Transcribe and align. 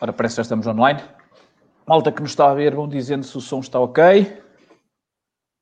Ora, 0.00 0.12
parece 0.12 0.34
que 0.34 0.36
já 0.36 0.42
estamos 0.42 0.66
online. 0.66 1.00
Malta 1.86 2.12
que 2.12 2.20
nos 2.20 2.30
está 2.30 2.50
a 2.50 2.54
ver, 2.54 2.74
vão 2.74 2.88
dizendo 2.88 3.24
se 3.24 3.36
o 3.36 3.40
som 3.40 3.60
está 3.60 3.80
ok. 3.80 4.42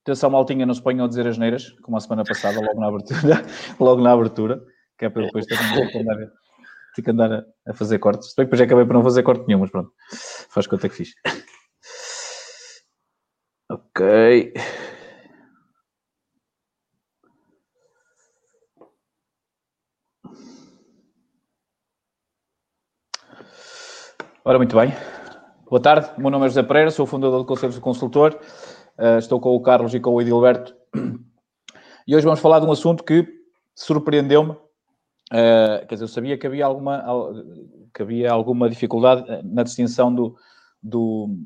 Atenção, 0.03 0.31
maltinha, 0.31 0.67
não 0.67 0.75
se 0.75 0.83
ponham 0.83 1.05
a 1.05 1.09
dizer 1.09 1.27
as 1.27 1.39
neiras, 1.39 1.71
como 1.83 1.97
a 1.97 2.01
semana 2.01 2.23
passada, 2.23 2.61
logo 2.61 2.81
na 2.81 2.89
abertura. 2.89 3.45
logo 3.81 4.03
na 4.03 4.13
abertura, 4.13 4.61
que 4.99 5.07
é 5.07 5.09
para 5.09 5.25
depois 5.25 5.47
ter 5.47 5.57
que 5.59 5.99
andar, 5.99 6.17
ter 6.95 7.03
que 7.03 7.11
andar 7.11 7.45
a, 7.67 7.75
fazer 7.75 7.99
cortes. 7.99 8.35
Depois 8.37 8.61
acabei 8.61 8.85
por 8.85 8.93
não 8.93 9.03
fazer 9.03 9.23
corte 9.23 9.47
nenhum, 9.47 9.61
mas 9.61 9.71
pronto. 9.71 9.91
Faz 10.51 10.67
conta 10.67 10.89
que 10.89 10.97
fiz. 10.97 11.15
ok. 13.71 14.53
Ora, 24.49 24.59
muito 24.59 24.77
bem. 24.77 24.93
Boa 25.69 25.83
tarde, 25.83 26.09
meu 26.17 26.31
nome 26.31 26.47
é 26.47 26.49
José 26.49 26.63
Pereira, 26.63 26.89
sou 26.93 27.05
fundador 27.05 27.41
do 27.41 27.45
Conselho 27.45 27.73
do 27.73 27.81
Consultor. 27.81 28.39
Uh, 28.97 29.19
estou 29.19 29.41
com 29.41 29.57
o 29.57 29.61
Carlos 29.61 29.93
e 29.93 29.99
com 29.99 30.11
o 30.11 30.21
Edilberto. 30.23 30.73
E 32.07 32.15
hoje 32.15 32.25
vamos 32.25 32.39
falar 32.39 32.61
de 32.61 32.67
um 32.67 32.71
assunto 32.71 33.03
que 33.03 33.27
surpreendeu-me. 33.75 34.53
Uh, 34.53 35.85
quer 35.89 35.97
dizer, 35.97 36.05
eu 36.05 36.09
sabia 36.09 36.39
que 36.39 36.47
havia 36.47 36.65
alguma, 36.65 37.05
que 37.93 38.01
havia 38.01 38.31
alguma 38.31 38.71
dificuldade 38.71 39.25
na 39.43 39.65
distinção 39.65 40.15
do, 40.15 40.37
do, 40.81 41.37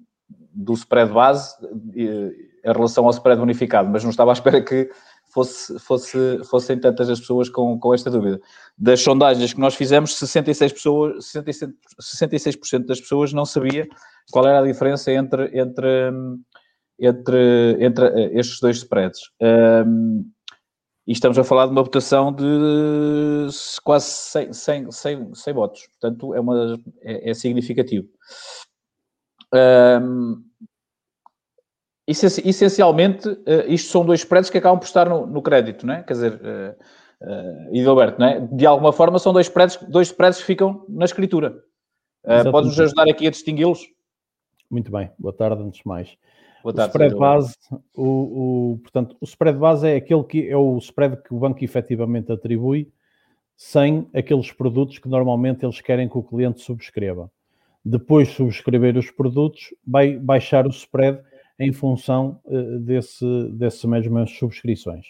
do 0.53 0.75
spread 0.75 1.11
base 1.11 1.57
em 1.97 2.35
relação 2.63 3.07
ao 3.07 3.11
spread 3.13 3.41
bonificado, 3.41 3.89
mas 3.89 4.03
não 4.03 4.11
estava 4.11 4.31
à 4.31 4.35
espera 4.35 4.61
que 4.61 4.91
fosse, 5.33 5.79
fosse, 5.79 6.45
fossem 6.45 6.79
tantas 6.79 7.09
as 7.09 7.21
pessoas 7.21 7.49
com, 7.49 7.79
com 7.79 7.95
esta 7.95 8.11
dúvida. 8.11 8.41
Das 8.77 9.01
sondagens 9.01 9.53
que 9.53 9.61
nós 9.61 9.75
fizemos, 9.75 10.13
66%, 10.15 10.73
pessoas, 10.73 11.27
66, 11.27 11.73
66 11.99 12.87
das 12.87 13.01
pessoas 13.01 13.33
não 13.33 13.45
sabia 13.45 13.89
qual 14.31 14.47
era 14.47 14.61
a 14.61 14.67
diferença 14.67 15.13
entre, 15.13 15.59
entre, 15.59 16.13
entre, 16.99 17.77
entre 17.81 18.07
eh, 18.07 18.39
estes 18.39 18.61
dois 18.61 18.77
spreads. 18.79 19.31
Um, 19.41 20.31
e 21.07 21.13
estamos 21.13 21.39
a 21.39 21.45
falar 21.45 21.67
de 21.67 21.73
uma 21.73 21.83
votação 21.83 22.33
de 22.33 23.49
quase 23.83 24.07
100, 24.07 24.53
100, 24.53 24.91
100, 24.93 25.35
100 25.35 25.55
votos. 25.55 25.89
Portanto, 25.89 26.35
é, 26.35 26.41
uma, 26.41 26.79
é, 27.03 27.31
é 27.31 27.35
significativo. 27.35 28.07
Um, 29.53 30.50
essencialmente, 32.11 33.29
uh, 33.29 33.39
isto 33.67 33.91
são 33.91 34.05
dois 34.05 34.21
spreads 34.21 34.51
que 34.51 34.59
acabam 34.59 34.79
por 34.79 34.87
estar 34.87 35.09
no, 35.09 35.27
no 35.27 35.43
crédito, 35.43 35.87
não 35.87 35.95
é? 35.95 36.03
Quer 36.03 36.13
dizer, 36.13 36.33
uh, 36.35 36.77
uh, 37.23 37.75
Edilberto, 37.75 38.21
não 38.21 38.27
é? 38.27 38.41
De 38.41 38.67
alguma 38.67 38.93
forma 38.93 39.19
são 39.19 39.33
dois 39.33 39.47
spreads, 39.47 39.79
dois 39.89 40.09
spreads 40.09 40.41
que 40.41 40.47
ficam 40.47 40.85
na 40.89 41.05
escritura. 41.05 41.63
Uh, 42.25 42.51
Podes-nos 42.51 42.81
ajudar 42.81 43.09
aqui 43.09 43.27
a 43.27 43.31
distingui-los? 43.31 43.87
Muito 44.71 44.91
bem, 44.91 45.11
boa 45.19 45.33
tarde, 45.33 45.63
antes 45.63 45.81
de 45.81 45.87
mais. 45.89 46.17
Boa 46.63 46.75
tarde, 46.75 46.91
o 46.91 46.93
spread 46.93 47.15
base, 47.17 47.55
o, 47.97 48.05
o, 48.73 48.79
portanto, 48.83 49.17
o 49.21 49.25
spread 49.25 49.59
base 49.59 49.89
é 49.89 49.97
aquele 49.97 50.23
que 50.25 50.49
é 50.49 50.57
o 50.57 50.77
spread 50.79 51.17
que 51.23 51.35
o 51.35 51.39
banco 51.39 51.65
efetivamente 51.65 52.31
atribui 52.31 52.93
sem 53.57 54.09
aqueles 54.15 54.53
produtos 54.53 54.99
que 54.99 55.09
normalmente 55.09 55.65
eles 55.65 55.81
querem 55.81 56.09
que 56.09 56.17
o 56.17 56.23
cliente 56.23 56.61
subscreva. 56.63 57.31
Depois 57.85 58.29
de 58.29 58.35
subscrever 58.35 58.97
os 58.97 59.11
produtos, 59.11 59.75
vai 59.87 60.17
baixar 60.17 60.67
o 60.67 60.71
spread 60.71 61.21
em 61.61 61.73
função 61.73 62.41
uh, 62.47 62.81
desse, 62.81 63.25
dessas 63.53 63.85
mesmas 63.85 64.31
subscrições. 64.31 65.07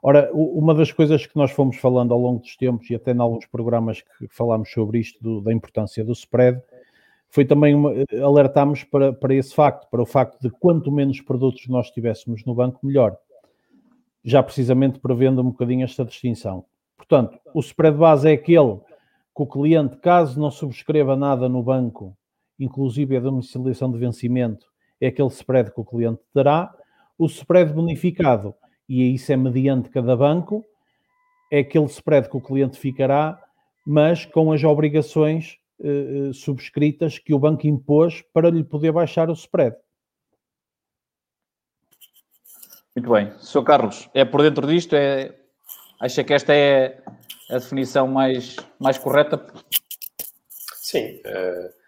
Ora, 0.00 0.30
uma 0.32 0.74
das 0.74 0.90
coisas 0.90 1.26
que 1.26 1.36
nós 1.36 1.50
fomos 1.50 1.76
falando 1.76 2.12
ao 2.12 2.20
longo 2.20 2.40
dos 2.40 2.56
tempos 2.56 2.88
e 2.88 2.94
até 2.94 3.12
em 3.12 3.20
alguns 3.20 3.46
programas 3.46 4.00
que 4.00 4.26
falámos 4.28 4.70
sobre 4.72 4.98
isto, 4.98 5.22
do, 5.22 5.40
da 5.40 5.52
importância 5.52 6.04
do 6.04 6.12
spread, 6.12 6.60
foi 7.28 7.44
também 7.44 7.74
uma, 7.74 7.92
eh, 7.92 8.20
alertámos 8.20 8.84
para, 8.84 9.12
para 9.12 9.34
esse 9.34 9.54
facto, 9.54 9.88
para 9.88 10.02
o 10.02 10.06
facto 10.06 10.40
de 10.40 10.50
quanto 10.50 10.90
menos 10.90 11.20
produtos 11.20 11.68
nós 11.68 11.90
tivéssemos 11.90 12.44
no 12.44 12.54
banco, 12.54 12.84
melhor. 12.84 13.16
Já 14.24 14.42
precisamente 14.42 14.98
prevendo 14.98 15.40
um 15.40 15.46
bocadinho 15.46 15.84
esta 15.84 16.04
distinção. 16.04 16.64
Portanto, 16.96 17.38
o 17.54 17.60
spread 17.60 17.96
base 17.96 18.28
é 18.28 18.32
aquele 18.32 18.78
que 19.34 19.42
o 19.42 19.46
cliente, 19.46 19.96
caso 19.98 20.38
não 20.38 20.50
subscreva 20.50 21.16
nada 21.16 21.48
no 21.48 21.62
banco, 21.62 22.16
inclusive 22.58 23.16
a 23.16 23.20
domiciliação 23.20 23.90
de 23.90 23.98
vencimento, 23.98 24.71
é 25.02 25.08
aquele 25.08 25.28
spread 25.28 25.72
que 25.72 25.80
o 25.80 25.84
cliente 25.84 26.22
terá. 26.32 26.72
O 27.18 27.26
spread 27.26 27.72
bonificado, 27.72 28.54
e 28.88 29.14
isso 29.14 29.32
é 29.32 29.36
mediante 29.36 29.90
cada 29.90 30.16
banco, 30.16 30.64
é 31.50 31.58
aquele 31.58 31.86
spread 31.86 32.28
que 32.28 32.36
o 32.36 32.40
cliente 32.40 32.78
ficará, 32.78 33.36
mas 33.84 34.24
com 34.24 34.52
as 34.52 34.62
obrigações 34.62 35.58
eh, 35.80 36.28
eh 36.28 36.32
subscritas 36.32 37.18
que 37.18 37.34
o 37.34 37.38
banco 37.38 37.66
impôs 37.66 38.22
para 38.32 38.48
lhe 38.48 38.62
poder 38.62 38.92
baixar 38.92 39.28
o 39.28 39.32
spread. 39.32 39.76
Muito 42.94 43.10
bem. 43.10 43.32
Sr. 43.40 43.64
Carlos, 43.64 44.08
é 44.14 44.24
por 44.24 44.42
dentro 44.42 44.66
disto? 44.68 44.94
É... 44.94 45.36
Acha 45.98 46.22
que 46.22 46.32
esta 46.32 46.54
é 46.54 47.02
a 47.50 47.54
definição 47.54 48.06
mais, 48.06 48.56
mais 48.78 48.98
correta? 48.98 49.44
Sim. 50.80 51.20
Uh 51.26 51.81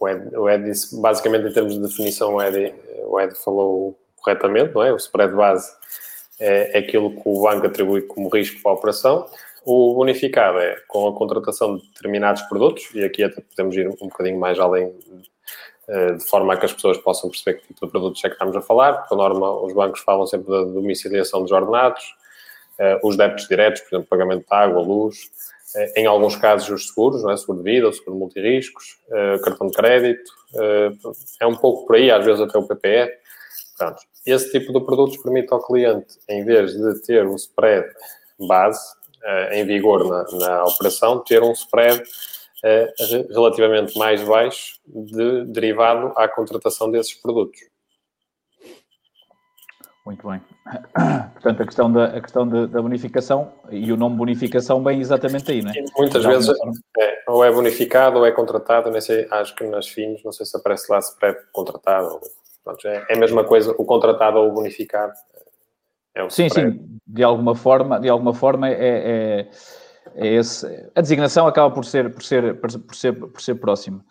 o 0.00 0.08
Ed, 0.08 0.36
o 0.36 0.48
Ed 0.48 0.64
disse, 0.64 1.00
basicamente, 1.00 1.48
em 1.48 1.52
termos 1.52 1.74
de 1.74 1.80
definição, 1.80 2.34
o 2.34 2.42
Ed, 2.42 2.74
o 3.06 3.20
Ed 3.20 3.34
falou 3.34 3.98
corretamente, 4.16 4.74
não 4.74 4.82
é? 4.82 4.92
O 4.92 4.96
spread 4.96 5.34
base 5.34 5.70
é, 6.40 6.76
é 6.76 6.78
aquilo 6.78 7.10
que 7.10 7.22
o 7.24 7.42
banco 7.42 7.66
atribui 7.66 8.02
como 8.02 8.28
risco 8.28 8.60
para 8.62 8.72
a 8.72 8.74
operação. 8.74 9.26
O 9.64 9.94
bonificado 9.94 10.58
é 10.58 10.76
com 10.86 11.08
a 11.08 11.12
contratação 11.12 11.76
de 11.76 11.86
determinados 11.88 12.42
produtos, 12.42 12.88
e 12.94 13.04
aqui 13.04 13.24
até 13.24 13.40
podemos 13.40 13.76
ir 13.76 13.88
um 13.88 14.08
bocadinho 14.08 14.38
mais 14.38 14.58
além, 14.58 14.94
eh, 15.88 16.12
de 16.12 16.24
forma 16.24 16.54
a 16.54 16.56
que 16.56 16.66
as 16.66 16.72
pessoas 16.72 16.98
possam 16.98 17.30
perceber 17.30 17.58
que 17.58 17.66
tipo 17.68 17.86
de 17.86 17.90
produtos 17.90 18.24
é 18.24 18.28
que 18.28 18.34
estamos 18.34 18.56
a 18.56 18.60
falar. 18.60 19.08
Por 19.08 19.16
norma, 19.16 19.50
os 19.60 19.72
bancos 19.72 20.00
falam 20.00 20.26
sempre 20.26 20.50
da 20.50 20.62
domiciliação 20.62 21.42
dos 21.42 21.50
ordenados, 21.52 22.14
eh, 22.78 23.00
os 23.02 23.16
débitos 23.16 23.48
diretos, 23.48 23.80
por 23.82 23.96
exemplo, 23.96 24.08
pagamento 24.08 24.46
de 24.48 24.54
água, 24.54 24.82
luz, 24.82 25.30
em 25.96 26.06
alguns 26.06 26.36
casos 26.36 26.68
os 26.68 26.88
seguros, 26.88 27.22
não 27.22 27.30
é? 27.30 27.36
seguro 27.36 27.62
de 27.62 27.70
vida, 27.70 27.92
seguro 27.92 28.12
de 28.12 28.18
multiriscos, 28.18 28.98
uh, 29.08 29.40
cartão 29.42 29.66
de 29.66 29.74
crédito, 29.74 30.30
uh, 30.54 31.12
é 31.40 31.46
um 31.46 31.56
pouco 31.56 31.86
por 31.86 31.96
aí, 31.96 32.10
às 32.10 32.24
vezes 32.24 32.40
até 32.40 32.58
o 32.58 32.66
PPE. 32.66 33.10
Pronto. 33.76 33.98
Esse 34.24 34.50
tipo 34.50 34.72
de 34.72 34.84
produtos 34.84 35.16
permite 35.18 35.52
ao 35.52 35.62
cliente, 35.62 36.18
em 36.28 36.44
vez 36.44 36.72
de 36.72 37.02
ter 37.02 37.26
o 37.26 37.34
spread 37.36 37.86
base 38.38 38.80
uh, 39.22 39.52
em 39.52 39.64
vigor 39.64 40.08
na, 40.08 40.24
na, 40.38 40.64
operação, 40.64 41.18
ter 41.20 41.42
um 41.42 41.52
spread 41.52 42.02
relativamente 43.30 43.96
mais 43.96 44.20
baixo 44.24 44.80
de, 44.86 45.44
derivado 45.44 46.12
à 46.16 46.26
contratação 46.26 46.90
desses 46.90 47.14
produtos. 47.14 47.60
Muito 50.06 50.28
bem. 50.28 50.40
Portanto, 51.34 51.62
a 51.62 51.66
questão, 51.66 51.92
da, 51.92 52.04
a 52.04 52.20
questão 52.20 52.48
de, 52.48 52.68
da 52.68 52.80
bonificação 52.80 53.52
e 53.70 53.92
o 53.92 53.96
nome 53.96 54.16
bonificação 54.16 54.82
vem 54.84 55.00
exatamente 55.00 55.50
aí, 55.50 55.62
não 55.62 55.72
é? 55.72 55.84
Muitas 55.98 56.24
vezes 56.24 56.54
é, 56.96 57.24
ou 57.26 57.44
é 57.44 57.50
bonificado 57.50 58.18
ou 58.18 58.24
é 58.24 58.30
contratado, 58.30 58.88
nem 58.88 59.00
sei, 59.00 59.26
acho 59.32 59.56
que 59.56 59.66
nas 59.66 59.88
fins, 59.88 60.22
não 60.24 60.30
sei 60.30 60.46
se 60.46 60.56
aparece 60.56 60.90
lá 60.92 61.02
se 61.02 61.18
pré-contratado. 61.18 62.20
É, 62.84 63.04
é 63.08 63.16
a 63.16 63.18
mesma 63.18 63.42
coisa, 63.42 63.72
o 63.72 63.84
contratado 63.84 64.38
ou 64.38 64.48
o 64.48 64.52
bonificado. 64.52 65.12
É 66.14 66.22
o 66.22 66.30
sim, 66.30 66.48
sim, 66.48 67.00
de 67.04 67.24
alguma 67.24 67.56
forma, 67.56 67.98
de 67.98 68.08
alguma 68.08 68.32
forma 68.32 68.68
é, 68.68 68.74
é, 68.74 69.50
é 70.14 70.26
esse, 70.34 70.88
a 70.94 71.00
designação 71.00 71.48
acaba 71.48 71.74
por 71.74 71.84
ser, 71.84 72.14
por 72.14 72.22
ser, 72.22 72.60
por 72.60 72.70
ser, 72.94 73.12
por 73.12 73.42
ser 73.42 73.56
próxima. 73.56 74.04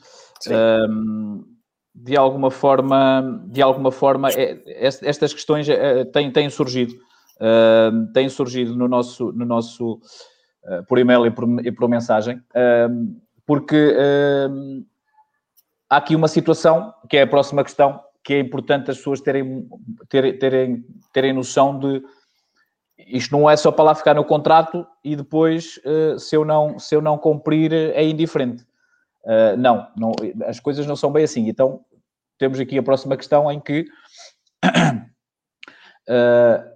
Um, 0.49 1.54
de 1.95 2.17
alguma 2.17 2.51
forma, 2.51 3.41
de 3.47 3.61
alguma 3.61 3.89
forma 3.89 4.29
é, 4.29 4.61
estas 4.85 5.33
questões 5.33 5.67
é, 5.69 6.03
têm, 6.03 6.29
têm 6.29 6.49
surgido, 6.49 6.93
uh, 6.93 8.11
têm 8.13 8.27
surgido 8.27 8.75
no 8.75 8.87
nosso, 8.87 9.31
no 9.31 9.45
nosso 9.45 9.93
uh, 9.93 10.83
por 10.89 10.99
e-mail 10.99 11.25
e 11.25 11.31
por, 11.31 11.65
e 11.65 11.71
por 11.71 11.87
mensagem, 11.87 12.35
uh, 12.37 13.21
porque 13.45 13.95
há 15.87 15.97
aqui 15.97 16.15
uma 16.15 16.27
situação 16.27 16.93
que 17.07 17.15
é 17.15 17.21
a 17.21 17.27
próxima 17.27 17.63
questão, 17.63 18.01
que 18.23 18.33
é 18.33 18.39
importante 18.39 18.89
as 18.89 18.97
pessoas 18.97 19.21
terem, 19.21 19.69
terem, 20.09 20.37
terem, 20.39 20.85
terem 21.13 21.33
noção 21.33 21.77
de 21.77 22.03
isto 22.97 23.37
não 23.37 23.47
é 23.47 23.55
só 23.55 23.71
para 23.71 23.85
lá 23.85 23.95
ficar 23.95 24.15
no 24.15 24.25
contrato 24.25 24.85
e 25.03 25.15
depois, 25.15 25.79
se, 26.17 26.35
eu 26.35 26.43
não, 26.43 26.79
se 26.79 26.95
eu 26.95 27.03
não 27.03 27.19
cumprir, 27.19 27.71
é 27.71 28.03
indiferente. 28.03 28.65
Uh, 29.25 29.57
não, 29.57 29.87
não, 29.97 30.11
as 30.45 30.59
coisas 30.59 30.85
não 30.85 30.95
são 30.95 31.11
bem 31.11 31.23
assim. 31.23 31.49
Então, 31.49 31.81
temos 32.37 32.59
aqui 32.59 32.77
a 32.77 32.83
próxima 32.83 33.17
questão 33.17 33.51
em 33.51 33.59
que. 33.59 33.85
Uh, 36.07 36.75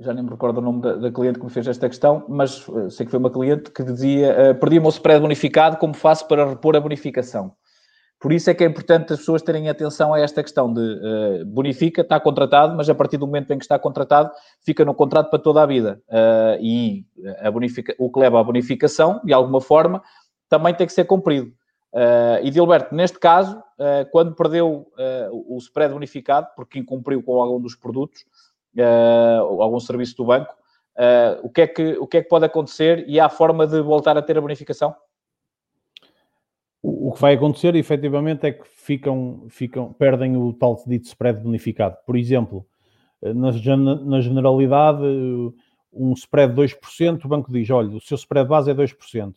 já 0.00 0.14
nem 0.14 0.24
me 0.24 0.30
recordo 0.30 0.58
o 0.58 0.62
nome 0.62 0.80
da, 0.80 0.94
da, 0.94 1.12
cliente 1.12 1.38
que 1.38 1.44
me 1.44 1.50
fez 1.50 1.66
esta 1.66 1.88
questão, 1.88 2.24
mas 2.28 2.66
uh, 2.68 2.90
sei 2.90 3.04
que 3.04 3.10
foi 3.10 3.18
uma 3.18 3.30
cliente 3.30 3.72
que 3.72 3.82
dizia: 3.82 4.54
perdi 4.54 4.78
o 4.78 4.82
meu 4.82 4.90
spread 4.90 5.20
bonificado, 5.20 5.76
como 5.78 5.92
faço 5.92 6.28
para 6.28 6.48
repor 6.48 6.76
a 6.76 6.80
bonificação? 6.80 7.52
Por 8.20 8.32
isso 8.32 8.50
é 8.50 8.54
que 8.54 8.62
é 8.62 8.66
importante 8.66 9.14
as 9.14 9.18
pessoas 9.18 9.40
terem 9.40 9.68
atenção 9.70 10.12
a 10.12 10.20
esta 10.20 10.42
questão 10.42 10.72
de 10.72 11.42
bonifica, 11.46 12.02
está 12.02 12.20
contratado, 12.20 12.76
mas 12.76 12.86
a 12.90 12.94
partir 12.94 13.16
do 13.16 13.26
momento 13.26 13.50
em 13.50 13.56
que 13.56 13.64
está 13.64 13.78
contratado, 13.78 14.30
fica 14.62 14.84
no 14.84 14.94
contrato 14.94 15.30
para 15.30 15.38
toda 15.38 15.62
a 15.62 15.66
vida. 15.66 16.02
E 16.60 17.06
a 17.38 17.50
bonifica, 17.50 17.94
o 17.98 18.12
que 18.12 18.20
leva 18.20 18.38
à 18.38 18.44
bonificação, 18.44 19.22
de 19.24 19.32
alguma 19.32 19.62
forma, 19.62 20.02
também 20.50 20.74
tem 20.74 20.86
que 20.86 20.92
ser 20.92 21.04
cumprido. 21.04 21.50
Uh, 21.92 22.38
e 22.44 22.50
Dilberto, 22.50 22.94
neste 22.94 23.18
caso, 23.18 23.58
uh, 23.58 24.08
quando 24.12 24.34
perdeu 24.34 24.86
uh, 24.96 25.54
o 25.54 25.58
spread 25.58 25.92
bonificado, 25.92 26.46
porque 26.54 26.78
incumpriu 26.78 27.22
com 27.22 27.42
algum 27.42 27.60
dos 27.60 27.74
produtos, 27.74 28.24
algum 29.58 29.80
serviço 29.80 30.16
do 30.16 30.24
banco, 30.24 30.54
o, 31.42 31.50
que 31.50 31.62
é 31.62 31.66
que, 31.66 31.98
o 31.98 32.06
que 32.06 32.18
é 32.18 32.22
que 32.22 32.28
pode 32.28 32.44
acontecer 32.44 33.04
e 33.08 33.18
há 33.18 33.28
forma 33.28 33.66
de 33.66 33.82
voltar 33.82 34.16
a 34.16 34.22
ter 34.22 34.38
a 34.38 34.40
bonificação? 34.40 34.94
O, 36.80 37.08
o 37.08 37.12
que 37.12 37.20
vai 37.20 37.34
acontecer, 37.34 37.74
efetivamente, 37.74 38.46
é 38.46 38.52
que 38.52 38.62
ficam, 38.68 39.46
ficam, 39.48 39.92
perdem 39.92 40.36
o 40.36 40.52
tal 40.52 40.80
dito 40.86 41.06
spread 41.06 41.40
bonificado. 41.40 41.96
Por 42.06 42.16
exemplo, 42.16 42.64
na, 43.20 43.50
na 43.96 44.20
generalidade, 44.20 45.02
um 45.92 46.12
spread 46.12 46.54
de 46.54 46.62
2%, 46.62 47.24
o 47.24 47.28
banco 47.28 47.52
diz, 47.52 47.68
olha, 47.70 47.96
o 47.96 48.00
seu 48.00 48.14
spread 48.14 48.48
base 48.48 48.70
é 48.70 48.74
2% 48.74 49.34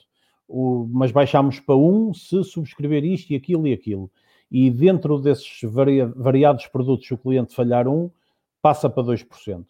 o, 0.54 0.88
mas 0.92 1.12
baixámos 1.12 1.60
para 1.60 1.76
1 1.76 2.14
se 2.14 2.44
subscrever 2.44 3.04
isto 3.04 3.32
e 3.32 3.36
aquilo 3.36 3.68
e 3.68 3.74
aquilo. 3.74 4.12
E 4.52 4.70
dentro 4.70 5.18
desses 5.18 5.60
varia, 5.64 6.06
variados 6.06 6.68
produtos, 6.68 7.08
se 7.08 7.14
o 7.16 7.18
cliente 7.18 7.56
falhar 7.56 7.88
1, 7.88 8.12
passa 8.62 8.88
para 8.88 9.02
2%. 9.02 9.66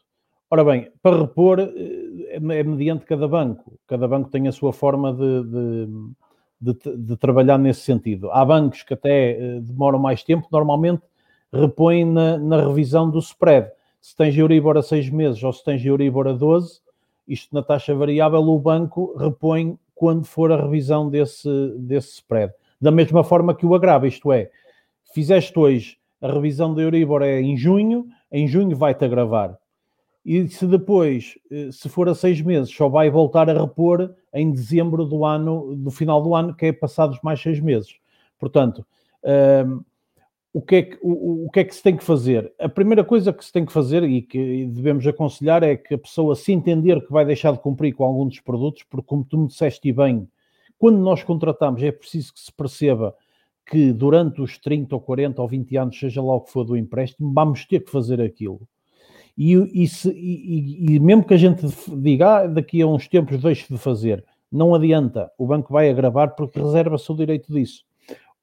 Ora 0.52 0.64
bem, 0.66 0.92
para 1.02 1.22
repor 1.22 1.62
eh, 1.62 2.36
é 2.36 2.40
mediante 2.40 3.06
cada 3.06 3.28
banco. 3.30 3.80
Cada 3.88 4.08
banco 4.08 4.30
tem 4.30 4.48
a 4.50 4.52
sua 4.52 4.74
forma 4.74 5.14
de, 5.14 5.44
de, 5.44 6.74
de, 6.74 6.98
de 6.98 7.18
trabalhar 7.18 7.58
nesse 7.58 7.82
sentido. 7.82 8.30
Há 8.30 8.44
bancos 8.44 8.84
que 8.84 8.94
até 8.94 9.32
eh, 9.32 9.60
demoram 9.62 10.00
mais 10.00 10.22
tempo, 10.22 10.48
normalmente 10.52 11.02
repõem 11.52 12.04
na, 12.04 12.38
na 12.38 12.68
revisão 12.68 13.10
do 13.10 13.20
spread. 13.20 13.72
Se 14.02 14.16
tens 14.18 14.38
Euribor 14.38 14.76
a 14.76 14.82
6 14.82 15.10
meses 15.12 15.42
ou 15.42 15.54
se 15.54 15.64
tens 15.64 15.84
Euribor 15.86 16.28
a 16.28 16.34
12, 16.34 16.82
isto 17.26 17.56
na 17.56 17.64
taxa 17.64 17.96
variável, 17.96 18.42
o 18.42 18.60
banco 18.60 19.16
repõe 19.18 19.80
quando 20.04 20.26
for 20.26 20.52
a 20.52 20.62
revisão 20.62 21.10
desse, 21.10 21.48
desse 21.78 22.16
spread. 22.16 22.52
Da 22.82 22.92
mesma 22.92 23.24
forma 23.24 23.56
que 23.56 23.66
o 23.66 23.74
agrava, 23.74 24.06
isto 24.06 24.34
é, 24.34 24.50
fizeste 25.14 25.58
hoje 25.58 25.98
a 26.22 26.30
revisão 26.30 26.74
da 26.74 26.82
Euribor 26.82 27.22
é 27.22 27.40
em 27.40 27.56
junho, 27.56 28.06
em 28.30 28.46
junho 28.46 28.76
vai-te 28.76 29.06
agravar. 29.06 29.58
E 30.26 30.46
se 30.50 30.68
depois, 30.68 31.36
eh, 31.50 31.70
se 31.72 31.88
for 31.88 32.10
a 32.10 32.16
seis 32.16 32.42
meses, 32.42 32.70
só 32.70 32.90
vai 32.90 33.10
voltar 33.10 33.50
a 33.50 33.54
repor 33.54 34.14
em 34.34 34.52
dezembro 34.52 35.06
do 35.06 35.24
ano, 35.24 35.74
do 35.74 35.90
final 35.90 36.22
do 36.22 36.36
ano, 36.36 36.54
que 36.54 36.66
é 36.66 36.74
passados 36.74 37.18
mais 37.24 37.42
seis 37.42 37.62
meses. 37.62 37.96
Portanto, 38.38 38.86
um, 39.66 39.82
o 40.54 40.62
que, 40.62 40.76
é 40.76 40.82
que, 40.84 41.00
o, 41.02 41.48
o, 41.48 41.50
que 41.50 41.62
é 41.62 41.64
que 41.64 41.74
se 41.74 41.82
tem 41.82 41.98
que 41.98 42.04
fazer? 42.04 42.54
A 42.60 42.70
primeira 42.70 43.04
coisa 43.04 43.34
que 43.34 43.44
se 43.44 43.52
tem 43.52 43.66
que 43.66 43.74
fazer 43.74 44.04
e 44.04 44.22
que 44.22 44.68
devemos 44.68 45.06
aconselhar 45.08 45.64
é 45.64 45.76
que 45.76 45.96
a 45.96 45.98
pessoa 45.98 46.36
se 46.36 46.52
entender 46.54 47.04
que 47.04 47.12
vai 47.12 47.26
deixar 47.26 47.54
de 47.54 47.60
cumprir 47.60 47.94
com 47.94 48.04
algum 48.04 48.28
dos 48.28 48.40
produtos, 48.40 48.84
porque 48.84 49.08
como 49.08 49.26
tu 49.26 49.36
me 49.36 49.48
disseste 49.48 49.92
bem, 49.92 50.28
quando 50.78 51.00
nós 51.00 51.24
contratamos 51.24 51.82
é 51.82 51.92
preciso 51.92 52.34
que 52.34 52.40
se 52.40 52.54
perceba 52.54 53.16
que 53.66 53.92
durante 53.92 54.42
os 54.42 54.58
30 54.60 54.94
ou 54.94 55.02
40 55.02 55.42
ou 55.42 55.48
20 55.48 55.78
anos, 55.78 56.00
seja 56.00 56.22
lá 56.22 56.36
o 56.36 56.42
que 56.42 56.52
for 56.52 56.64
do 56.64 56.78
empréstimo, 56.78 57.34
vamos 57.34 57.66
ter 57.66 57.80
que 57.80 57.90
fazer 57.90 58.22
aquilo. 58.22 58.62
E, 59.36 59.54
e, 59.84 59.88
se, 59.88 60.12
e, 60.12 60.96
e 60.96 61.00
mesmo 61.00 61.24
que 61.24 61.34
a 61.34 61.38
gente 61.38 61.66
diga, 61.98 62.42
ah, 62.42 62.48
daqui 62.48 62.82
a 62.82 62.86
uns 62.88 63.08
tempos 63.08 63.42
deixe 63.42 63.74
de 63.74 63.80
fazer, 63.80 64.24
não 64.52 64.76
adianta, 64.76 65.32
o 65.36 65.48
banco 65.48 65.74
vai 65.74 65.90
agravar 65.90 66.36
porque 66.36 66.60
reserva-se 66.60 67.12
o 67.12 67.16
direito 67.16 67.52
disso. 67.52 67.84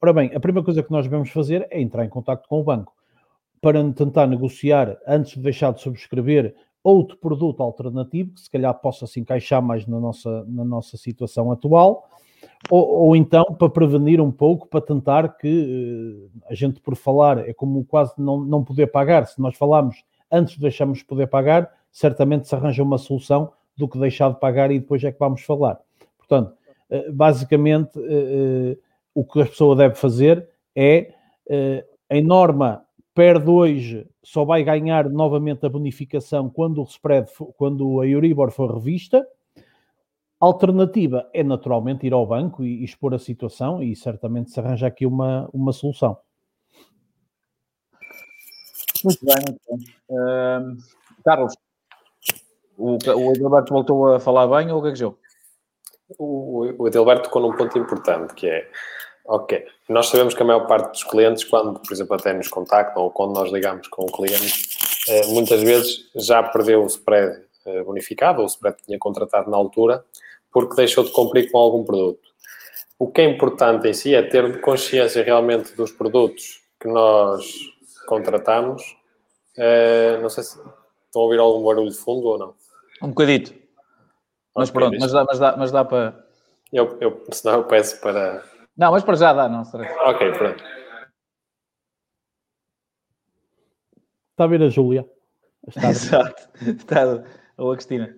Ora 0.03 0.15
bem, 0.15 0.35
a 0.35 0.41
primeira 0.41 0.65
coisa 0.65 0.83
que 0.83 0.91
nós 0.91 1.05
devemos 1.05 1.29
fazer 1.29 1.69
é 1.71 1.79
entrar 1.79 2.07
em 2.07 2.09
contato 2.09 2.49
com 2.49 2.59
o 2.59 2.65
banco 2.65 2.91
para 3.61 3.79
tentar 3.93 4.27
negociar, 4.27 4.97
antes 5.07 5.35
de 5.35 5.43
deixar 5.43 5.75
de 5.75 5.83
subscrever, 5.83 6.55
outro 6.83 7.19
produto 7.19 7.63
alternativo 7.63 8.33
que 8.33 8.41
se 8.41 8.51
calhar 8.51 8.73
possa 8.81 9.07
se 9.07 9.21
encaixar 9.21 9.61
mais 9.61 9.87
na 9.87 10.01
nossa, 10.01 10.43
na 10.49 10.65
nossa 10.65 10.97
situação 10.97 11.53
atual, 11.53 12.09
ou, 12.71 13.09
ou 13.09 13.17
então 13.17 13.45
para 13.45 13.69
prevenir 13.69 14.23
um 14.23 14.33
pouco, 14.33 14.67
para 14.67 14.81
tentar 14.81 15.37
que 15.37 16.31
uh, 16.33 16.41
a 16.49 16.55
gente 16.55 16.81
por 16.81 16.97
falar 16.97 17.47
é 17.47 17.53
como 17.53 17.85
quase 17.85 18.15
não, 18.17 18.41
não 18.41 18.65
poder 18.65 18.87
pagar, 18.87 19.27
se 19.27 19.39
nós 19.39 19.55
falarmos 19.59 20.03
antes 20.33 20.55
de 20.55 20.61
deixarmos 20.61 21.01
de 21.01 21.05
poder 21.05 21.27
pagar, 21.27 21.71
certamente 21.93 22.49
se 22.49 22.55
arranja 22.55 22.83
uma 22.83 22.97
solução 22.97 23.53
do 23.77 23.87
que 23.87 23.99
deixar 23.99 24.31
de 24.33 24.41
pagar 24.41 24.71
e 24.71 24.79
depois 24.79 25.05
é 25.05 25.13
que 25.13 25.19
vamos 25.19 25.43
falar. 25.43 25.79
Portanto, 26.17 26.55
uh, 26.91 27.13
basicamente... 27.13 27.99
O 29.15 29.25
que 29.25 29.43
a 29.43 29.47
pessoa 29.47 29.75
deve 29.75 29.95
fazer 29.95 30.49
é, 30.75 31.13
eh, 31.49 31.85
em 32.11 32.25
norma, 32.25 32.85
perde 33.15 33.51
hoje, 33.51 34.09
só 34.23 34.45
vai 34.45 34.63
ganhar 34.63 35.09
novamente 35.09 35.67
a 35.67 35.69
bonificação 35.69 36.49
quando 36.49 36.81
o 36.81 36.85
spread, 36.85 37.31
quando 37.57 38.01
a 38.01 38.07
Euribor 38.07 38.51
for 38.51 38.73
revista. 38.73 39.27
Alternativa 40.39 41.29
é 41.35 41.43
naturalmente 41.43 42.07
ir 42.07 42.15
ao 42.15 42.27
banco 42.27 42.65
e, 42.65 42.83
expor 42.83 43.13
a 43.13 43.19
situação 43.19 43.83
e 43.83 43.95
certamente 43.95 44.51
se 44.51 44.59
arranja 44.59 44.87
aqui 44.87 45.05
uma, 45.05 45.51
uma 45.53 45.73
solução. 45.73 46.17
Muito 49.05 49.19
bem. 49.23 49.85
Uh, 50.09 50.77
Carlos, 51.25 51.55
o, 52.79 52.93
o 52.93 53.31
Adalberto 53.31 53.73
voltou 53.75 54.15
a 54.15 54.21
falar 54.21 54.47
bem 54.47 54.73
ou 54.73 54.79
o 54.79 54.83
que 54.83 54.89
é 54.89 54.93
que 54.93 55.20
O, 56.19 56.83
o 56.83 56.87
Adalberto 56.87 57.25
tocou 57.25 57.43
num 57.43 57.57
ponto 57.57 57.79
importante 57.79 58.35
que 58.35 58.49
é 58.49 58.69
Ok. 59.33 59.65
Nós 59.89 60.09
sabemos 60.09 60.35
que 60.35 60.43
a 60.43 60.45
maior 60.45 60.67
parte 60.67 60.91
dos 60.91 61.05
clientes, 61.05 61.45
quando, 61.45 61.79
por 61.79 61.93
exemplo, 61.93 62.17
até 62.17 62.33
nos 62.33 62.49
contactam 62.49 63.05
ou 63.05 63.11
quando 63.13 63.33
nós 63.33 63.53
ligamos 63.53 63.87
com 63.87 64.03
o 64.03 64.11
cliente, 64.11 64.69
eh, 65.09 65.27
muitas 65.29 65.63
vezes 65.63 66.11
já 66.17 66.43
perdeu 66.43 66.83
o 66.83 66.87
spread 66.87 67.41
eh, 67.65 67.83
bonificado 67.85 68.41
ou 68.41 68.45
o 68.45 68.49
spread 68.49 68.77
que 68.79 68.87
tinha 68.87 68.99
contratado 68.99 69.49
na 69.49 69.57
altura 69.57 70.05
porque 70.51 70.75
deixou 70.75 71.05
de 71.05 71.13
cumprir 71.13 71.49
com 71.51 71.59
algum 71.59 71.85
produto. 71.85 72.29
O 72.99 73.07
que 73.07 73.21
é 73.21 73.25
importante 73.25 73.87
em 73.89 73.95
si 73.95 74.17
é 74.17 74.23
ter 74.23 74.61
consciência 74.61 75.23
realmente 75.23 75.77
dos 75.77 75.93
produtos 75.93 76.63
que 76.81 76.89
nós 76.89 77.47
contratamos. 78.07 78.83
Eh, 79.57 80.19
não 80.21 80.29
sei 80.29 80.43
se 80.43 80.59
estão 80.59 81.23
a 81.23 81.25
ouvir 81.25 81.39
algum 81.39 81.65
barulho 81.65 81.91
de 81.91 81.97
fundo 81.97 82.27
ou 82.27 82.37
não. 82.37 82.55
Um 83.01 83.11
bocadito. 83.11 83.55
Mas 84.57 84.71
pronto, 84.71 84.97
mas 85.01 85.13
dá, 85.13 85.25
mas 85.25 85.39
dá, 85.39 85.57
mas 85.57 85.73
dá 85.73 85.85
para. 85.85 86.25
Eu, 86.73 86.99
eu, 87.01 87.25
senão 87.33 87.55
eu 87.59 87.65
peço 87.65 88.01
para, 88.01 88.45
não, 88.81 88.93
mas 88.93 89.05
para 89.05 89.15
já 89.15 89.33
dá, 89.35 89.47
não. 89.47 89.63
Será? 89.63 89.85
Ok, 90.09 90.33
pronto. 90.33 90.65
Está 94.31 94.45
a 94.45 94.47
ver 94.47 94.63
a 94.63 94.71
Júlia? 94.71 95.07
Está 95.69 95.91
Exato. 95.91 96.49
Está 96.67 97.03
a 97.03 97.75
Cristina. 97.75 98.17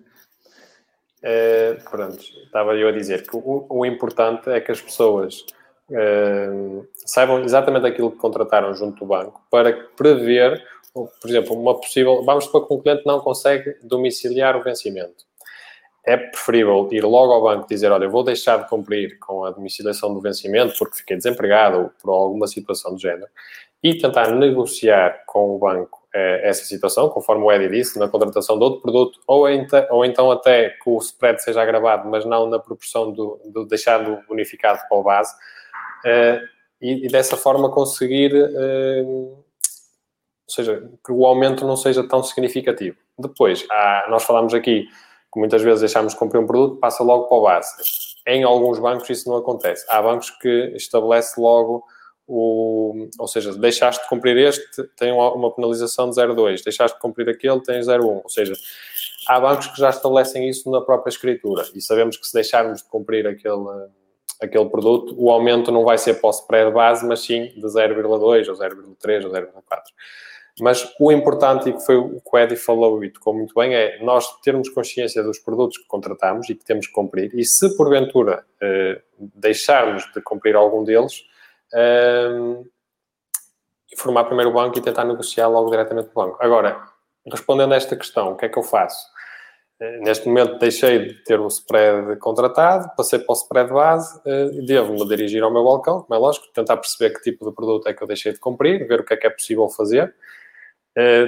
Uh, 1.19 1.83
pronto, 1.89 2.17
estava 2.17 2.75
eu 2.75 2.87
a 2.87 2.91
dizer 2.93 3.27
que 3.27 3.35
o, 3.35 3.65
o 3.69 3.85
importante 3.85 4.49
é 4.49 4.61
que 4.61 4.71
as 4.71 4.81
pessoas 4.81 5.45
uh, 5.89 6.87
saibam 7.05 7.41
exatamente 7.41 7.85
aquilo 7.85 8.11
que 8.11 8.17
contrataram 8.17 8.73
junto 8.73 8.99
do 8.99 9.05
banco 9.05 9.45
para 9.51 9.73
prever, 9.97 10.65
por 10.93 11.29
exemplo, 11.29 11.59
uma 11.59 11.77
possível. 11.77 12.23
Vamos 12.23 12.45
supor 12.45 12.67
que 12.67 12.73
um 12.73 12.81
cliente 12.81 13.05
não 13.05 13.19
consegue 13.19 13.77
domiciliar 13.83 14.55
o 14.55 14.63
vencimento 14.63 15.25
é 16.05 16.17
preferível 16.17 16.87
ir 16.91 17.03
logo 17.03 17.31
ao 17.31 17.43
banco 17.43 17.67
dizer, 17.67 17.91
olha, 17.91 18.09
vou 18.09 18.23
deixar 18.23 18.57
de 18.57 18.69
cumprir 18.69 19.17
com 19.19 19.45
a 19.45 19.51
domiciliação 19.51 20.13
do 20.13 20.19
vencimento 20.19 20.77
porque 20.77 20.97
fiquei 20.97 21.15
desempregado 21.15 21.77
ou 21.77 21.91
por 22.01 22.11
alguma 22.11 22.45
situação 22.47 22.93
do 22.93 22.99
género 22.99 23.27
e 23.81 23.97
tentar 23.97 24.31
negociar 24.31 25.23
com 25.25 25.55
o 25.55 25.59
banco 25.59 26.03
eh, 26.13 26.41
essa 26.43 26.65
situação, 26.65 27.09
conforme 27.09 27.43
o 27.43 27.51
Eddie 27.51 27.69
disse, 27.69 27.97
na 27.99 28.07
contratação 28.07 28.57
de 28.57 28.63
outro 28.63 28.81
produto 28.81 29.19
ou, 29.27 29.45
ou 29.91 30.05
então 30.05 30.31
até 30.31 30.69
que 30.69 30.89
o 30.89 30.97
spread 30.99 31.41
seja 31.41 31.61
agravado, 31.61 32.09
mas 32.09 32.25
não 32.25 32.49
na 32.49 32.59
proporção 32.59 33.11
do, 33.11 33.39
do 33.45 33.65
deixar 33.65 33.99
do 33.99 34.21
bonificado 34.27 34.79
para 34.87 34.97
o 34.97 35.03
base 35.03 35.33
eh, 36.05 36.41
e, 36.81 37.05
e, 37.05 37.07
dessa 37.09 37.37
forma 37.37 37.71
conseguir, 37.71 38.33
eh, 38.35 39.03
ou 39.05 39.45
seja, 40.49 40.89
que 41.05 41.11
o 41.13 41.25
aumento 41.25 41.65
não 41.65 41.77
seja 41.77 42.05
tão 42.05 42.21
significativo. 42.21 42.97
Depois, 43.17 43.65
há, 43.71 44.07
nós 44.09 44.23
falamos 44.23 44.53
aqui 44.53 44.87
que 45.33 45.39
muitas 45.39 45.61
vezes 45.63 45.79
deixamos 45.79 46.13
de 46.13 46.19
cumprir 46.19 46.39
um 46.39 46.45
produto, 46.45 46.79
passa 46.79 47.03
logo 47.03 47.27
para 47.27 47.37
o 47.37 47.41
base. 47.41 47.73
Em 48.27 48.43
alguns 48.43 48.77
bancos 48.79 49.09
isso 49.09 49.27
não 49.27 49.37
acontece. 49.37 49.83
Há 49.89 50.01
bancos 50.01 50.29
que 50.29 50.71
estabelece 50.75 51.39
logo 51.41 51.83
o, 52.27 53.09
ou 53.19 53.27
seja, 53.27 53.53
deixaste 53.57 54.03
de 54.03 54.09
cumprir 54.09 54.37
este, 54.37 54.83
tem 54.95 55.11
uma 55.11 55.51
penalização 55.53 56.09
de 56.09 56.15
0,2, 56.15 56.63
deixaste 56.63 56.95
de 56.95 57.01
cumprir 57.01 57.27
aquele, 57.27 57.59
tem 57.61 57.81
0,1. 57.81 58.21
Ou 58.23 58.29
seja, 58.29 58.53
há 59.27 59.39
bancos 59.39 59.67
que 59.67 59.79
já 59.79 59.89
estabelecem 59.89 60.47
isso 60.47 60.69
na 60.71 60.81
própria 60.81 61.09
escritura 61.09 61.65
e 61.75 61.81
sabemos 61.81 62.15
que 62.15 62.25
se 62.25 62.33
deixarmos 62.33 62.81
de 62.81 62.89
cumprir 62.89 63.27
aquele, 63.27 63.89
aquele 64.41 64.69
produto, 64.69 65.15
o 65.17 65.31
aumento 65.31 65.71
não 65.71 65.83
vai 65.83 65.97
ser 65.97 66.15
para 66.15 66.27
o 66.27 66.31
spread 66.31 66.71
base, 66.71 67.05
mas 67.05 67.21
sim 67.21 67.47
de 67.47 67.65
0,2 67.65 68.47
ou 68.47 68.55
0,3 68.55 69.25
ou 69.25 69.31
0,4. 69.31 69.81
Mas 70.59 70.93
o 70.99 71.11
importante, 71.11 71.69
e 71.69 71.73
que 71.73 71.79
foi 71.79 71.95
o 71.97 72.21
que 72.21 72.29
o 72.31 72.37
Eddie 72.37 72.55
falou 72.55 73.03
e 73.03 73.09
tocou 73.09 73.33
muito 73.33 73.53
bem, 73.55 73.73
é 73.73 74.03
nós 74.03 74.39
termos 74.41 74.69
consciência 74.69 75.23
dos 75.23 75.39
produtos 75.39 75.79
que 75.79 75.87
contratamos 75.87 76.47
e 76.49 76.55
que 76.55 76.63
temos 76.63 76.85
que 76.85 76.93
cumprir, 76.93 77.31
e 77.33 77.43
se 77.43 77.75
porventura 77.75 78.45
eh, 78.61 79.01
deixarmos 79.17 80.05
de 80.13 80.21
cumprir 80.21 80.55
algum 80.55 80.83
deles, 80.83 81.23
eh, 81.73 82.59
informar 83.91 84.25
primeiro 84.25 84.51
o 84.51 84.53
banco 84.53 84.77
e 84.77 84.81
tentar 84.81 85.05
negociar 85.05 85.47
logo 85.47 85.71
diretamente 85.71 86.09
com 86.09 86.21
o 86.21 86.25
banco. 86.25 86.37
Agora, 86.39 86.83
respondendo 87.31 87.73
a 87.73 87.77
esta 87.77 87.95
questão, 87.95 88.33
o 88.33 88.35
que 88.35 88.45
é 88.45 88.49
que 88.49 88.57
eu 88.57 88.63
faço? 88.63 89.11
Neste 90.01 90.27
momento 90.27 90.59
deixei 90.59 90.99
de 90.99 91.23
ter 91.23 91.39
o 91.39 91.47
spread 91.47 92.17
contratado, 92.17 92.89
passei 92.95 93.19
para 93.19 93.33
o 93.33 93.35
spread 93.35 93.71
base 93.71 94.21
e 94.25 94.65
devo-me 94.65 95.05
dirigir 95.07 95.43
ao 95.43 95.51
meu 95.51 95.63
balcão, 95.63 96.01
como 96.01 96.15
é 96.15 96.17
lógico, 96.17 96.47
tentar 96.53 96.77
perceber 96.77 97.13
que 97.13 97.21
tipo 97.21 97.49
de 97.49 97.53
produto 97.53 97.87
é 97.87 97.93
que 97.93 98.01
eu 98.01 98.07
deixei 98.07 98.31
de 98.31 98.39
cumprir, 98.39 98.87
ver 98.87 99.01
o 99.01 99.03
que 99.03 99.13
é 99.13 99.17
que 99.17 99.27
é 99.27 99.29
possível 99.29 99.67
fazer, 99.67 100.13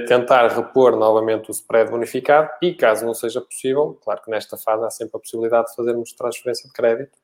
tentar 0.07 0.48
repor 0.50 0.95
novamente 0.95 1.50
o 1.50 1.51
spread 1.51 1.89
bonificado 1.89 2.50
e, 2.62 2.74
caso 2.74 3.05
não 3.05 3.13
seja 3.13 3.41
possível, 3.41 4.00
claro 4.03 4.22
que 4.22 4.29
nesta 4.29 4.57
fase 4.57 4.86
há 4.86 4.89
sempre 4.91 5.17
a 5.17 5.19
possibilidade 5.19 5.69
de 5.69 5.75
fazermos 5.75 6.13
transferência 6.13 6.67
de 6.67 6.74
crédito 6.74 7.17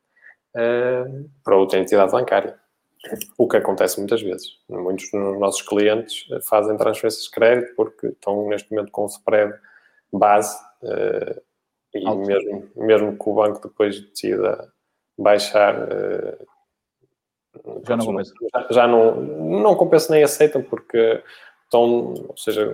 para 1.43 1.55
outra 1.55 1.79
entidade 1.79 2.12
bancária. 2.12 2.60
O 3.38 3.48
que 3.48 3.57
acontece 3.57 3.98
muitas 4.00 4.21
vezes. 4.21 4.60
Muitos 4.69 5.10
dos 5.12 5.39
nossos 5.39 5.62
clientes 5.63 6.25
fazem 6.48 6.77
transferências 6.77 7.24
de 7.24 7.31
crédito 7.31 7.75
porque 7.75 8.07
estão 8.07 8.48
neste 8.48 8.71
momento 8.71 8.91
com 8.91 9.03
o 9.03 9.07
spread 9.07 9.53
base 10.12 10.55
e 11.93 12.15
mesmo, 12.15 12.69
mesmo 12.75 13.17
que 13.17 13.29
o 13.29 13.33
banco 13.33 13.67
depois 13.67 14.00
decida 14.01 14.71
baixar 15.17 15.75
já 17.86 17.98
não 17.98 18.05
compensa. 18.05 18.33
Já, 18.53 18.67
já, 18.71 18.88
não, 18.88 19.15
não 19.15 19.75
compensa 19.75 20.13
nem 20.13 20.24
aceitam 20.24 20.62
porque 20.62 21.21
estão, 21.71 22.13
ou 22.27 22.37
seja, 22.37 22.69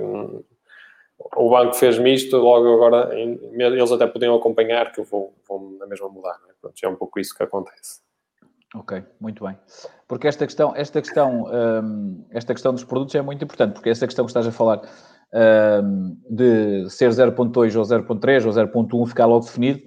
o 1.35 1.49
banco 1.49 1.75
fez-me 1.75 2.13
isto, 2.13 2.35
logo 2.37 2.73
agora 2.73 3.13
eles 3.15 3.91
até 3.91 4.07
podiam 4.07 4.35
acompanhar 4.35 4.91
que 4.91 4.99
eu 4.99 5.03
vou, 5.03 5.35
vou 5.47 5.77
na 5.79 5.85
mesma 5.85 6.09
mudar. 6.09 6.39
Né? 6.47 6.53
Pronto, 6.59 6.75
é 6.83 6.87
um 6.87 6.95
pouco 6.95 7.19
isso 7.19 7.35
que 7.35 7.43
acontece. 7.43 8.01
Ok, 8.75 9.03
muito 9.19 9.45
bem. 9.45 9.57
Porque 10.07 10.27
esta 10.27 10.45
questão, 10.45 10.73
esta 10.75 11.01
questão, 11.01 11.45
um, 11.45 12.25
esta 12.31 12.53
questão 12.53 12.73
dos 12.73 12.83
produtos 12.83 13.15
é 13.15 13.21
muito 13.21 13.43
importante, 13.43 13.73
porque 13.73 13.89
esta 13.89 14.05
questão 14.05 14.25
que 14.25 14.29
estás 14.31 14.47
a 14.47 14.51
falar 14.51 14.81
de 16.29 16.89
ser 16.89 17.09
0.2 17.09 17.75
ou 17.75 17.83
0.3 17.83 18.45
ou 18.45 18.51
0.1 18.51 19.07
ficar 19.07 19.25
logo 19.25 19.45
definido, 19.45 19.79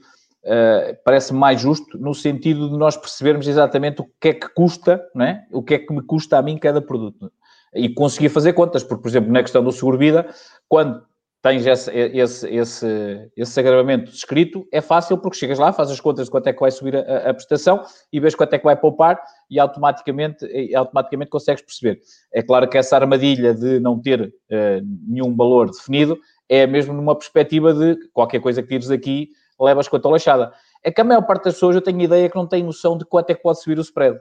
uh, 0.44 0.96
parece 1.04 1.32
mais 1.32 1.60
justo 1.60 1.98
no 1.98 2.14
sentido 2.14 2.68
de 2.70 2.76
nós 2.76 2.96
percebermos 2.96 3.46
exatamente 3.46 4.02
o 4.02 4.06
que 4.20 4.28
é 4.28 4.34
que 4.34 4.48
custa, 4.48 5.02
não 5.14 5.24
é? 5.24 5.46
o 5.50 5.62
que 5.62 5.74
é 5.74 5.78
que 5.78 5.92
me 5.92 6.02
custa 6.02 6.38
a 6.38 6.42
mim 6.42 6.58
cada 6.58 6.82
produto. 6.82 7.32
E 7.74 7.88
conseguir 7.88 8.28
fazer 8.28 8.52
contas, 8.52 8.82
porque, 8.82 9.02
por 9.02 9.08
exemplo, 9.08 9.32
na 9.32 9.42
questão 9.42 9.62
do 9.62 9.70
seguro-vida, 9.70 10.28
quando 10.68 11.02
tens 11.42 11.66
esse, 11.66 11.90
esse, 11.90 12.48
esse, 12.48 13.30
esse 13.36 13.60
agravamento 13.60 14.10
descrito, 14.10 14.66
é 14.70 14.80
fácil 14.80 15.16
porque 15.16 15.38
chegas 15.38 15.58
lá, 15.58 15.72
fazes 15.72 15.94
as 15.94 16.00
contas 16.00 16.26
de 16.26 16.30
quanto 16.30 16.46
é 16.48 16.52
que 16.52 16.60
vai 16.60 16.70
subir 16.70 16.96
a, 16.96 17.30
a, 17.30 17.34
prestação 17.34 17.82
e 18.12 18.20
vês 18.20 18.34
quanto 18.34 18.52
é 18.52 18.58
que 18.58 18.64
vai 18.64 18.76
poupar 18.76 19.20
e 19.48 19.58
automaticamente, 19.58 20.46
automaticamente 20.74 21.30
consegues 21.30 21.62
perceber. 21.62 22.00
É 22.32 22.42
claro 22.42 22.68
que 22.68 22.76
essa 22.76 22.96
armadilha 22.96 23.54
de 23.54 23.80
não 23.80 23.98
ter 23.98 24.20
uh, 24.20 24.86
nenhum 25.08 25.34
valor 25.34 25.70
definido 25.70 26.18
é 26.48 26.66
mesmo 26.66 26.92
numa 26.92 27.16
perspectiva 27.16 27.72
de 27.72 27.96
qualquer 28.12 28.40
coisa 28.40 28.60
que 28.60 28.68
tires 28.68 28.90
aqui 28.90 29.30
levas 29.58 29.88
com 29.88 29.96
a 29.96 30.00
tua 30.00 30.12
lachada. 30.12 30.52
É 30.82 30.90
que 30.90 31.00
a 31.00 31.04
maior 31.04 31.22
parte 31.22 31.44
das 31.44 31.54
pessoas 31.54 31.74
eu 31.74 31.82
tenho 31.82 32.00
ideia 32.00 32.28
que 32.28 32.36
não 32.36 32.46
tem 32.46 32.62
noção 32.62 32.98
de 32.98 33.04
quanto 33.04 33.30
é 33.30 33.34
que 33.34 33.42
pode 33.42 33.62
subir 33.62 33.78
o 33.78 33.82
spread. 33.82 34.18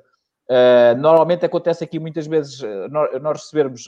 Uh, 0.50 0.98
normalmente 0.98 1.46
acontece 1.46 1.84
aqui 1.84 2.00
muitas 2.00 2.26
vezes 2.26 2.60
uh, 2.62 2.90
nós, 3.22 3.44
recebermos 3.44 3.88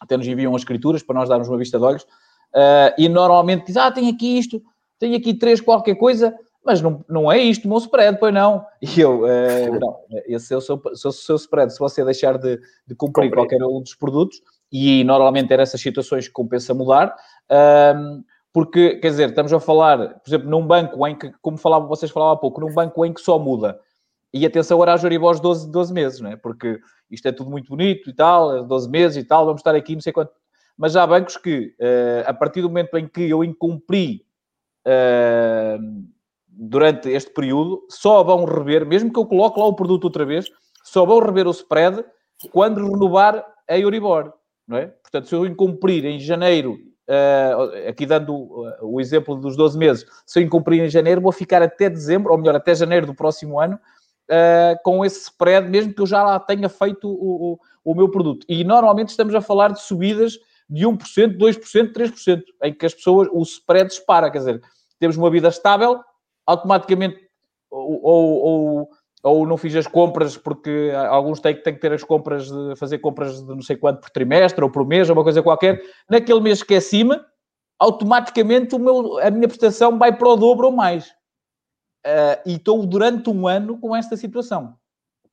até 0.00 0.16
nos 0.16 0.26
enviam 0.26 0.54
as 0.54 0.62
escrituras 0.62 1.02
para 1.02 1.18
nós 1.18 1.28
darmos 1.28 1.48
uma 1.48 1.58
vista 1.58 1.78
de 1.78 1.84
olhos, 1.84 2.02
uh, 2.02 2.94
e 2.96 3.08
normalmente 3.08 3.66
diz, 3.66 3.76
ah, 3.76 3.90
tem 3.90 4.08
aqui 4.08 4.38
isto, 4.38 4.62
tem 4.98 5.14
aqui 5.14 5.34
três 5.34 5.60
qualquer 5.60 5.96
coisa, 5.96 6.34
mas 6.64 6.82
não, 6.82 7.04
não 7.08 7.32
é 7.32 7.38
isto 7.38 7.64
o 7.64 7.68
meu 7.68 7.78
spread, 7.78 8.18
pois 8.18 8.32
não. 8.32 8.64
E 8.82 9.00
eu, 9.00 9.22
uh, 9.22 9.78
não, 9.80 9.98
esse 10.26 10.52
é 10.52 10.56
o 10.56 10.60
seu, 10.60 10.80
seu, 10.94 11.12
seu 11.12 11.36
spread, 11.36 11.72
se 11.72 11.78
você 11.78 12.04
deixar 12.04 12.38
de, 12.38 12.60
de 12.86 12.94
cumprir, 12.94 13.30
qualquer 13.32 13.62
um 13.62 13.80
dos 13.80 13.94
produtos, 13.94 14.40
e 14.70 15.02
normalmente 15.04 15.52
era 15.52 15.62
essas 15.62 15.80
situações 15.80 16.28
que 16.28 16.32
compensa 16.32 16.74
mudar, 16.74 17.14
uh, 17.50 18.22
porque, 18.52 18.96
quer 18.96 19.08
dizer, 19.10 19.28
estamos 19.28 19.52
a 19.52 19.60
falar, 19.60 20.20
por 20.20 20.28
exemplo, 20.28 20.48
num 20.48 20.66
banco 20.66 21.06
em 21.06 21.16
que, 21.16 21.32
como 21.42 21.56
falava, 21.56 21.86
vocês 21.86 22.10
falavam 22.10 22.34
há 22.34 22.36
pouco, 22.36 22.60
num 22.60 22.72
banco 22.72 23.04
em 23.04 23.12
que 23.12 23.20
só 23.20 23.38
muda, 23.38 23.78
e 24.32 24.44
atenção 24.44 24.76
agora 24.76 24.94
às 24.94 25.00
Joribós 25.00 25.40
12, 25.40 25.70
12 25.70 25.92
meses, 25.92 26.20
não 26.20 26.30
é? 26.30 26.36
Porque 26.36 26.78
isto 27.10 27.26
é 27.26 27.32
tudo 27.32 27.50
muito 27.50 27.68
bonito 27.68 28.10
e 28.10 28.12
tal, 28.12 28.64
12 28.64 28.90
meses 28.90 29.16
e 29.16 29.24
tal, 29.24 29.46
vamos 29.46 29.60
estar 29.60 29.74
aqui 29.74 29.94
não 29.94 30.02
sei 30.02 30.12
quanto. 30.12 30.32
Mas 30.76 30.94
há 30.94 31.06
bancos 31.06 31.36
que, 31.36 31.74
uh, 31.80 32.28
a 32.28 32.34
partir 32.34 32.62
do 32.62 32.68
momento 32.68 32.96
em 32.96 33.08
que 33.08 33.28
eu 33.28 33.42
incumpri 33.42 34.24
uh, 34.86 36.06
durante 36.46 37.08
este 37.08 37.32
período, 37.32 37.84
só 37.88 38.22
vão 38.22 38.44
rever, 38.44 38.86
mesmo 38.86 39.12
que 39.12 39.18
eu 39.18 39.26
coloque 39.26 39.58
lá 39.58 39.66
o 39.66 39.74
produto 39.74 40.04
outra 40.04 40.24
vez, 40.24 40.46
só 40.84 41.04
vão 41.04 41.18
rever 41.18 41.46
o 41.48 41.50
spread 41.50 42.04
quando 42.52 42.86
renovar 42.86 43.44
a 43.68 43.78
Euribor, 43.78 44.32
não 44.66 44.76
é? 44.76 44.86
Portanto, 44.86 45.28
se 45.28 45.34
eu 45.34 45.46
incumprir 45.46 46.04
em 46.04 46.20
janeiro, 46.20 46.78
uh, 47.08 47.88
aqui 47.88 48.06
dando 48.06 48.64
o 48.82 49.00
exemplo 49.00 49.34
dos 49.34 49.56
12 49.56 49.76
meses, 49.76 50.06
se 50.24 50.38
eu 50.38 50.44
incumprir 50.44 50.82
em 50.82 50.88
janeiro, 50.88 51.20
vou 51.20 51.32
ficar 51.32 51.62
até 51.62 51.90
dezembro, 51.90 52.32
ou 52.32 52.38
melhor, 52.38 52.54
até 52.54 52.74
janeiro 52.74 53.06
do 53.06 53.14
próximo 53.14 53.58
ano, 53.58 53.80
uh, 54.30 54.78
com 54.82 55.04
esse 55.04 55.22
spread, 55.22 55.68
mesmo 55.68 55.92
que 55.92 56.00
eu 56.00 56.06
já 56.06 56.22
lá 56.22 56.38
tenha 56.38 56.68
feito 56.68 57.08
o, 57.08 57.52
o, 57.52 57.58
o, 57.84 57.94
meu 57.94 58.10
produto. 58.10 58.44
E 58.48 58.64
normalmente 58.64 59.08
estamos 59.08 59.34
a 59.34 59.40
falar 59.40 59.72
de 59.72 59.80
subidas 59.80 60.38
de 60.68 60.84
1%, 60.86 61.36
2%, 61.36 61.92
3%, 61.92 62.42
em 62.62 62.74
que 62.74 62.86
as 62.86 62.94
pessoas, 62.94 63.28
o 63.32 63.42
spread 63.42 63.88
dispara, 63.88 64.30
quer 64.30 64.38
dizer, 64.38 64.62
temos 64.98 65.16
uma 65.16 65.30
vida 65.30 65.48
estável, 65.48 66.00
automaticamente 66.46 67.28
ou, 67.70 68.02
ou, 68.02 68.88
ou 69.22 69.46
não 69.46 69.56
fiz 69.56 69.74
as 69.76 69.86
compras 69.86 70.36
porque 70.36 70.92
alguns 71.08 71.40
têm, 71.40 71.54
têm 71.62 71.74
que 71.74 71.80
ter 71.80 71.92
as 71.92 72.02
compras 72.02 72.50
de 72.50 72.76
fazer 72.76 72.98
compras 72.98 73.42
de 73.42 73.48
não 73.48 73.62
sei 73.62 73.76
quanto 73.76 74.00
por 74.00 74.10
trimestre 74.10 74.64
ou 74.64 74.70
por 74.70 74.86
mês 74.86 75.08
ou 75.08 75.16
uma 75.16 75.22
coisa 75.22 75.42
qualquer, 75.42 75.80
naquele 76.08 76.40
mês 76.40 76.62
que 76.62 76.74
é 76.74 76.78
acima, 76.78 77.24
automaticamente 77.78 78.74
o 78.74 78.78
meu, 78.78 79.18
a 79.18 79.30
minha 79.30 79.48
prestação 79.48 79.98
vai 79.98 80.16
para 80.16 80.28
o 80.28 80.36
dobro 80.36 80.66
ou 80.66 80.72
mais. 80.72 81.12
Uh, 82.06 82.40
e 82.46 82.54
estou 82.54 82.86
durante 82.86 83.28
um 83.28 83.46
ano 83.46 83.78
com 83.78 83.94
esta 83.94 84.16
situação. 84.16 84.74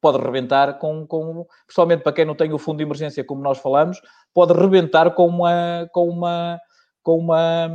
Pode 0.02 0.18
rebentar 0.18 0.78
com, 0.78 1.06
com, 1.08 1.46
pessoalmente 1.68 2.04
para 2.04 2.14
quem 2.14 2.26
não 2.26 2.36
tem 2.36 2.52
o 2.54 2.58
fundo 2.58 2.78
de 2.78 2.84
emergência, 2.84 3.24
como 3.24 3.42
nós 3.42 3.60
falamos, 3.60 4.02
pode 4.34 4.54
rebentar 4.54 5.12
com 5.12 5.28
uma, 5.28 5.88
com 5.92 6.10
uma, 6.10 6.60
com 7.02 7.18
uma, 7.18 7.70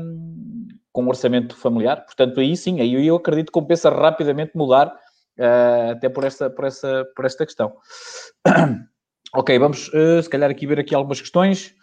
com 0.93 1.05
um 1.05 1.09
orçamento 1.09 1.57
familiar. 1.57 2.05
Portanto, 2.05 2.41
aí 2.41 2.57
sim, 2.57 2.81
aí 2.81 3.07
eu 3.07 3.17
acredito 3.17 3.47
que 3.47 3.53
compensa 3.53 3.91
rapidamente 3.91 4.53
mudar, 4.55 4.89
uh, 5.39 5.93
até 5.93 6.09
por 6.09 6.25
esta, 6.25 6.51
por, 6.51 6.65
essa, 6.65 7.07
por 7.17 7.25
esta 7.25 7.47
questão. 7.47 7.73
ok, 9.35 9.59
vamos 9.59 9.89
uh, 9.89 10.23
se 10.23 10.29
calhar 10.29 10.51
aqui 10.51 10.67
ver 10.67 10.81
aqui 10.81 10.95
algumas 10.95 11.21
questões. 11.21 11.75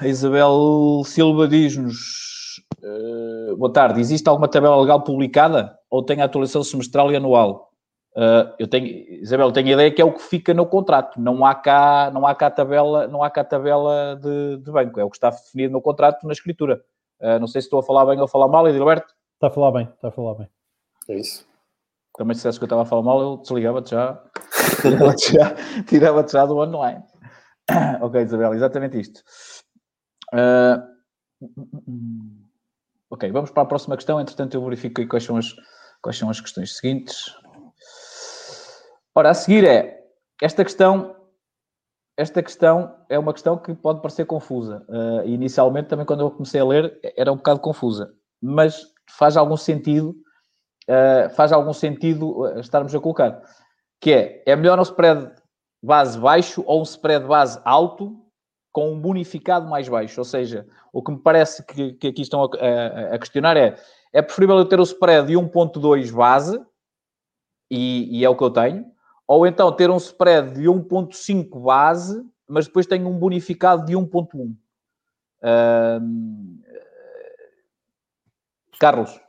A 0.00 0.06
Isabel 0.06 1.02
Silva 1.04 1.48
diz-nos 1.48 2.31
Uh, 2.82 3.56
boa 3.56 3.72
tarde. 3.72 4.00
Existe 4.00 4.28
alguma 4.28 4.48
tabela 4.48 4.80
legal 4.80 5.02
publicada 5.02 5.78
ou 5.88 6.02
tem 6.02 6.20
a 6.20 6.24
atualização 6.24 6.64
semestral 6.64 7.12
e 7.12 7.16
anual? 7.16 7.70
Uh, 8.14 8.52
eu 8.58 8.68
tenho, 8.68 8.86
Isabel, 9.22 9.46
eu 9.46 9.52
tenho 9.52 9.68
a 9.68 9.72
ideia 9.72 9.90
que 9.90 10.02
é 10.02 10.04
o 10.04 10.12
que 10.12 10.22
fica 10.22 10.52
no 10.52 10.66
contrato. 10.66 11.20
Não 11.20 11.46
há 11.46 11.54
cá, 11.54 12.10
não 12.12 12.26
há 12.26 12.34
cá 12.34 12.50
tabela, 12.50 13.06
não 13.06 13.22
há 13.22 13.30
cá 13.30 13.44
tabela 13.44 14.18
de, 14.20 14.58
de 14.58 14.70
banco. 14.70 14.98
É 14.98 15.04
o 15.04 15.10
que 15.10 15.16
está 15.16 15.30
definido 15.30 15.72
no 15.72 15.80
contrato, 15.80 16.26
na 16.26 16.32
escritura. 16.32 16.82
Uh, 17.20 17.38
não 17.38 17.46
sei 17.46 17.60
se 17.60 17.66
estou 17.66 17.78
a 17.78 17.82
falar 17.82 18.04
bem 18.04 18.18
ou 18.18 18.24
a 18.24 18.28
falar 18.28 18.48
mal, 18.48 18.68
Edilberto. 18.68 19.14
Está 19.34 19.46
a 19.46 19.50
falar 19.50 19.70
bem, 19.72 19.88
está 19.94 20.08
a 20.08 20.12
falar 20.12 20.34
bem. 20.34 20.48
É 21.08 21.14
isso. 21.14 21.46
Também 22.16 22.34
se 22.34 22.40
dissesse 22.40 22.58
que 22.58 22.64
eu 22.64 22.66
estava 22.66 22.82
a 22.82 22.86
falar 22.86 23.02
mal, 23.02 23.20
eu 23.20 23.36
desligava-te 23.38 23.92
já. 23.92 24.22
Tirava-te 24.82 25.32
já, 25.32 25.54
tirava 25.84 26.28
já 26.28 26.44
do 26.44 26.58
online. 26.58 27.02
ok, 28.02 28.22
Isabel, 28.22 28.54
exatamente 28.54 29.00
isto. 29.00 29.22
Uh, 30.34 30.82
Ok, 33.12 33.30
vamos 33.30 33.50
para 33.50 33.64
a 33.64 33.66
próxima 33.66 33.94
questão. 33.94 34.18
Entretanto, 34.18 34.54
eu 34.54 34.64
verifico 34.64 35.06
quais 35.06 35.22
são 35.22 35.36
as, 35.36 35.54
quais 36.00 36.16
são 36.16 36.30
as 36.30 36.40
questões 36.40 36.78
seguintes. 36.78 37.36
Ora, 39.14 39.28
a 39.28 39.34
seguir 39.34 39.66
é 39.66 40.02
esta 40.40 40.64
questão. 40.64 41.14
Esta 42.16 42.42
questão 42.42 42.96
é 43.10 43.18
uma 43.18 43.34
questão 43.34 43.58
que 43.58 43.74
pode 43.74 44.00
parecer 44.00 44.24
confusa. 44.24 44.82
Uh, 44.88 45.28
inicialmente, 45.28 45.90
também 45.90 46.06
quando 46.06 46.20
eu 46.20 46.30
comecei 46.30 46.62
a 46.62 46.64
ler, 46.64 46.98
era 47.14 47.30
um 47.30 47.36
bocado 47.36 47.60
confusa, 47.60 48.14
mas 48.40 48.82
faz 49.10 49.36
algum 49.36 49.58
sentido, 49.58 50.16
uh, 50.88 51.28
faz 51.34 51.52
algum 51.52 51.74
sentido 51.74 52.46
estarmos 52.60 52.94
a 52.94 53.00
colocar, 53.00 53.42
que 54.00 54.10
é, 54.10 54.42
é 54.46 54.56
melhor 54.56 54.78
um 54.78 54.82
spread 54.82 55.30
base 55.84 56.18
baixo 56.18 56.64
ou 56.66 56.80
um 56.80 56.84
spread 56.84 57.26
base 57.26 57.60
alto 57.62 58.21
com 58.72 58.92
um 58.92 59.00
bonificado 59.00 59.68
mais 59.68 59.88
baixo. 59.88 60.20
Ou 60.20 60.24
seja, 60.24 60.66
o 60.92 61.02
que 61.02 61.12
me 61.12 61.18
parece 61.18 61.64
que, 61.64 61.92
que 61.92 62.08
aqui 62.08 62.22
estão 62.22 62.42
a, 62.42 62.46
a, 62.46 63.14
a, 63.14 63.18
questionar 63.18 63.56
é: 63.56 63.76
é 64.12 64.22
preferível 64.22 64.56
eu 64.56 64.64
ter 64.64 64.80
o 64.80 64.84
spread 64.84 65.28
de 65.28 65.34
1,2 65.34 66.10
base, 66.10 66.60
e, 67.70 68.18
e, 68.18 68.24
é 68.24 68.28
o 68.28 68.36
que 68.36 68.44
eu 68.44 68.50
tenho, 68.50 68.86
ou 69.26 69.46
então 69.46 69.70
ter 69.72 69.90
um 69.90 69.96
spread 69.96 70.54
de 70.54 70.62
1,5 70.62 71.62
base, 71.62 72.24
mas 72.48 72.66
depois 72.66 72.86
tenho 72.86 73.08
um 73.08 73.18
bonificado 73.18 73.84
de 73.84 73.92
1,1. 73.92 74.54
Carlos. 78.78 79.20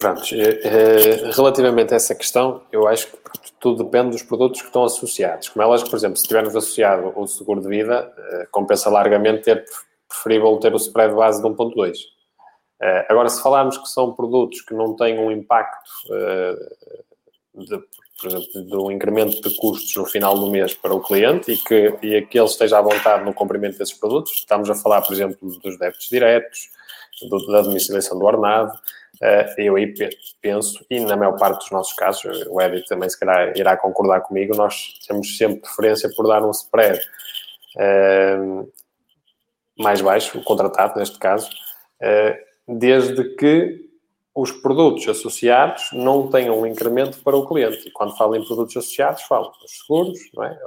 Pronto, 0.00 0.22
eh, 0.34 0.60
eh, 0.64 1.30
relativamente 1.30 1.92
a 1.92 1.96
essa 1.96 2.14
questão, 2.14 2.62
eu 2.72 2.88
acho 2.88 3.08
que 3.08 3.52
tudo 3.60 3.84
depende 3.84 4.12
dos 4.12 4.22
produtos 4.22 4.62
que 4.62 4.66
estão 4.66 4.82
associados. 4.82 5.50
Como 5.50 5.62
é 5.62 5.66
lógico, 5.66 5.90
por 5.90 5.96
exemplo, 5.96 6.16
se 6.16 6.26
tivermos 6.26 6.56
associado 6.56 7.12
o 7.14 7.26
seguro 7.26 7.60
de 7.60 7.68
vida, 7.68 8.10
eh, 8.16 8.48
compensa 8.50 8.88
largamente 8.88 9.42
ter 9.42 9.62
preferível 10.08 10.56
ter 10.56 10.72
o 10.72 10.78
spread 10.78 11.14
base 11.14 11.42
de 11.42 11.46
1.2. 11.46 11.98
Uh, 12.80 13.04
agora, 13.10 13.28
se 13.28 13.42
falarmos 13.42 13.76
que 13.76 13.88
são 13.88 14.14
produtos 14.14 14.62
que 14.62 14.72
não 14.72 14.96
têm 14.96 15.18
um 15.18 15.30
impacto, 15.30 15.90
de, 17.54 17.78
por 18.18 18.26
exemplo, 18.26 18.86
um 18.86 18.90
incremento 18.90 19.38
de 19.40 19.54
custos 19.56 19.94
no 19.96 20.06
final 20.06 20.34
do 20.34 20.50
mês 20.50 20.72
para 20.72 20.94
o 20.94 21.00
cliente 21.00 21.52
e 21.52 21.58
que, 21.58 21.98
e 22.02 22.22
que 22.22 22.38
ele 22.38 22.46
esteja 22.46 22.78
à 22.78 22.80
vontade 22.80 23.22
no 23.22 23.34
cumprimento 23.34 23.76
desses 23.76 23.94
produtos, 23.94 24.32
estamos 24.32 24.68
a 24.70 24.74
falar, 24.74 25.02
por 25.02 25.12
exemplo, 25.12 25.36
dos 25.62 25.78
débitos 25.78 26.08
diretos, 26.08 26.70
do, 27.28 27.46
da 27.52 27.60
domiciliação 27.60 28.18
do 28.18 28.24
ordenado, 28.24 28.72
uh, 28.72 28.99
eu 29.58 29.76
aí 29.76 29.94
penso, 30.40 30.84
e 30.88 31.00
na 31.00 31.16
maior 31.16 31.38
parte 31.38 31.58
dos 31.58 31.70
nossos 31.70 31.92
casos, 31.92 32.46
o 32.48 32.60
Edith 32.60 32.86
também 32.86 33.08
se 33.08 33.20
calhar 33.20 33.52
irá 33.56 33.76
concordar 33.76 34.20
comigo, 34.22 34.56
nós 34.56 34.98
temos 35.06 35.36
sempre 35.36 35.60
preferência 35.60 36.10
por 36.16 36.26
dar 36.26 36.42
um 36.42 36.50
spread 36.50 37.00
mais 39.78 40.00
baixo, 40.00 40.38
o 40.38 40.42
contratado 40.42 40.98
neste 40.98 41.18
caso, 41.18 41.50
desde 42.66 43.36
que 43.36 43.88
os 44.34 44.52
produtos 44.52 45.08
associados 45.08 45.90
não 45.92 46.28
tenham 46.28 46.58
um 46.60 46.66
incremento 46.66 47.18
para 47.18 47.36
o 47.36 47.46
cliente. 47.46 47.88
E 47.88 47.90
quando 47.90 48.16
falo 48.16 48.36
em 48.36 48.44
produtos 48.44 48.76
associados, 48.76 49.22
falo 49.22 49.50
dos 49.60 49.78
seguros, 49.78 50.18
não 50.32 50.44
é? 50.44 50.58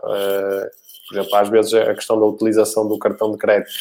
Por 1.07 1.17
exemplo, 1.17 1.35
às 1.35 1.49
vezes 1.49 1.73
a 1.73 1.93
questão 1.95 2.19
da 2.19 2.25
utilização 2.25 2.87
do 2.87 2.99
cartão 2.99 3.31
de 3.31 3.37
crédito 3.37 3.71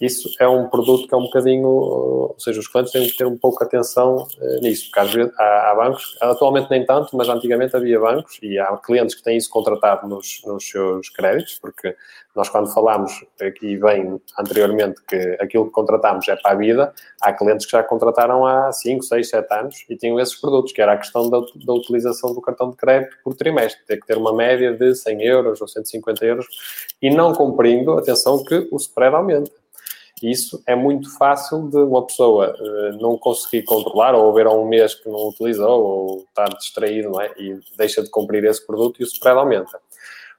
isso 0.00 0.28
é 0.40 0.48
um 0.48 0.68
produto 0.68 1.06
que 1.06 1.14
é 1.14 1.16
um 1.16 1.22
bocadinho, 1.22 1.68
ou 1.68 2.36
seja, 2.38 2.58
os 2.58 2.66
clientes 2.66 2.92
têm 2.92 3.06
que 3.06 3.16
ter 3.16 3.26
um 3.26 3.38
pouco 3.38 3.62
atenção 3.62 4.16
uh, 4.16 4.60
nisso, 4.60 4.86
porque 4.86 5.00
às 5.00 5.12
vezes 5.12 5.32
há, 5.38 5.70
há, 5.70 5.74
bancos, 5.76 6.18
atualmente 6.20 6.68
nem 6.68 6.84
tanto, 6.84 7.16
mas 7.16 7.28
antigamente 7.28 7.76
havia 7.76 8.00
bancos 8.00 8.38
e 8.42 8.58
há 8.58 8.76
clientes 8.76 9.14
que 9.14 9.22
têm 9.22 9.36
isso 9.36 9.48
contratado 9.48 10.08
nos, 10.08 10.42
nos 10.44 10.68
seus 10.68 11.08
créditos, 11.10 11.58
porque 11.60 11.94
nós 12.34 12.48
quando 12.48 12.72
falámos 12.74 13.24
aqui 13.40 13.76
bem 13.76 14.20
anteriormente 14.36 15.00
que 15.06 15.36
aquilo 15.40 15.66
que 15.66 15.70
contratámos 15.70 16.26
é 16.26 16.34
para 16.34 16.50
a 16.50 16.54
vida, 16.56 16.92
há 17.20 17.32
clientes 17.32 17.64
que 17.64 17.72
já 17.72 17.82
contrataram 17.84 18.44
há 18.44 18.72
5, 18.72 19.04
6, 19.04 19.28
7 19.28 19.54
anos 19.54 19.84
e 19.88 19.96
tinham 19.96 20.18
esses 20.18 20.34
produtos, 20.34 20.72
que 20.72 20.82
era 20.82 20.94
a 20.94 20.96
questão 20.96 21.30
da, 21.30 21.38
da 21.38 21.72
utilização 21.72 22.34
do 22.34 22.40
cartão 22.40 22.70
de 22.70 22.76
crédito 22.76 23.16
por 23.22 23.36
trimestre, 23.36 23.84
ter 23.86 24.00
que 24.00 24.06
ter 24.08 24.18
uma 24.18 24.34
média 24.34 24.72
de 24.72 24.92
100 24.92 25.22
euros 25.22 25.60
ou 25.60 25.68
150 25.68 26.24
euros 26.24 26.46
e 27.00 27.10
não 27.10 27.32
cumprindo, 27.32 27.92
atenção 27.92 28.42
que 28.42 28.66
o 28.72 28.76
spread 28.76 29.14
aumenta. 29.14 29.63
Isso 30.22 30.62
é 30.66 30.74
muito 30.74 31.16
fácil 31.18 31.68
de 31.68 31.76
uma 31.76 32.06
pessoa 32.06 32.54
uh, 32.58 32.96
não 33.00 33.18
conseguir 33.18 33.64
controlar 33.64 34.14
ou 34.14 34.30
haver 34.30 34.46
um 34.46 34.66
mês 34.66 34.94
que 34.94 35.08
não 35.08 35.28
utilizou 35.28 35.82
ou 35.82 36.18
estar 36.28 36.48
distraído 36.56 37.10
não 37.10 37.20
é? 37.20 37.32
e 37.36 37.58
deixa 37.76 38.02
de 38.02 38.08
cumprir 38.10 38.44
esse 38.44 38.64
produto 38.64 39.00
e 39.00 39.04
o 39.04 39.06
spread 39.06 39.38
aumenta. 39.38 39.80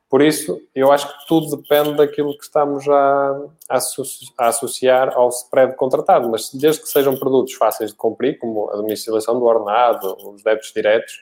Por 0.10 0.22
isso, 0.22 0.62
eu 0.74 0.92
acho 0.92 1.08
que 1.08 1.28
tudo 1.28 1.58
depende 1.58 1.96
daquilo 1.96 2.38
que 2.38 2.44
estamos 2.44 2.88
a, 2.88 3.42
a, 3.70 4.48
associar 4.48 5.14
ao 5.14 5.30
spread 5.30 5.76
contratado, 5.76 6.30
mas 6.30 6.54
desde 6.54 6.82
que 6.82 6.88
sejam 6.88 7.18
produtos 7.18 7.54
fáceis 7.56 7.92
de 7.92 7.98
cumprir, 7.98 8.38
como 8.38 8.70
a 8.72 8.76
domiciliação 8.78 9.38
do 9.38 9.46
ordenado, 9.46 10.16
os 10.30 10.44
débitos 10.44 10.72
diretos, 10.74 11.20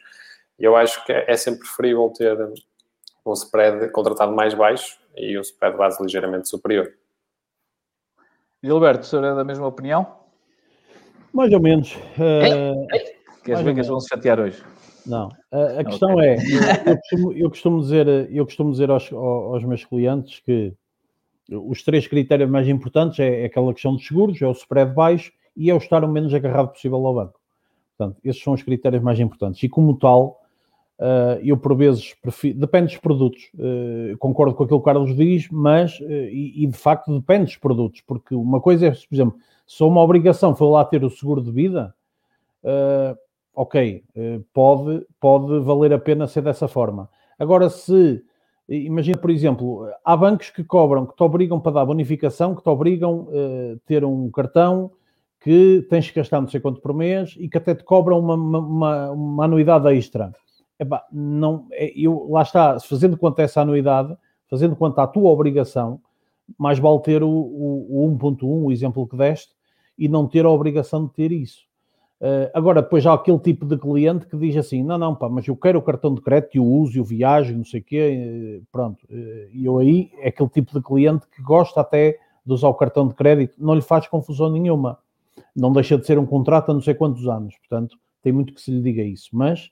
eu 0.60 0.76
acho 0.76 1.04
que 1.06 1.12
é 1.12 1.36
sempre 1.36 1.62
preferível 1.62 2.14
ter 2.16 2.38
um 3.26 3.34
spread 3.34 3.90
contratado 3.92 4.34
mais 4.34 4.54
baixo 4.54 4.98
e 5.16 5.38
um 5.38 5.42
spread 5.42 5.78
base 5.78 6.04
ligeiramente 6.04 6.50
superior. 6.50 6.94
Gilberto, 8.64 9.02
o 9.02 9.06
senhor 9.06 9.26
é 9.26 9.36
da 9.36 9.44
mesma 9.44 9.68
opinião? 9.68 10.08
Mais 11.34 11.52
ou 11.52 11.60
menos. 11.60 11.96
Uh, 11.96 12.88
Queres 13.44 13.62
ver 13.62 13.74
que 13.74 13.80
eles 13.80 13.88
vão 13.88 14.00
se 14.00 14.08
chatear 14.08 14.40
hoje? 14.40 14.64
Não. 15.06 15.30
A, 15.52 15.82
a 15.82 15.84
questão 15.84 16.14
okay. 16.14 16.30
é, 16.30 16.38
eu 16.90 16.98
costumo, 16.98 17.34
eu 17.34 17.50
costumo, 17.50 17.82
dizer, 17.82 18.08
eu 18.32 18.46
costumo 18.46 18.72
dizer 18.72 18.90
aos, 18.90 19.12
aos 19.12 19.66
meus 19.66 19.84
clientes 19.84 20.40
que 20.40 20.74
os 21.50 21.84
três 21.84 22.08
critérios 22.08 22.50
mais 22.50 22.70
importantes 22.70 23.20
é, 23.20 23.42
é, 23.42 23.46
aquela 23.46 23.74
questão 23.74 23.96
dos 23.96 24.08
seguros, 24.08 24.42
é 24.42 24.48
o 24.48 24.54
spread 24.54 24.94
baixo 24.94 25.34
e 25.58 25.70
é 25.70 25.74
o 25.74 25.78
estar 25.78 26.02
o 26.06 26.08
menos 26.08 26.34
agarrado 26.34 26.70
possível 26.70 27.06
ao 27.06 27.14
banco. 27.14 27.40
Portanto, 27.98 28.18
esses 28.24 28.42
são 28.42 28.54
os 28.54 28.64
critérios 28.64 29.04
mais 29.04 29.20
importantes. 29.20 29.62
E 29.62 29.68
como 29.68 29.98
tal, 29.98 30.42
Uh, 31.04 31.36
eu, 31.44 31.58
por 31.58 31.76
vezes, 31.76 32.14
prefiro, 32.14 32.58
depende 32.58 32.94
dos 32.94 32.98
produtos, 32.98 33.52
uh, 33.56 34.18
concordo 34.20 34.56
com 34.56 34.64
aquilo 34.64 34.80
que 34.80 34.84
o 34.84 34.86
Carlos 34.86 35.14
diz, 35.14 35.50
mas, 35.52 36.00
uh, 36.00 36.06
e, 36.06 36.64
e, 36.64 36.66
de 36.66 36.78
facto 36.78 37.14
depende 37.14 37.44
dos 37.44 37.58
produtos, 37.58 38.00
porque 38.08 38.34
uma 38.34 38.62
coisa 38.62 38.88
é, 38.88 38.92
por 38.92 39.14
exemplo, 39.14 39.36
se 39.68 39.84
uma 39.84 40.02
obrigação 40.02 40.56
for 40.56 40.70
lá 40.70 40.86
ter 40.86 41.04
o 41.04 41.10
seguro 41.10 41.42
de 41.42 41.52
vida, 41.52 41.94
ok, 43.54 44.02
pode, 44.54 45.06
pode 45.20 45.60
valer 45.60 45.92
a 45.92 46.00
pena 46.00 46.26
ser 46.26 46.42
dessa 46.42 46.70
forma. 46.70 47.10
Agora, 47.38 47.70
se, 47.70 48.24
imagina, 48.70 49.18
por 49.18 49.30
exemplo, 49.30 49.86
há 50.06 50.16
bancos 50.16 50.52
que 50.52 50.64
cobram, 50.64 51.06
que 51.06 51.16
te 51.16 51.24
obrigam 51.24 51.60
para 51.60 51.74
dar 51.74 51.86
bonificação, 51.86 52.56
que 52.56 52.64
te 52.64 52.70
obrigam 52.70 53.28
a 53.30 53.78
ter 53.86 54.06
um 54.06 54.32
cartão 54.32 54.92
que 55.42 55.86
tens 55.90 56.10
que 56.10 56.16
gastar 56.16 56.40
não 56.40 56.48
sei 56.48 56.62
quanto 56.62 56.80
por 56.80 56.94
mês 56.94 57.36
e 57.38 57.50
que 57.50 57.58
até 57.58 57.76
te 57.76 57.84
cobram 57.84 58.20
uma, 58.20 58.36
uma, 58.36 59.12
uma 59.12 59.46
anuidade 59.46 59.94
extra 59.94 60.34
epá, 60.80 61.06
não, 61.12 61.68
é, 61.72 61.92
eu, 61.96 62.28
lá 62.30 62.42
está, 62.42 62.80
fazendo 62.80 63.18
quanto 63.18 63.40
a 63.40 63.44
essa 63.44 63.62
anuidade, 63.62 64.16
fazendo 64.50 64.76
quanto 64.76 65.00
à 65.00 65.08
tua 65.08 65.30
obrigação, 65.30 66.00
mais 66.58 66.80
vale 66.80 67.00
ter 67.00 67.24
o, 67.24 67.30
o, 67.30 68.06
o 68.06 68.18
1.1, 68.18 68.44
o 68.44 68.72
exemplo 68.72 69.08
que 69.08 69.18
deste, 69.18 69.54
e 69.98 70.08
não 70.08 70.28
ter 70.28 70.46
a 70.46 70.50
obrigação 70.50 71.06
de 71.06 71.14
ter 71.14 71.32
isso. 71.32 71.66
Uh, 72.22 72.50
agora, 72.54 72.82
depois 72.82 73.06
há 73.06 73.14
aquele 73.14 73.40
tipo 73.40 73.66
de 73.66 73.78
cliente 73.78 74.26
que 74.26 74.38
diz 74.38 74.56
assim: 74.56 74.82
não, 74.82 74.98
não, 74.98 75.14
pá, 75.14 75.28
mas 75.28 75.46
eu 75.46 75.58
quero 75.58 75.80
o 75.80 75.82
cartão 75.82 76.16
de 76.16 76.22
crédito, 76.22 76.56
eu 76.56 76.66
uso, 76.66 76.98
eu 76.98 77.04
viajo, 77.04 77.54
não 77.54 77.66
sei 77.66 77.82
o 77.82 77.84
quê, 77.84 78.62
uh, 78.62 78.68
pronto. 78.72 79.04
Uh, 79.10 79.50
e 79.52 79.66
eu 79.66 79.78
aí 79.78 80.10
é 80.20 80.30
aquele 80.30 80.50
tipo 80.50 80.72
de 80.74 80.82
cliente 80.82 81.28
que 81.28 81.42
gosta 81.42 81.82
até 81.82 82.18
de 82.46 82.54
usar 82.54 82.70
o 82.70 82.74
cartão 82.74 83.08
de 83.08 83.14
crédito, 83.14 83.56
não 83.58 83.76
lhe 83.76 83.82
faz 83.82 84.08
confusão 84.08 84.50
nenhuma. 84.50 85.00
Não 85.56 85.72
deixa 85.74 85.98
de 85.98 86.06
ser 86.06 86.18
um 86.18 86.26
contrato 86.26 86.72
há 86.72 86.74
não 86.74 86.82
sei 86.82 86.94
quantos 86.94 87.28
anos, 87.28 87.56
portanto, 87.58 87.98
tem 88.22 88.32
muito 88.32 88.54
que 88.54 88.62
se 88.62 88.72
lhe 88.72 88.82
diga 88.82 89.04
isso. 89.04 89.30
Mas 89.34 89.70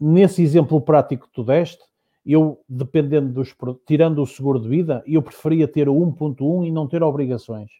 nesse 0.00 0.42
exemplo 0.42 0.80
prático 0.80 1.26
que 1.26 1.32
tu 1.32 1.42
deste, 1.42 1.82
eu, 2.26 2.60
dependendo 2.68 3.32
dos. 3.32 3.54
tirando 3.86 4.20
o 4.20 4.26
seguro 4.26 4.60
de 4.60 4.68
vida, 4.68 5.02
eu 5.06 5.22
preferia 5.22 5.68
ter 5.68 5.88
o 5.88 5.94
1.1 5.94 6.66
e 6.66 6.72
não 6.72 6.88
ter 6.88 7.02
obrigações 7.02 7.70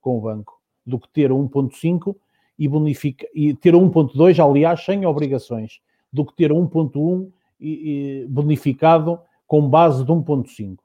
com 0.00 0.18
o 0.18 0.20
banco, 0.20 0.60
do 0.84 0.98
que 0.98 1.08
ter 1.08 1.30
o 1.30 1.36
1.5 1.36 2.14
e, 2.58 2.68
bonifica, 2.68 3.26
e 3.34 3.54
ter 3.54 3.74
o 3.74 3.80
1.2, 3.80 4.44
aliás, 4.44 4.84
sem 4.84 5.06
obrigações, 5.06 5.80
do 6.12 6.24
que 6.24 6.34
ter 6.34 6.50
o 6.52 6.56
1.1 6.56 7.30
e, 7.60 8.22
e 8.24 8.26
bonificado 8.26 9.20
com 9.46 9.68
base 9.68 10.04
de 10.04 10.12
1.5. 10.12 10.78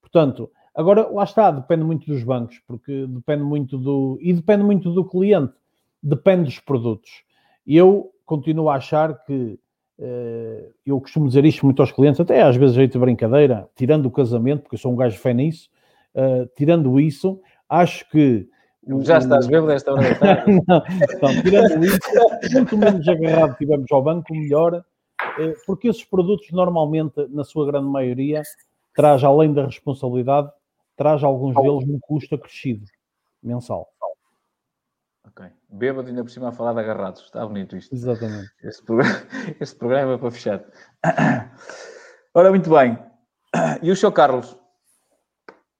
Portanto, 0.00 0.50
agora 0.74 1.08
lá 1.08 1.24
está, 1.24 1.50
depende 1.50 1.84
muito 1.84 2.06
dos 2.06 2.22
bancos, 2.22 2.60
porque 2.66 3.06
depende 3.08 3.42
muito 3.42 3.76
do. 3.76 4.18
e 4.20 4.32
depende 4.32 4.62
muito 4.62 4.92
do 4.92 5.04
cliente, 5.04 5.52
depende 6.00 6.44
dos 6.44 6.60
produtos. 6.60 7.24
Eu 7.66 8.12
continuo 8.26 8.68
a 8.68 8.74
achar 8.74 9.24
que 9.24 9.58
uh, 9.98 10.74
eu 10.84 11.00
costumo 11.00 11.28
dizer 11.28 11.44
isto 11.44 11.64
muito 11.64 11.80
aos 11.80 11.92
clientes, 11.92 12.20
até 12.20 12.42
às 12.42 12.56
vezes 12.56 12.74
jeito 12.74 12.92
de 12.92 12.98
brincadeira, 12.98 13.68
tirando 13.74 14.06
o 14.06 14.10
casamento, 14.10 14.62
porque 14.62 14.74
eu 14.74 14.80
sou 14.80 14.92
um 14.92 14.96
gajo 14.96 15.16
fé 15.16 15.32
nisso, 15.32 15.70
uh, 16.14 16.46
tirando 16.56 17.00
isso, 17.00 17.40
acho 17.68 18.08
que 18.10 18.48
já 19.00 19.18
estás 19.18 19.46
bêbado 19.46 19.72
esta 19.72 19.92
hora 19.92 20.02
da 20.02 20.14
tarde. 20.14 20.62
não, 20.66 20.82
então, 20.86 21.42
tirando 21.42 21.84
isso, 21.84 21.98
quanto 22.52 22.76
menos 22.76 23.08
agarrado 23.08 23.56
tivermos 23.56 23.90
ao 23.90 24.02
banco, 24.02 24.32
melhor, 24.32 24.84
eh, 25.40 25.54
porque 25.66 25.88
esses 25.88 26.04
produtos 26.04 26.50
normalmente, 26.52 27.26
na 27.30 27.42
sua 27.42 27.66
grande 27.66 27.88
maioria, 27.88 28.42
traz 28.94 29.24
além 29.24 29.52
da 29.52 29.64
responsabilidade, 29.64 30.50
traz 30.96 31.24
alguns 31.24 31.54
deles 31.56 31.88
um 31.88 31.98
custo 32.00 32.36
acrescido 32.36 32.84
mensal. 33.42 33.88
Ok. 35.26 35.46
Bêbado 35.68 36.08
ainda 36.08 36.22
por 36.22 36.30
cima 36.30 36.48
a 36.48 36.52
falar 36.52 36.72
de 36.74 36.80
agarrados. 36.80 37.22
Está 37.22 37.44
bonito 37.44 37.76
isto. 37.76 37.94
Exatamente. 37.94 38.48
Este 38.62 38.82
programa, 38.84 39.22
este 39.60 39.76
programa 39.76 40.12
é 40.14 40.18
para 40.18 40.30
fechar. 40.30 40.64
Ora, 42.34 42.50
muito 42.50 42.70
bem. 42.70 42.98
E 43.82 43.90
o 43.90 43.96
Sr. 43.96 44.12
Carlos? 44.12 44.56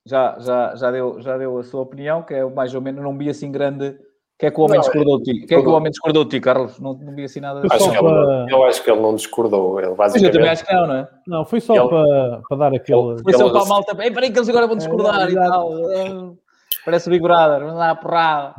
Já, 0.05 0.39
já, 0.39 0.75
já, 0.77 0.91
deu, 0.91 1.21
já 1.21 1.37
deu 1.37 1.59
a 1.59 1.65
sua 1.65 1.83
opinião, 1.83 2.23
que 2.23 2.35
é 2.35 2.45
mais 2.45 2.75
ou 2.75 2.81
menos, 2.81 3.03
não 3.03 3.17
vi 3.17 3.29
assim 3.29 3.51
grande. 3.51 3.89
O 3.89 4.39
que 4.39 4.47
é 4.47 4.51
que 4.51 4.61
o 4.61 4.65
homem 4.65 4.77
não, 4.77 4.83
discordou 4.83 5.19
de 5.19 5.25
ti? 5.25 5.45
O 5.45 5.47
que 5.47 5.55
é 5.55 5.63
que 5.63 5.69
o 5.69 5.73
homem 5.73 5.91
discordou 5.91 6.25
de 6.25 6.31
ti, 6.31 6.41
Carlos? 6.41 6.79
Não, 6.79 6.93
não 6.95 7.15
vi 7.15 7.25
assim 7.25 7.41
nada. 7.41 7.63
Acho 7.71 7.91
que 7.91 7.97
ele, 7.97 8.53
eu 8.53 8.65
acho 8.65 8.85
que 8.85 8.91
ele 8.91 9.01
não 9.01 9.15
discordou. 9.15 9.81
Ele 9.81 9.95
basicamente... 9.95 10.23
Mas 10.23 10.23
eu 10.23 10.33
também 10.33 10.51
acho 10.51 10.67
que 10.67 10.75
não, 10.75 10.87
não 10.87 10.95
é? 10.95 11.09
Não, 11.27 11.45
foi 11.45 11.61
só 11.61 11.75
ele... 11.75 11.89
para, 11.89 12.43
para 12.49 12.59
dar 12.59 12.75
aquele. 12.75 13.23
Foi 13.23 13.33
só 13.33 13.51
para 13.51 13.63
a 13.63 13.65
malta. 13.65 14.05
Ei, 14.05 14.11
peraí 14.11 14.31
que 14.31 14.39
eles 14.39 14.49
agora 14.49 14.67
vão 14.67 14.77
discordar 14.77 15.29
é, 15.29 15.33
e 15.33 15.35
tal. 15.35 16.37
Parece 16.85 17.11
Big 17.11 17.23
Brother, 17.23 17.67
não 17.67 17.77
dá 17.77 17.91
a 17.91 17.95
porrada. 17.97 18.55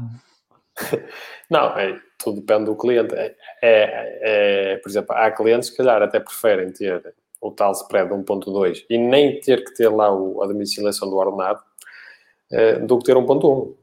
Não, 1.49 1.77
é, 1.77 1.99
tudo 2.17 2.41
depende 2.41 2.65
do 2.65 2.75
cliente. 2.75 3.13
É, 3.15 3.35
é, 3.61 4.19
é, 4.71 4.77
por 4.77 4.89
exemplo, 4.89 5.15
há 5.15 5.31
clientes 5.31 5.69
que, 5.69 5.77
calhar, 5.77 6.01
até 6.01 6.19
preferem 6.19 6.71
ter 6.71 7.13
o 7.41 7.51
tal 7.51 7.71
spread 7.73 8.11
1.2 8.11 8.85
e 8.89 8.97
nem 8.97 9.39
ter 9.39 9.63
que 9.63 9.73
ter 9.73 9.89
lá 9.89 10.13
o, 10.13 10.41
a 10.41 10.47
domiciliação 10.47 11.09
do 11.09 11.15
ordenado 11.15 11.61
é, 12.51 12.79
do 12.79 12.97
que 12.97 13.05
ter 13.05 13.15
1.1. 13.15 13.73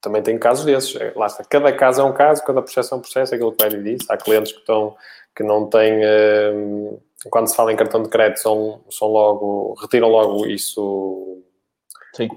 Também 0.00 0.22
tem 0.22 0.38
casos 0.38 0.64
desses. 0.64 0.94
É, 0.96 1.12
lá 1.16 1.26
está. 1.26 1.44
Cada 1.44 1.72
caso 1.72 2.00
é 2.00 2.04
um 2.04 2.12
caso, 2.12 2.44
cada 2.44 2.62
processo 2.62 2.94
é 2.94 2.96
um 2.96 3.00
processo, 3.00 3.34
é 3.34 3.36
aquilo 3.36 3.52
que 3.52 3.64
o 3.64 3.66
Eddie 3.66 3.96
disse. 3.96 4.06
Há 4.10 4.16
clientes 4.16 4.52
que, 4.52 4.60
estão, 4.60 4.96
que 5.34 5.42
não 5.42 5.68
têm... 5.68 6.00
É, 6.02 6.52
quando 7.30 7.48
se 7.48 7.56
fala 7.56 7.72
em 7.72 7.76
cartão 7.76 8.02
de 8.02 8.08
crédito, 8.08 8.40
são, 8.40 8.84
são 8.90 9.08
logo... 9.08 9.74
Retiram 9.80 10.08
logo 10.08 10.46
isso 10.46 11.42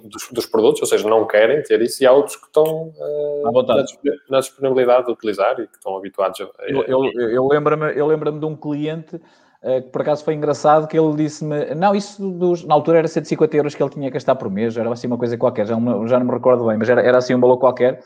dos, 0.06 0.30
dos, 0.32 0.46
produtos, 0.46 0.82
ou 0.82 0.88
seja, 0.88 1.08
não 1.08 1.26
querem 1.26 1.62
ter 1.64 1.82
isso, 1.82 2.04
e 2.04 2.08
há 2.08 2.12
outros 2.12 2.36
que 2.36 2.46
estão 2.46 2.94
uh, 2.98 3.64
na, 3.66 3.86
na, 4.30 4.40
disponibilidade 4.40 5.06
de 5.06 5.12
utilizar 5.12 5.60
e 5.60 5.68
que 5.68 5.76
estão 5.76 5.98
habituados 5.98 6.40
a. 6.42 6.46
Eu, 6.68 6.84
eu, 6.84 7.30
eu 7.30 7.48
lembro-me 7.48 7.92
lembro 7.92 8.32
de 8.32 8.46
um 8.46 8.56
cliente 8.56 9.16
uh, 9.16 9.82
que 9.82 9.90
por 9.90 10.02
acaso 10.02 10.24
foi 10.24 10.34
engraçado 10.34 10.88
que 10.88 11.00
ele 11.00 11.16
disse-me: 11.16 11.74
não, 11.76 11.96
isso 11.96 12.30
dos, 12.32 12.64
na 12.66 12.74
altura 12.74 13.00
era 13.00 13.08
150 13.08 13.58
euros 13.58 13.76
que 13.76 13.82
ele 13.82 13.92
tinha 13.92 14.08
que 14.08 14.14
gastar 14.14 14.36
por 14.36 14.50
mês, 14.50 14.76
era 14.78 14.92
assim 14.92 15.08
uma 15.08 15.18
coisa 15.18 15.38
qualquer, 15.38 15.66
já, 15.66 15.76
já 15.76 16.20
não 16.20 16.26
me 16.26 16.34
recordo 16.34 16.66
bem, 16.66 16.78
mas 16.78 16.90
era, 16.90 17.02
era 17.02 17.18
assim 17.18 17.36
um 17.36 17.40
valor 17.40 17.58
qualquer. 17.58 18.00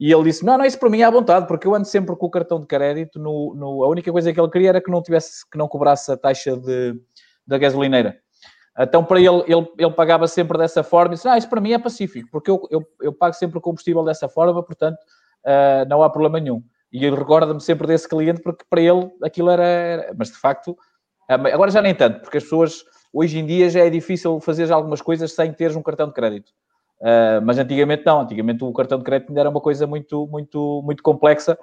E 0.00 0.10
ele 0.10 0.24
disse: 0.24 0.44
Não, 0.46 0.56
não, 0.56 0.64
isso 0.64 0.78
para 0.78 0.88
mim 0.88 1.02
é 1.02 1.04
à 1.04 1.10
vontade, 1.10 1.46
porque 1.46 1.66
eu 1.66 1.74
ando 1.74 1.86
sempre 1.86 2.16
com 2.16 2.26
o 2.26 2.30
cartão 2.30 2.58
de 2.58 2.66
crédito. 2.66 3.18
No, 3.18 3.54
no, 3.54 3.84
a 3.84 3.88
única 3.88 4.10
coisa 4.10 4.32
que 4.32 4.40
ele 4.40 4.50
queria 4.50 4.70
era 4.70 4.80
que 4.80 4.90
não 4.90 5.02
tivesse, 5.02 5.48
que 5.50 5.58
não 5.58 5.68
cobrasse 5.68 6.10
a 6.10 6.16
taxa 6.16 6.56
de, 6.56 6.94
da 7.46 7.58
gasolineira. 7.58 8.16
Então, 8.78 9.04
para 9.04 9.20
ele, 9.20 9.42
ele, 9.46 9.68
ele 9.78 9.90
pagava 9.92 10.26
sempre 10.26 10.56
dessa 10.56 10.82
forma 10.82 11.14
e 11.14 11.16
disse: 11.16 11.28
Ah, 11.28 11.36
isso 11.36 11.48
para 11.48 11.60
mim 11.60 11.72
é 11.72 11.78
pacífico, 11.78 12.28
porque 12.30 12.50
eu, 12.50 12.66
eu, 12.70 12.86
eu 13.00 13.12
pago 13.12 13.34
sempre 13.34 13.58
o 13.58 13.60
combustível 13.60 14.04
dessa 14.04 14.28
forma, 14.28 14.62
portanto, 14.62 14.98
uh, 15.44 15.88
não 15.88 16.02
há 16.02 16.10
problema 16.10 16.40
nenhum. 16.40 16.62
E 16.92 17.04
ele 17.04 17.16
recorda-me 17.16 17.60
sempre 17.60 17.86
desse 17.86 18.08
cliente, 18.08 18.40
porque 18.40 18.64
para 18.68 18.80
ele 18.80 19.10
aquilo 19.22 19.50
era. 19.50 19.64
era 19.64 20.14
mas 20.16 20.28
de 20.28 20.38
facto, 20.38 20.76
agora 21.28 21.70
já 21.70 21.82
nem 21.82 21.94
tanto, 21.94 22.20
porque 22.20 22.38
as 22.38 22.44
pessoas, 22.44 22.82
hoje 23.12 23.38
em 23.38 23.46
dia, 23.46 23.68
já 23.70 23.80
é 23.80 23.90
difícil 23.90 24.40
fazer 24.40 24.70
algumas 24.72 25.00
coisas 25.00 25.32
sem 25.32 25.52
teres 25.52 25.76
um 25.76 25.82
cartão 25.82 26.08
de 26.08 26.14
crédito. 26.14 26.52
Uh, 27.00 27.40
mas 27.42 27.58
antigamente 27.58 28.04
não, 28.04 28.20
antigamente 28.20 28.62
o 28.62 28.72
cartão 28.72 28.98
de 28.98 29.04
crédito 29.04 29.30
ainda 29.30 29.40
era 29.40 29.48
uma 29.50 29.60
coisa 29.60 29.86
muito, 29.86 30.26
muito, 30.26 30.82
muito 30.84 31.02
complexa, 31.02 31.58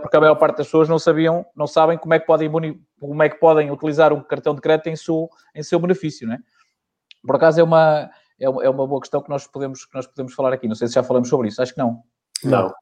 porque 0.00 0.16
a 0.16 0.20
maior 0.20 0.34
parte 0.34 0.58
das 0.58 0.66
pessoas 0.66 0.88
não 0.88 0.98
sabiam, 0.98 1.46
não 1.54 1.66
sabem 1.66 1.96
como 1.96 2.14
é 2.14 2.18
que 2.18 2.26
podem, 2.26 2.50
como 2.98 3.22
é 3.22 3.28
que 3.28 3.38
podem 3.38 3.70
utilizar 3.70 4.12
um 4.12 4.22
cartão 4.22 4.54
de 4.54 4.60
crédito 4.60 4.88
em 4.88 4.96
seu, 4.96 5.28
em 5.54 5.62
seu 5.62 5.78
benefício, 5.78 6.26
não 6.26 6.34
é? 6.34 6.38
Por 7.24 7.36
acaso 7.36 7.60
é 7.60 7.62
uma, 7.62 8.10
é 8.38 8.48
uma, 8.48 8.64
é 8.64 8.68
uma 8.68 8.86
boa 8.86 9.00
questão 9.00 9.22
que 9.22 9.28
nós, 9.28 9.46
podemos, 9.46 9.84
que 9.84 9.94
nós 9.94 10.06
podemos 10.06 10.34
falar 10.34 10.52
aqui. 10.52 10.66
Não 10.66 10.74
sei 10.74 10.88
se 10.88 10.94
já 10.94 11.02
falamos 11.02 11.28
sobre 11.28 11.48
isso, 11.48 11.62
acho 11.62 11.72
que 11.72 11.78
não. 11.78 12.02
Não. 12.44 12.72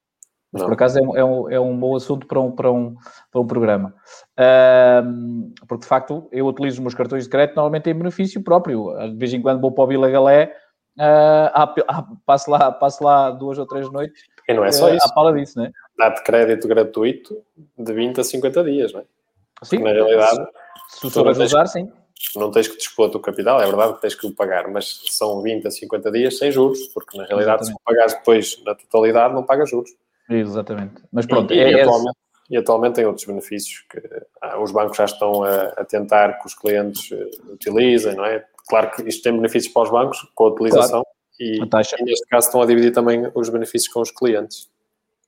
Mas 0.53 0.63
por 0.65 0.73
acaso 0.73 0.99
é 0.99 1.03
um, 1.03 1.17
é, 1.17 1.25
um, 1.25 1.51
é 1.51 1.61
um 1.61 1.79
bom 1.79 1.95
assunto 1.95 2.27
para 2.27 2.41
um, 2.41 2.51
para 2.51 2.73
um, 2.73 2.97
para 3.31 3.41
um 3.41 3.47
programa. 3.47 3.95
Uh, 4.37 5.53
porque 5.69 5.83
de 5.83 5.87
facto 5.87 6.29
eu 6.33 6.47
utilizo 6.47 6.79
os 6.79 6.81
meus 6.81 6.95
cartões 6.95 7.25
de 7.25 7.31
crédito 7.31 7.55
normalmente 7.55 7.89
em 7.89 7.95
benefício 7.95 8.43
próprio. 8.43 8.93
De 9.11 9.17
vez 9.17 9.33
em 9.33 9.41
quando 9.41 9.61
vou 9.61 9.71
para 9.71 9.85
o 9.85 9.87
Vila 9.87 10.11
Galé 10.11 10.53
uh, 10.99 12.21
passo, 12.27 12.51
lá, 12.51 12.73
passo 12.73 13.05
lá 13.05 13.31
duas 13.31 13.59
ou 13.59 13.67
três 13.67 13.89
noites. 13.93 14.25
E 14.49 14.55
não 14.55 14.65
é 14.65 14.73
só 14.73 14.91
uh, 14.91 14.95
isso. 14.95 15.07
À 15.07 15.15
pala 15.15 15.33
disso, 15.33 15.57
né? 15.57 15.71
Dá-te 16.01 16.23
crédito 16.23 16.67
gratuito 16.67 17.43
de 17.77 17.93
20 17.93 18.21
a 18.21 18.25
50 18.25 18.65
dias, 18.65 18.93
não 18.93 19.01
é? 19.01 19.05
Sim. 19.63 19.77
Porque, 19.77 19.85
na 19.85 19.93
realidade, 19.93 20.49
se 20.89 21.01
tu 21.03 21.11
souberes 21.11 21.39
usar, 21.39 21.67
sim. 21.67 21.93
Não 22.37 22.51
tens 22.51 22.69
que 22.69 22.77
dispor 22.77 23.15
o 23.15 23.21
capital, 23.21 23.61
é 23.61 23.67
verdade 23.67 23.95
que 23.95 24.01
tens 24.01 24.15
que 24.15 24.27
o 24.27 24.35
pagar, 24.35 24.69
mas 24.69 25.03
são 25.11 25.43
20 25.43 25.67
a 25.67 25.71
50 25.71 26.11
dias 26.11 26.39
sem 26.39 26.51
juros, 26.51 26.87
porque 26.89 27.19
na 27.19 27.25
realidade, 27.25 27.63
Exatamente. 27.63 27.79
se 27.79 27.85
pagares 27.85 28.15
depois 28.15 28.63
na 28.65 28.75
totalidade, 28.75 29.35
não 29.35 29.43
pagas 29.43 29.69
juros. 29.69 29.91
Exatamente. 30.29 31.03
Mas 31.13 31.27
pronto, 31.27 31.53
e, 31.53 31.59
é, 31.59 31.71
e, 31.71 31.81
atualmente, 31.81 32.17
e 32.49 32.57
atualmente 32.57 32.95
tem 32.95 33.05
outros 33.05 33.27
benefícios 33.27 33.85
que 33.91 34.01
ah, 34.41 34.59
os 34.59 34.73
bancos 34.73 34.97
já 34.97 35.05
estão 35.05 35.43
a, 35.43 35.65
a, 35.69 35.85
tentar 35.85 36.39
que 36.39 36.47
os 36.47 36.55
clientes 36.55 37.11
uh, 37.11 37.53
utilizem, 37.53 38.15
não 38.15 38.25
é? 38.25 38.45
Claro 38.69 38.91
que 38.91 39.03
isto 39.09 39.23
tem 39.23 39.33
benefícios 39.33 39.73
para 39.73 39.83
os 39.83 39.91
bancos 39.91 40.19
com 40.35 40.45
a 40.45 40.49
utilização, 40.49 41.03
claro. 41.03 41.21
E, 41.41 41.59
e, 41.59 42.05
neste 42.05 42.27
caso 42.27 42.47
estão 42.47 42.63
a 42.63 42.67
dividir 42.67 42.93
também 42.93 43.31
os 43.35 43.49
benefícios 43.49 43.93
com 43.93 44.01
os 44.01 44.11
clientes. 44.11 44.69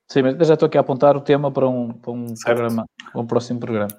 Sim, 0.07 0.21
mas 0.37 0.47
já 0.47 0.53
estou 0.53 0.67
aqui 0.67 0.77
a 0.77 0.81
apontar 0.81 1.15
o 1.15 1.21
tema 1.21 1.51
para 1.51 1.67
um, 1.67 1.93
para 1.93 2.11
um 2.11 2.33
programa, 2.43 2.85
para 3.11 3.21
um 3.21 3.25
próximo 3.25 3.59
programa. 3.59 3.91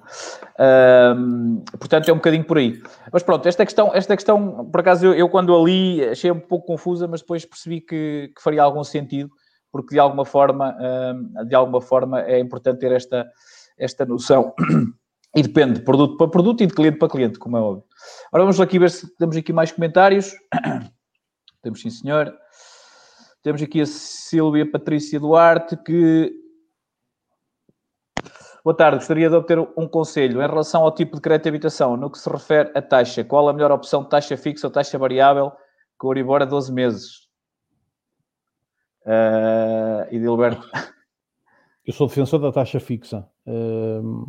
portanto, 1.79 2.09
é 2.09 2.13
um 2.13 2.17
bocadinho 2.17 2.45
por 2.45 2.57
aí. 2.57 2.81
Mas 3.11 3.23
pronto, 3.23 3.47
esta 3.47 3.65
questão, 3.65 3.91
esta 3.93 4.15
questão 4.15 4.69
por 4.71 4.79
acaso, 4.79 5.07
eu, 5.07 5.13
eu 5.13 5.29
quando 5.29 5.55
a 5.55 5.63
li 5.63 6.03
achei 6.03 6.31
um 6.31 6.39
pouco 6.39 6.67
confusa, 6.67 7.07
mas 7.07 7.21
depois 7.21 7.45
percebi 7.45 7.81
que, 7.81 8.31
que 8.35 8.41
faria 8.41 8.63
algum 8.63 8.83
sentido, 8.83 9.29
porque 9.71 9.95
de 9.95 9.99
alguma 9.99 10.25
forma, 10.25 10.77
de 11.47 11.55
alguma 11.55 11.81
forma 11.81 12.21
é 12.21 12.39
importante 12.39 12.79
ter 12.79 12.91
esta, 12.91 13.25
esta 13.77 14.05
noção. 14.05 14.53
E 15.35 15.43
depende 15.43 15.79
de 15.79 15.81
produto 15.81 16.15
para 16.15 16.29
produto 16.29 16.63
e 16.63 16.65
de 16.65 16.73
cliente 16.73 16.97
para 16.97 17.09
cliente, 17.09 17.37
como 17.37 17.57
é 17.57 17.59
óbvio. 17.59 17.83
Ora, 18.31 18.43
vamos 18.43 18.61
aqui 18.61 18.79
ver 18.79 18.89
se 18.89 19.13
temos 19.17 19.35
aqui 19.35 19.51
mais 19.51 19.69
comentários. 19.69 20.33
Temos 21.61 21.81
sim, 21.81 21.89
senhor. 21.89 22.33
Temos 23.45 23.61
aqui 23.61 23.79
a 23.79 23.85
Silvia 23.85 24.67
Patrícia 24.67 25.19
Duarte, 25.19 25.77
que. 25.77 26.33
Boa 28.63 28.75
tarde, 28.75 28.97
gostaria 28.97 29.29
de 29.29 29.35
obter 29.35 29.59
um 29.59 29.87
conselho 29.87 30.41
em 30.41 30.47
relação 30.47 30.81
ao 30.81 30.91
tipo 30.91 31.15
de 31.15 31.21
crédito 31.21 31.43
de 31.43 31.49
habitação, 31.49 31.95
no 31.95 32.09
que 32.09 32.17
se 32.17 32.27
refere 32.27 32.71
à 32.73 32.81
taxa. 32.81 33.23
Qual 33.23 33.47
a 33.47 33.53
melhor 33.53 33.71
opção, 33.71 34.03
taxa 34.03 34.35
fixa 34.35 34.65
ou 34.65 34.73
taxa 34.73 34.97
variável, 34.97 35.51
com 35.95 36.07
Euribor 36.07 36.41
a 36.41 36.45
12 36.45 36.73
meses? 36.73 37.27
Uh, 39.05 40.07
Edilberto. 40.09 40.67
Eu 41.85 41.93
sou 41.93 42.07
defensor 42.07 42.39
da 42.39 42.51
taxa 42.51 42.79
fixa. 42.79 43.29
Uh, 43.45 44.25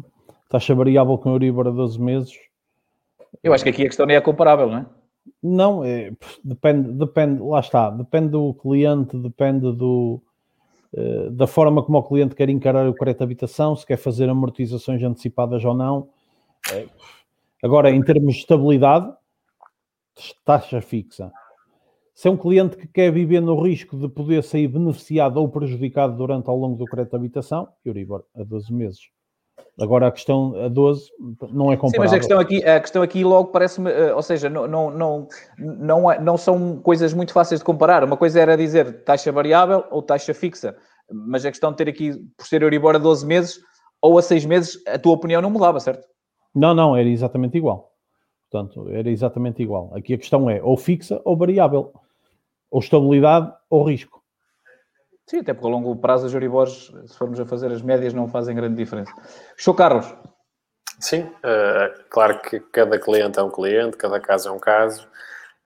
taxa 0.50 0.74
variável 0.74 1.16
com 1.16 1.31
Euribor 1.31 1.68
a 1.68 1.70
12 1.70 1.98
meses. 1.98 2.35
Eu 3.42 3.55
acho 3.55 3.64
que 3.64 3.70
aqui 3.70 3.81
a 3.81 3.87
questão 3.87 4.05
nem 4.05 4.16
é 4.16 4.20
comparável, 4.20 4.68
não 4.68 4.76
é? 4.76 4.87
Não, 5.43 5.85
é, 5.85 6.12
depende, 6.43 6.93
depende, 6.93 7.43
lá 7.43 7.61
está, 7.61 7.91
depende 7.91 8.31
do 8.31 8.55
cliente, 8.55 9.17
depende 9.17 9.73
do, 9.73 10.23
uh, 10.93 11.31
da 11.31 11.47
forma 11.47 11.83
como 11.83 11.99
o 11.99 12.03
cliente 12.03 12.35
quer 12.35 12.49
encarar 12.49 12.89
o 12.89 12.95
crédito 12.95 13.19
de 13.19 13.25
habitação, 13.25 13.77
se 13.77 13.87
quer 13.87 13.97
fazer 13.97 14.29
amortizações 14.29 15.03
antecipadas 15.03 15.65
ou 15.65 15.75
não. 15.75 16.09
É, 16.73 16.87
agora, 17.62 17.91
em 17.91 18.03
termos 18.03 18.35
de 18.35 18.41
estabilidade, 18.41 19.12
taxa 20.45 20.81
fixa. 20.81 21.33
Se 22.15 22.29
é 22.29 22.31
um 22.31 22.37
cliente 22.37 22.77
que 22.77 22.89
quer 22.89 23.12
viver 23.12 23.41
no 23.41 23.61
risco 23.61 23.97
de 23.97 24.09
poder 24.09 24.43
sair 24.43 24.69
beneficiado 24.69 25.37
ou 25.37 25.49
prejudicado 25.49 26.17
durante 26.17 26.49
ao 26.49 26.57
longo 26.57 26.77
do 26.77 26.87
crédito 26.87 27.11
de 27.11 27.17
habitação, 27.17 27.69
Euribor 27.85 28.25
a 28.35 28.43
12 28.43 28.73
meses. 28.73 29.15
Agora 29.79 30.07
a 30.07 30.12
questão 30.12 30.55
a 30.57 30.69
12 30.69 31.11
não 31.53 31.71
é 31.71 31.77
comparável. 31.77 31.90
Sim, 31.90 31.99
mas 31.99 32.12
a 32.12 32.19
questão 32.19 32.38
aqui, 32.38 32.64
a 32.64 32.81
questão 32.81 33.03
aqui 33.03 33.23
logo 33.23 33.51
parece-me, 33.51 33.90
eh, 33.90 34.14
ou 34.14 34.23
seja, 34.23 34.49
não, 34.49 34.66
não, 34.66 34.90
não, 34.90 35.29
não, 35.59 36.11
é, 36.11 36.19
não 36.19 36.38
são 36.38 36.79
coisas 36.79 37.12
muito 37.12 37.33
fáceis 37.33 37.61
de 37.61 37.64
comparar. 37.64 38.03
Uma 38.03 38.16
coisa 38.16 38.40
era 38.40 38.57
dizer 38.57 39.05
taxa 39.05 39.31
variável 39.31 39.85
ou 39.90 40.03
taxa 40.03 40.33
fixa, 40.33 40.75
mas 41.11 41.45
a 41.45 41.51
questão 41.51 41.73
de 41.73 41.77
ter 41.77 41.88
aqui, 41.88 42.12
por 42.37 42.47
ser 42.47 42.62
Euribor 42.62 42.95
a 42.95 42.99
12 42.99 43.27
meses 43.27 43.61
ou 44.01 44.19
a 44.19 44.23
6 44.23 44.47
meses, 44.47 44.83
a 44.87 44.99
tua 44.99 45.12
opinião 45.12 45.42
não 45.42 45.51
mudava, 45.51 45.79
certo? 45.79 46.07
Não, 46.55 46.75
não, 46.75 46.97
era 46.97 47.09
exatamente 47.09 47.59
igual. 47.59 47.92
Portanto, 48.51 48.88
era 48.90 49.11
exatamente 49.11 49.62
igual. 49.62 49.92
Aqui 49.95 50.14
a 50.14 50.19
questão 50.19 50.49
é 50.49 50.62
ou 50.62 50.77
fixa 50.77 51.21
ou 51.23 51.37
variável, 51.37 51.92
ou 52.71 52.81
estabilidade 52.81 53.53
ou 53.69 53.85
risco. 53.85 54.23
Sim, 55.29 55.39
até 55.39 55.53
porque 55.53 55.67
ao 55.67 55.73
longo 55.73 55.97
prazo 55.97 56.27
as 56.27 56.33
Euribors, 56.33 56.93
se 57.07 57.17
formos 57.17 57.41
a 57.41 57.45
fazer 57.45 57.73
as 57.73 57.83
médias, 57.83 58.15
não 58.15 58.29
fazem 58.29 58.55
grande 58.55 58.77
diferença. 58.77 59.12
Show 59.57 59.75
Carlos. 59.75 60.15
Sim, 61.01 61.23
uh, 61.23 62.05
claro 62.09 62.41
que 62.41 62.61
cada 62.61 62.99
cliente 62.99 63.39
é 63.39 63.43
um 63.43 63.51
cliente, 63.51 63.97
cada 63.97 64.21
caso 64.21 64.49
é 64.49 64.53
um 64.53 64.59
caso, 64.59 65.07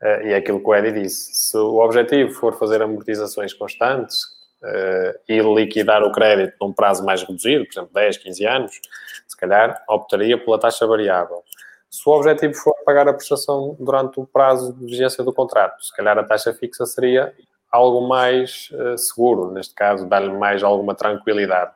uh, 0.03 0.27
e 0.27 0.33
é 0.33 0.37
aquilo 0.37 0.61
que 0.61 0.69
o 0.69 0.75
Eddie 0.75 1.03
disse. 1.03 1.35
Se 1.35 1.57
o 1.59 1.77
objetivo 1.77 2.33
for 2.33 2.59
fazer 2.59 2.81
amortizações 2.81 3.53
constantes 3.53 4.25
uh, 4.63 5.19
e 5.29 5.39
liquidar 5.41 6.03
o 6.03 6.11
crédito 6.11 6.57
num 6.61 6.73
prazo 6.73 7.05
mais 7.05 7.23
reduzido, 7.23 7.67
por 7.67 7.73
exemplo, 7.73 7.91
10, 7.95 8.17
15 8.17 8.47
anos, 8.47 8.81
se 9.29 9.37
calhar 9.37 9.85
optaria 9.89 10.43
pela 10.43 10.59
taxa 10.59 10.87
variável. 10.87 11.45
Se 11.91 12.09
o 12.09 12.13
objetivo 12.13 12.55
for 12.55 12.75
pagar 12.85 13.07
a 13.09 13.13
prestação 13.13 13.77
durante 13.79 14.19
o 14.19 14.27
prazo 14.27 14.73
de 14.73 14.87
vigência 14.87 15.23
do 15.23 15.35
contrato, 15.35 15.85
se 15.85 15.95
calhar 15.95 16.19
a 16.19 16.25
taxa 16.25 16.55
fixa 16.55 16.87
seria 16.87 17.33
algo 17.71 18.09
mais 18.09 18.71
uh, 18.73 18.99
seguro, 18.99 19.53
neste 19.53 19.75
caso, 19.75 20.07
dar-lhe 20.07 20.33
mais 20.33 20.63
alguma 20.63 20.95
tranquilidade. 20.95 21.73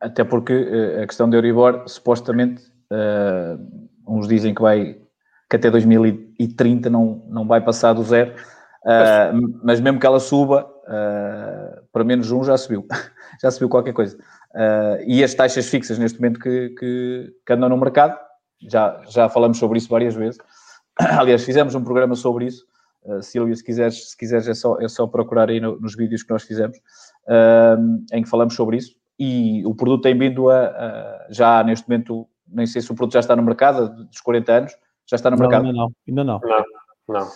Até 0.00 0.22
porque 0.24 0.52
uh, 0.52 1.02
a 1.02 1.06
questão 1.06 1.28
de 1.28 1.36
Euribor, 1.36 1.84
supostamente, 1.88 2.62
uh, 2.92 3.58
uns 4.06 4.28
dizem 4.28 4.54
que 4.54 4.62
vai 4.62 5.00
que 5.50 5.56
até 5.56 5.70
2030 5.70 6.90
não, 6.90 7.24
não 7.26 7.46
vai 7.46 7.58
passar 7.62 7.94
do 7.94 8.02
zero, 8.02 8.34
mas 9.62 9.80
mesmo 9.80 9.98
que 9.98 10.04
ela 10.04 10.20
suba, 10.20 10.70
para 11.90 12.04
menos 12.04 12.30
um 12.30 12.44
já 12.44 12.54
subiu, 12.58 12.86
já 13.42 13.50
subiu 13.50 13.66
qualquer 13.66 13.94
coisa. 13.94 14.18
e 15.06 15.24
as 15.24 15.32
taxas 15.32 15.66
fixas 15.70 15.98
neste 15.98 16.20
momento 16.20 16.38
que, 16.38 16.68
que, 16.78 17.34
que 17.46 17.52
andam 17.54 17.70
no 17.70 17.78
mercado, 17.78 18.18
já, 18.60 19.00
já 19.08 19.30
falamos 19.30 19.56
sobre 19.56 19.78
isso 19.78 19.88
várias 19.88 20.14
vezes. 20.14 20.38
Aliás, 21.00 21.44
fizemos 21.44 21.74
um 21.74 21.82
programa 21.82 22.14
sobre 22.14 22.44
isso, 22.44 22.66
Uh, 23.04 23.22
Silvia, 23.22 23.54
se 23.54 23.64
quiseres, 23.64 24.10
se 24.10 24.16
quiseres 24.16 24.48
é, 24.48 24.54
só, 24.54 24.78
é 24.80 24.88
só 24.88 25.06
procurar 25.06 25.48
aí 25.48 25.60
no, 25.60 25.78
nos 25.80 25.96
vídeos 25.96 26.22
que 26.22 26.30
nós 26.30 26.42
fizemos, 26.42 26.76
uh, 27.26 28.04
em 28.12 28.22
que 28.22 28.28
falamos 28.28 28.54
sobre 28.54 28.76
isso. 28.76 28.96
E 29.18 29.64
o 29.66 29.74
produto 29.74 30.02
tem 30.02 30.16
vindo 30.16 30.48
a, 30.50 30.66
a, 30.66 31.26
já 31.30 31.62
neste 31.64 31.88
momento, 31.88 32.28
nem 32.46 32.66
sei 32.66 32.82
se 32.82 32.90
o 32.90 32.94
produto 32.94 33.14
já 33.14 33.20
está 33.20 33.34
no 33.34 33.42
mercado, 33.42 34.04
dos 34.04 34.20
40 34.20 34.52
anos, 34.52 34.72
já 35.08 35.16
está 35.16 35.30
no 35.30 35.36
não, 35.36 35.42
mercado? 35.42 35.66
Ainda 35.66 35.76
não, 35.76 35.90
ainda 36.06 36.24
não. 36.24 36.40
Não, 36.40 36.64
não. 37.08 37.28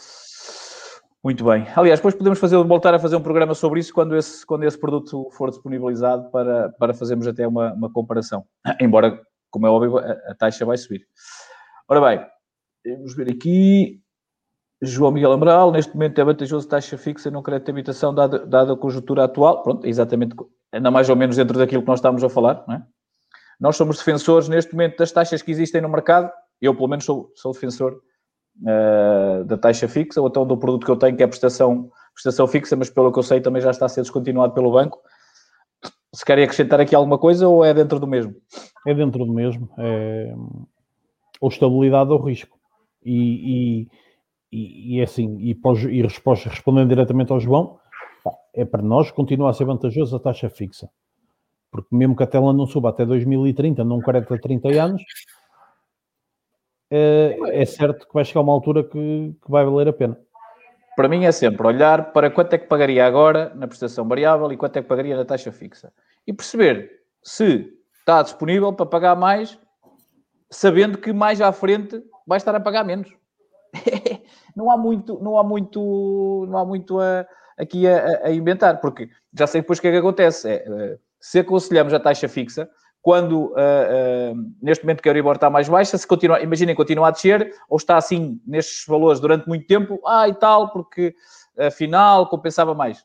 Muito 1.24 1.44
bem. 1.44 1.66
Aliás, 1.76 2.00
depois 2.00 2.16
podemos 2.16 2.40
fazer, 2.40 2.56
voltar 2.56 2.94
a 2.94 2.98
fazer 2.98 3.14
um 3.14 3.22
programa 3.22 3.54
sobre 3.54 3.78
isso 3.78 3.94
quando 3.94 4.16
esse, 4.16 4.44
quando 4.44 4.64
esse 4.64 4.78
produto 4.78 5.30
for 5.30 5.50
disponibilizado 5.50 6.28
para, 6.30 6.70
para 6.70 6.92
fazermos 6.92 7.28
até 7.28 7.46
uma, 7.46 7.72
uma 7.72 7.92
comparação. 7.92 8.44
Embora, 8.80 9.20
como 9.48 9.66
é 9.66 9.70
óbvio, 9.70 9.98
a, 9.98 10.10
a 10.28 10.34
taxa 10.34 10.66
vai 10.66 10.76
subir. 10.76 11.06
Ora 11.88 12.00
bem, 12.00 12.26
vamos 12.96 13.14
ver 13.14 13.30
aqui. 13.30 14.01
João 14.84 15.12
Miguel 15.12 15.30
Amaral, 15.30 15.70
neste 15.70 15.94
momento 15.94 16.20
é 16.20 16.24
vantajoso 16.24 16.66
taxa 16.66 16.98
fixa 16.98 17.30
no 17.30 17.40
crédito 17.40 17.66
de 17.66 17.70
habitação, 17.70 18.12
dada, 18.12 18.44
dada 18.44 18.72
a 18.72 18.76
conjuntura 18.76 19.24
atual. 19.24 19.62
Pronto, 19.62 19.86
exatamente, 19.86 20.34
ainda 20.72 20.90
mais 20.90 21.08
ou 21.08 21.14
menos 21.14 21.36
dentro 21.36 21.56
daquilo 21.56 21.82
que 21.82 21.88
nós 21.88 22.00
estamos 22.00 22.24
a 22.24 22.28
falar, 22.28 22.64
não 22.66 22.74
é? 22.74 22.82
Nós 23.60 23.76
somos 23.76 23.98
defensores, 23.98 24.48
neste 24.48 24.72
momento, 24.72 24.98
das 24.98 25.12
taxas 25.12 25.40
que 25.40 25.52
existem 25.52 25.80
no 25.80 25.88
mercado. 25.88 26.32
Eu, 26.60 26.74
pelo 26.74 26.88
menos, 26.88 27.04
sou, 27.04 27.30
sou 27.36 27.52
defensor 27.52 28.00
uh, 28.60 29.44
da 29.44 29.56
taxa 29.56 29.86
fixa, 29.86 30.20
ou 30.20 30.26
então 30.26 30.44
do 30.44 30.56
produto 30.56 30.84
que 30.84 30.90
eu 30.90 30.96
tenho, 30.96 31.16
que 31.16 31.22
é 31.22 31.28
prestação, 31.28 31.88
prestação 32.12 32.48
fixa, 32.48 32.74
mas 32.74 32.90
pelo 32.90 33.12
que 33.12 33.20
eu 33.20 33.22
sei 33.22 33.40
também 33.40 33.62
já 33.62 33.70
está 33.70 33.86
a 33.86 33.88
ser 33.88 34.00
descontinuado 34.00 34.52
pelo 34.52 34.72
banco. 34.72 35.00
Se 36.12 36.24
querem 36.24 36.42
acrescentar 36.42 36.80
aqui 36.80 36.92
alguma 36.92 37.18
coisa 37.18 37.46
ou 37.46 37.64
é 37.64 37.72
dentro 37.72 38.00
do 38.00 38.06
mesmo? 38.06 38.34
É 38.84 38.92
dentro 38.92 39.24
do 39.24 39.32
mesmo. 39.32 39.70
É... 39.78 40.34
Ou 41.40 41.48
estabilidade 41.48 42.10
ou 42.10 42.20
risco. 42.20 42.58
E, 43.04 43.84
e, 43.84 43.88
e, 44.52 45.00
é 45.00 45.04
assim, 45.04 45.38
e, 45.40 45.54
pós, 45.54 45.82
e 45.82 46.02
resposta, 46.02 46.48
respondendo 46.48 46.88
diretamente 46.88 47.32
ao 47.32 47.40
João, 47.40 47.78
é 48.54 48.64
para 48.64 48.82
nós 48.82 49.10
continua 49.10 49.50
a 49.50 49.52
ser 49.52 49.64
vantajoso 49.64 50.14
a 50.14 50.20
taxa 50.20 50.50
fixa. 50.50 50.90
Porque 51.70 51.94
mesmo 51.94 52.14
que 52.14 52.22
a 52.22 52.26
tela 52.26 52.52
não 52.52 52.66
suba 52.66 52.90
até 52.90 53.06
2030, 53.06 53.82
num 53.82 54.00
crédito 54.00 54.34
a 54.34 54.38
30 54.38 54.68
anos, 54.68 55.02
é, 56.90 57.38
é 57.62 57.64
certo 57.64 58.06
que 58.06 58.12
vai 58.12 58.24
chegar 58.24 58.42
uma 58.42 58.52
altura 58.52 58.84
que, 58.84 59.34
que 59.42 59.50
vai 59.50 59.64
valer 59.64 59.88
a 59.88 59.92
pena 59.92 60.18
para 60.96 61.08
mim 61.08 61.24
é 61.24 61.32
sempre 61.32 61.66
olhar 61.66 62.12
para 62.12 62.30
quanto 62.30 62.52
é 62.54 62.58
que 62.58 62.66
pagaria 62.66 63.06
agora 63.06 63.52
na 63.54 63.66
prestação 63.66 64.06
variável 64.06 64.52
e 64.52 64.56
quanto 64.56 64.76
é 64.76 64.82
que 64.82 64.88
pagaria 64.88 65.16
na 65.16 65.24
taxa 65.24 65.50
fixa. 65.50 65.92
E 66.26 66.32
perceber 66.32 67.02
se 67.22 67.72
está 67.98 68.22
disponível 68.22 68.72
para 68.72 68.86
pagar 68.86 69.16
mais, 69.16 69.58
sabendo 70.50 70.98
que 70.98 71.12
mais 71.12 71.40
à 71.40 71.52
frente 71.52 72.02
vai 72.26 72.36
estar 72.36 72.54
a 72.54 72.60
pagar 72.60 72.84
menos. 72.84 73.10
não 74.56 74.70
há 74.70 74.76
muito, 74.76 75.18
não 75.22 75.38
há 75.38 75.44
muito, 75.44 76.46
não 76.48 76.58
há 76.58 76.64
muito 76.64 77.00
a, 77.00 77.26
aqui 77.58 77.86
a, 77.86 78.26
a, 78.26 78.32
inventar, 78.32 78.80
porque 78.80 79.08
já 79.32 79.46
sei 79.46 79.60
depois 79.60 79.78
o 79.78 79.82
que 79.82 79.88
é 79.88 79.92
que 79.92 79.96
acontece. 79.98 80.48
É, 80.48 80.64
eh, 80.66 80.98
se 81.20 81.38
aconselhamos 81.38 81.94
a 81.94 82.00
taxa 82.00 82.28
fixa, 82.28 82.68
quando 83.00 83.46
uh, 83.46 83.52
uh, 83.52 84.52
neste 84.60 84.84
momento 84.84 85.02
que 85.02 85.08
a 85.08 85.10
Euribor 85.10 85.34
está 85.34 85.50
mais 85.50 85.68
baixa, 85.68 85.98
se 85.98 86.06
continua, 86.06 86.40
imaginem, 86.40 86.74
continua 86.74 87.08
a 87.08 87.10
descer, 87.10 87.52
ou 87.68 87.76
está 87.76 87.96
assim 87.96 88.40
nestes 88.46 88.86
valores 88.86 89.20
durante 89.20 89.46
muito 89.48 89.66
tempo, 89.66 90.00
ah 90.06 90.28
e 90.28 90.34
tal, 90.34 90.70
porque 90.70 91.14
afinal 91.58 92.28
compensava 92.28 92.74
mais. 92.74 93.04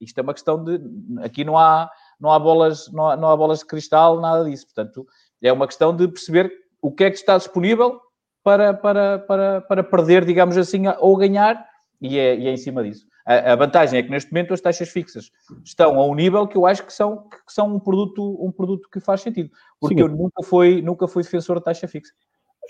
Isto 0.00 0.18
é 0.18 0.22
uma 0.22 0.34
questão 0.34 0.62
de. 0.64 0.80
Aqui 1.22 1.44
não 1.44 1.56
há, 1.56 1.90
não 2.18 2.32
há, 2.32 2.38
bolas, 2.38 2.90
não 2.92 3.08
há, 3.08 3.16
não 3.16 3.30
há 3.30 3.36
bolas 3.36 3.60
de 3.60 3.66
cristal, 3.66 4.20
nada 4.20 4.44
disso. 4.44 4.66
Portanto, 4.66 5.06
é 5.42 5.52
uma 5.52 5.66
questão 5.66 5.94
de 5.94 6.08
perceber 6.08 6.52
o 6.80 6.90
que 6.90 7.04
é 7.04 7.10
que 7.10 7.16
está 7.16 7.36
disponível 7.36 8.00
para, 8.46 8.72
para, 8.72 9.18
para, 9.18 9.60
para 9.60 9.82
perder, 9.82 10.24
digamos 10.24 10.56
assim, 10.56 10.84
ou 11.00 11.16
ganhar, 11.16 11.66
e 12.00 12.16
é, 12.16 12.38
e 12.38 12.46
é 12.46 12.52
em 12.52 12.56
cima 12.56 12.84
disso. 12.84 13.04
A, 13.26 13.54
a, 13.54 13.56
vantagem 13.56 13.98
é 13.98 14.02
que 14.04 14.08
neste 14.08 14.30
momento 14.30 14.54
as 14.54 14.60
taxas 14.60 14.88
fixas 14.88 15.32
estão 15.64 15.98
a 15.98 16.06
um 16.06 16.14
nível 16.14 16.46
que 16.46 16.56
eu 16.56 16.64
acho 16.64 16.86
que 16.86 16.92
são, 16.92 17.24
que 17.28 17.52
são 17.52 17.74
um, 17.74 17.80
produto, 17.80 18.38
um 18.40 18.52
produto 18.52 18.88
que 18.88 19.00
faz 19.00 19.22
sentido, 19.22 19.50
porque 19.80 19.96
Sim. 19.96 20.02
eu 20.02 20.08
nunca 20.08 20.44
fui, 20.44 20.80
nunca 20.80 21.08
fui 21.08 21.24
defensor 21.24 21.56
da 21.56 21.62
taxa 21.62 21.88
fixa. 21.88 22.12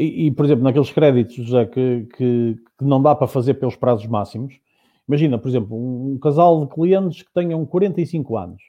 E, 0.01 0.29
e, 0.29 0.31
por 0.31 0.47
exemplo, 0.47 0.65
naqueles 0.65 0.91
créditos 0.91 1.35
José, 1.35 1.67
que, 1.67 2.09
que, 2.17 2.57
que, 2.79 2.85
não 2.85 3.03
dá 3.03 3.15
para 3.15 3.27
fazer 3.27 3.53
pelos 3.55 3.77
prazos 3.77 4.07
máximos, 4.07 4.59
imagina, 5.07 5.37
por 5.37 5.47
exemplo, 5.47 5.77
um, 5.77 6.15
um 6.15 6.19
casal 6.19 6.65
de 6.65 6.75
clientes 6.75 7.21
que 7.21 7.33
tenham 7.35 7.67
45 7.67 8.35
anos. 8.39 8.63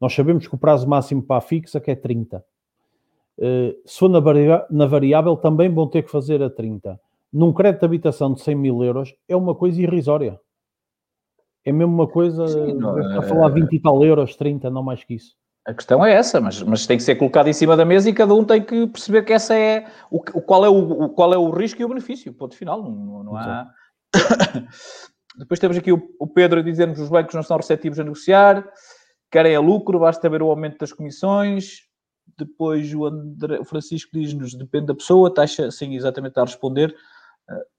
Nós 0.00 0.14
sabemos 0.14 0.46
que 0.46 0.54
o 0.54 0.58
prazo 0.58 0.88
máximo 0.88 1.20
para 1.20 1.38
a 1.38 1.40
fixa 1.40 1.80
que 1.80 1.90
é 1.90 1.96
30. 1.96 2.44
Eh, 3.38 3.76
se 3.84 3.98
for 3.98 4.08
na, 4.08 4.86
variável, 4.86 5.36
também 5.36 5.68
vão 5.68 5.88
ter 5.88 6.02
que 6.02 6.10
fazer 6.10 6.42
a 6.42 6.50
30. 6.50 6.98
Num 7.32 7.52
crédito 7.52 7.80
de 7.80 7.86
habitação 7.86 8.32
de 8.32 8.40
100 8.40 8.54
mil 8.54 8.84
euros, 8.84 9.14
é 9.28 9.34
uma 9.34 9.54
coisa 9.54 9.80
irrisória. 9.80 10.40
É 11.64 11.72
mesmo 11.72 11.92
uma 11.92 12.06
coisa, 12.06 12.46
Sim, 12.46 12.74
não, 12.74 13.18
a 13.18 13.22
falar 13.22 13.48
20 13.48 13.72
e 13.72 13.80
tal 13.80 14.04
euros, 14.04 14.36
30, 14.36 14.70
não 14.70 14.82
mais 14.82 15.02
que 15.02 15.14
isso. 15.14 15.34
A 15.66 15.72
questão 15.72 16.04
é 16.04 16.12
essa, 16.12 16.42
mas, 16.42 16.62
mas 16.62 16.86
tem 16.86 16.98
que 16.98 17.02
ser 17.02 17.16
colocado 17.16 17.48
em 17.48 17.54
cima 17.54 17.74
da 17.74 17.86
mesa 17.86 18.10
e 18.10 18.12
cada 18.12 18.34
um 18.34 18.44
tem 18.44 18.62
que 18.62 18.86
perceber 18.86 19.22
que 19.22 19.32
essa 19.32 19.54
é 19.54 19.86
o, 20.10 20.18
o 20.18 20.42
qual, 20.42 20.62
é 20.62 20.68
o, 20.68 21.08
qual 21.08 21.32
é 21.32 21.38
o 21.38 21.50
risco 21.50 21.80
e 21.80 21.84
o 21.86 21.88
benefício. 21.88 22.34
Ponto 22.34 22.54
final, 22.54 22.82
não, 22.82 23.24
não 23.24 23.36
há. 23.36 23.66
Depois 25.38 25.58
temos 25.58 25.78
aqui 25.78 25.90
o, 25.90 26.02
o 26.20 26.26
Pedro 26.26 26.60
a 26.60 26.62
dizer-nos 26.62 26.98
que 26.98 27.02
os 27.02 27.08
bancos 27.08 27.34
não 27.34 27.42
são 27.42 27.56
receptivos 27.56 27.98
a 27.98 28.04
negociar, 28.04 28.64
querem 29.32 29.56
a 29.56 29.60
lucro, 29.60 29.98
basta 29.98 30.28
ver 30.28 30.42
o 30.42 30.50
aumento 30.50 30.78
das 30.78 30.92
comissões. 30.92 31.83
Depois 32.36 32.92
o, 32.94 33.06
André, 33.06 33.58
o 33.60 33.64
Francisco 33.64 34.10
diz-nos 34.12 34.54
depende 34.54 34.86
da 34.86 34.94
pessoa, 34.94 35.32
taxa, 35.32 35.70
sim, 35.70 35.94
exatamente 35.94 36.32
está 36.32 36.42
a 36.42 36.46
responder. 36.46 36.94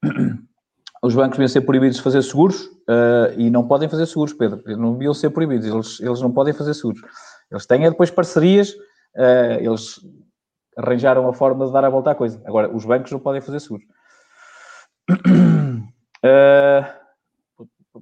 os 1.05 1.13
bancos 1.13 1.37
deviam 1.37 1.47
ser 1.47 1.61
proibidos 1.61 1.97
de 1.97 2.03
fazer 2.03 2.21
seguros 2.23 2.65
uh, 2.65 3.37
e 3.37 3.49
não 3.49 3.67
podem 3.67 3.87
fazer 3.87 4.05
seguros, 4.05 4.33
Pedro. 4.33 4.61
Não 4.77 4.93
deviam 4.93 5.13
ser 5.13 5.29
proibidos, 5.29 5.67
eles, 5.67 5.99
eles 5.99 6.21
não 6.21 6.31
podem 6.31 6.53
fazer 6.53 6.73
seguros. 6.73 7.01
Eles 7.51 7.65
têm 7.65 7.85
é 7.85 7.89
depois 7.89 8.09
parcerias, 8.09 8.71
uh, 8.71 9.59
eles 9.59 9.99
arranjaram 10.77 11.27
a 11.27 11.33
forma 11.33 11.65
de 11.65 11.73
dar 11.73 11.85
a 11.85 11.89
volta 11.89 12.11
à 12.11 12.15
coisa. 12.15 12.41
Agora, 12.45 12.73
os 12.75 12.85
bancos 12.85 13.11
não 13.11 13.19
podem 13.19 13.41
fazer 13.41 13.59
seguros. 13.59 13.85
Uh, 16.23 16.85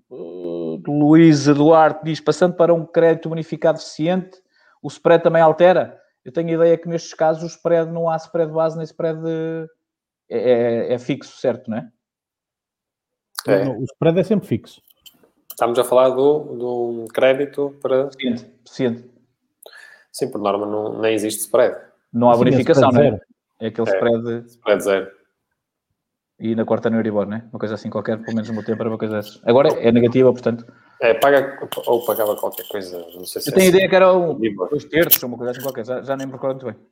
Luís 0.88 1.48
Eduardo 1.48 2.00
diz, 2.04 2.20
passando 2.20 2.56
para 2.56 2.74
um 2.74 2.86
crédito 2.86 3.30
bonificado 3.30 3.78
eficiente, 3.78 4.42
o 4.82 4.88
spread 4.88 5.24
também 5.24 5.42
altera? 5.42 6.00
Eu 6.24 6.32
tenho 6.32 6.50
a 6.50 6.54
ideia 6.54 6.78
que 6.78 6.88
nestes 6.88 7.14
casos 7.14 7.44
o 7.44 7.48
spread 7.48 7.92
não 7.92 8.10
há 8.10 8.16
spread 8.16 8.52
base 8.52 8.78
nem 8.78 8.86
spread 8.86 9.20
é, 10.30 10.38
é, 10.38 10.94
é 10.94 11.00
fixo, 11.00 11.38
certo, 11.38 11.70
não 11.70 11.78
é? 11.78 11.92
É. 13.48 13.68
O 13.68 13.84
spread 13.84 14.20
é 14.20 14.24
sempre 14.24 14.48
fixo. 14.48 14.82
Estamos 15.52 15.78
a 15.78 15.84
falar 15.84 16.10
do, 16.10 16.40
do 16.40 17.06
crédito 17.14 17.76
para. 17.82 18.10
Suficiente. 18.10 18.46
Suficiente. 18.66 19.10
Sim, 20.12 20.32
por 20.32 20.40
norma 20.40 20.66
não, 20.66 21.00
nem 21.00 21.14
existe 21.14 21.42
spread. 21.42 21.76
Não 22.12 22.30
há 22.30 22.34
Sim, 22.34 22.40
bonificação, 22.40 22.92
não 22.92 23.02
é? 23.02 23.20
É 23.60 23.68
aquele 23.68 23.90
é, 23.90 23.94
spread. 23.94 24.46
Spread 24.50 24.84
zero. 24.84 25.12
E 26.40 26.56
na 26.56 26.66
quarta 26.66 26.90
no 26.90 26.98
Euribor, 26.98 27.28
não 27.28 27.38
é? 27.38 27.44
Uma 27.52 27.60
coisa 27.60 27.76
assim 27.76 27.90
qualquer, 27.90 28.18
pelo 28.18 28.34
menos 28.34 28.48
no 28.50 28.56
meu 28.56 28.66
tempo 28.66 28.82
era 28.82 28.90
uma 28.90 28.98
coisa 28.98 29.16
dessas. 29.16 29.40
Agora 29.46 29.70
é 29.80 29.92
negativa, 29.92 30.32
portanto. 30.32 30.66
É, 31.02 31.14
paga 31.14 31.60
ou 31.86 32.04
pagava 32.06 32.36
qualquer 32.36 32.68
coisa, 32.68 33.00
não 33.16 33.26
sei 33.26 33.42
se 33.42 33.50
Eu 33.50 33.54
tenho 33.54 33.68
a 33.68 33.70
ideia 33.70 33.90
que 33.90 33.96
era 33.96 34.14
um, 34.14 34.38
dois 34.70 34.86
terços, 34.86 35.22
uma 35.24 35.38
coisa 35.38 35.52
assim 35.52 35.62
qualquer, 35.62 35.86
já, 35.86 36.02
já 36.02 36.18
nem 36.18 36.26
me 36.26 36.34
recordo 36.34 36.64
muito 36.64 36.78
bem. 36.78 36.88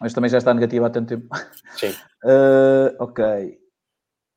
Mas 0.00 0.14
também 0.14 0.30
já 0.30 0.38
está 0.38 0.52
negativa 0.54 0.86
há 0.86 0.90
tanto 0.90 1.08
tempo. 1.08 1.28
Sim. 1.76 1.90
Uh, 2.24 2.96
ok. 3.04 3.58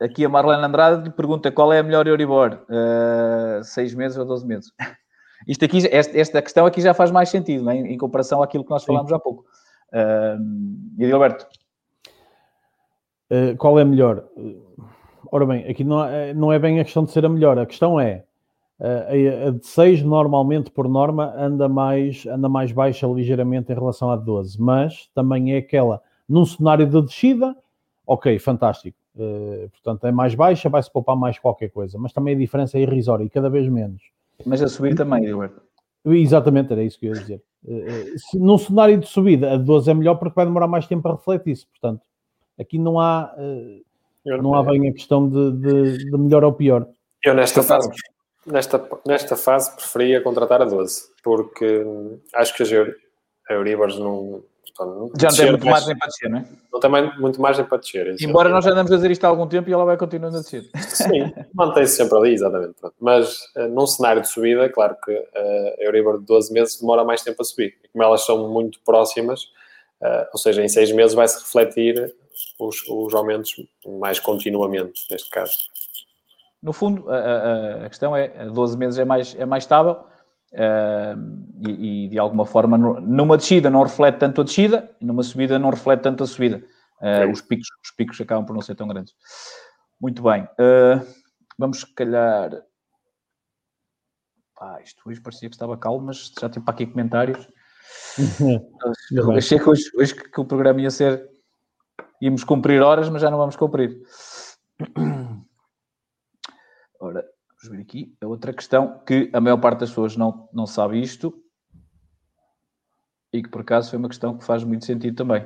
Aqui 0.01 0.25
a 0.25 0.29
Marlene 0.29 0.63
Andrade 0.63 1.09
pergunta 1.11 1.51
qual 1.51 1.71
é 1.71 1.79
a 1.79 1.83
melhor 1.83 2.05
Euribor? 2.05 2.65
Uh, 2.69 3.63
seis 3.63 3.93
meses 3.93 4.17
ou 4.17 4.25
12 4.25 4.45
meses? 4.45 4.71
Isto 5.47 5.65
aqui, 5.65 5.87
esta, 5.91 6.17
esta 6.17 6.41
questão 6.41 6.65
aqui 6.65 6.81
já 6.81 6.93
faz 6.93 7.11
mais 7.11 7.29
sentido, 7.29 7.69
é? 7.69 7.75
em, 7.75 7.97
comparação 7.97 8.41
àquilo 8.41 8.63
que 8.63 8.69
nós 8.69 8.83
falámos 8.83 9.11
há 9.11 9.19
pouco. 9.19 9.45
Uh, 9.93 10.39
e 10.97 11.11
Alberto? 11.11 11.47
Uh, 13.33 13.57
qual 13.57 13.79
é 13.79 13.81
a 13.81 13.85
melhor? 13.85 14.25
Ora 15.31 15.45
bem, 15.45 15.65
aqui 15.67 15.83
não 15.83 16.03
é, 16.03 16.33
não 16.33 16.53
é 16.53 16.59
bem 16.59 16.79
a 16.79 16.83
questão 16.83 17.03
de 17.03 17.11
ser 17.11 17.25
a 17.25 17.29
melhor, 17.29 17.57
a 17.57 17.65
questão 17.65 17.99
é 17.99 18.23
a 18.79 19.49
de 19.49 19.65
6 19.65 20.03
normalmente 20.03 20.69
por 20.69 20.89
norma 20.89 21.33
anda 21.37 21.69
mais, 21.69 22.25
anda 22.25 22.49
mais 22.49 22.71
baixa 22.71 23.07
ligeiramente 23.07 23.71
em 23.71 23.75
relação 23.75 24.11
à 24.11 24.15
12, 24.17 24.61
mas 24.61 25.09
também 25.15 25.53
é 25.53 25.57
aquela, 25.57 26.01
num 26.27 26.45
cenário 26.45 26.85
de 26.85 27.01
descida, 27.01 27.55
ok, 28.05 28.37
fantástico 28.39 28.97
Uh, 29.15 29.69
portanto, 29.69 30.07
é 30.07 30.11
mais 30.11 30.33
baixa, 30.33 30.69
vai-se 30.69 30.91
poupar 30.91 31.15
mais 31.15 31.37
qualquer 31.37 31.69
coisa, 31.69 31.97
mas 31.99 32.11
também 32.11 32.33
a 32.33 32.37
diferença 32.37 32.77
é 32.77 32.81
irrisória 32.81 33.23
e 33.23 33.29
cada 33.29 33.49
vez 33.49 33.69
menos. 33.69 34.01
Mas 34.43 34.61
a 34.61 34.67
subir 34.67 34.95
também, 34.95 35.25
Eduardo. 35.25 35.61
Exatamente, 36.05 36.73
era 36.73 36.83
isso 36.83 36.99
que 36.99 37.05
eu 37.05 37.13
ia 37.13 37.21
dizer. 37.21 37.41
Uh, 37.63 38.17
se, 38.17 38.39
num 38.39 38.57
cenário 38.57 38.97
de 38.97 39.07
subida, 39.07 39.53
a 39.53 39.57
12 39.57 39.91
é 39.91 39.93
melhor 39.93 40.15
porque 40.15 40.33
vai 40.35 40.45
demorar 40.45 40.67
mais 40.67 40.87
tempo 40.87 41.07
a 41.07 41.11
refletir-se. 41.11 41.67
Portanto, 41.67 42.01
aqui 42.59 42.77
não 42.77 42.99
há, 42.99 43.33
uh, 43.37 44.41
não 44.41 44.55
há 44.55 44.63
bem 44.63 44.89
a 44.89 44.93
questão 44.93 45.27
de, 45.29 45.51
de, 45.51 45.97
de 46.05 46.17
melhor 46.17 46.43
ou 46.43 46.53
pior. 46.53 46.87
Eu, 47.23 47.33
nesta 47.33 47.63
fase, 47.63 47.89
nesta, 48.45 48.89
nesta 49.05 49.35
fase, 49.35 49.75
preferia 49.75 50.21
contratar 50.21 50.61
a 50.61 50.65
12, 50.65 51.03
porque 51.23 51.85
acho 52.33 52.53
que 52.55 52.63
a 53.49 53.53
Euribors 53.53 53.97
não 53.97 54.43
Portanto, 54.75 55.13
já 55.19 55.29
não 55.29 55.35
tem 55.37 55.49
muito 55.51 55.65
margem 55.67 55.97
para 55.97 56.07
descer, 56.07 56.29
não 56.29 56.37
é? 56.39 56.45
Não 56.71 56.79
tem 56.79 57.19
muito 57.19 57.41
margem 57.41 57.65
para 57.65 57.77
descer. 57.77 58.15
Embora 58.19 58.49
nós 58.49 58.65
já 58.65 58.71
andamos 58.71 58.91
a 58.91 58.95
dizer 58.95 59.11
isto 59.11 59.23
há 59.23 59.27
algum 59.27 59.47
tempo 59.47 59.69
e 59.69 59.73
ela 59.73 59.85
vai 59.85 59.95
continuando 59.97 60.37
a 60.37 60.41
descer. 60.41 60.67
Sim, 60.89 61.31
mantém-se 61.53 61.95
sempre 61.95 62.17
ali, 62.17 62.33
exatamente. 62.33 62.75
Mas 62.99 63.37
uh, 63.55 63.67
num 63.69 63.85
cenário 63.85 64.23
de 64.23 64.29
subida, 64.29 64.67
claro 64.69 64.97
que 65.03 65.11
uh, 65.11 65.79
a 65.79 65.83
Euribor 65.83 66.19
de 66.19 66.25
12 66.25 66.51
meses 66.51 66.79
demora 66.79 67.03
mais 67.03 67.21
tempo 67.21 67.39
a 67.39 67.45
subir. 67.45 67.75
E 67.83 67.87
como 67.89 68.03
elas 68.03 68.25
são 68.25 68.49
muito 68.49 68.79
próximas, 68.83 69.43
uh, 70.01 70.25
ou 70.33 70.39
seja, 70.39 70.63
em 70.63 70.67
6 70.67 70.91
meses 70.93 71.13
vai-se 71.13 71.39
refletir 71.39 72.15
os, 72.59 72.83
os 72.87 73.13
aumentos 73.13 73.55
mais 73.99 74.19
continuamente, 74.19 75.01
neste 75.09 75.29
caso. 75.29 75.57
No 76.61 76.71
fundo, 76.71 77.09
a, 77.09 77.17
a, 77.17 77.85
a 77.85 77.89
questão 77.89 78.15
é, 78.15 78.49
12 78.49 78.77
meses 78.77 78.99
é 78.99 79.05
mais, 79.05 79.35
é 79.35 79.45
mais 79.45 79.63
estável, 79.63 80.05
Uh, 80.53 81.17
e, 81.67 82.05
e, 82.05 82.09
de 82.09 82.19
alguma 82.19 82.45
forma 82.45 82.77
numa 82.77 83.37
descida 83.37 83.71
não 83.71 83.81
reflete 83.81 84.19
tanto 84.19 84.41
a 84.41 84.43
descida 84.43 84.95
e 85.01 85.05
numa 85.05 85.23
subida 85.23 85.57
não 85.57 85.71
reflete 85.71 86.03
tanto 86.03 86.23
a 86.23 86.27
subida. 86.27 86.63
Uh, 87.01 87.29
os, 87.31 87.41
picos, 87.41 87.67
os 87.83 87.91
picos 87.91 88.21
acabam 88.21 88.45
por 88.45 88.53
não 88.53 88.61
ser 88.61 88.75
tão 88.75 88.87
grandes. 88.87 89.15
Muito 89.99 90.21
bem. 90.21 90.43
Uh, 90.43 91.03
vamos 91.57 91.79
se 91.79 91.93
calhar. 91.95 92.51
Pá, 94.55 94.79
isto 94.81 95.01
hoje 95.09 95.19
parecia 95.19 95.49
que 95.49 95.55
estava 95.55 95.75
calmo, 95.75 96.05
mas 96.05 96.31
já 96.39 96.47
tem 96.47 96.61
para 96.61 96.73
aqui 96.73 96.85
comentários. 96.85 97.47
Eu 99.11 99.31
achei 99.31 99.59
que 99.59 99.67
hoje, 99.67 99.89
hoje 99.95 100.15
que 100.15 100.39
o 100.39 100.45
programa 100.45 100.81
ia 100.81 100.91
ser. 100.91 101.29
Íamos 102.21 102.43
cumprir 102.43 102.81
horas, 102.81 103.09
mas 103.09 103.21
já 103.21 103.29
não 103.29 103.37
vamos 103.37 103.55
cumprir. 103.55 104.01
Ora, 106.99 107.25
vamos 107.49 107.69
ver 107.69 107.81
aqui 107.81 108.15
a 108.21 108.27
outra 108.27 108.53
questão 108.53 108.99
que 109.05 109.29
a 109.33 109.41
maior 109.41 109.57
parte 109.57 109.81
das 109.81 109.89
pessoas 109.89 110.15
não, 110.15 110.47
não 110.53 110.65
sabe 110.65 111.01
isto 111.01 111.33
e 113.33 113.41
que 113.41 113.49
por 113.49 113.61
acaso 113.61 113.89
foi 113.89 113.99
uma 113.99 114.07
questão 114.07 114.37
que 114.37 114.45
faz 114.45 114.63
muito 114.63 114.85
sentido 114.85 115.15
também. 115.15 115.45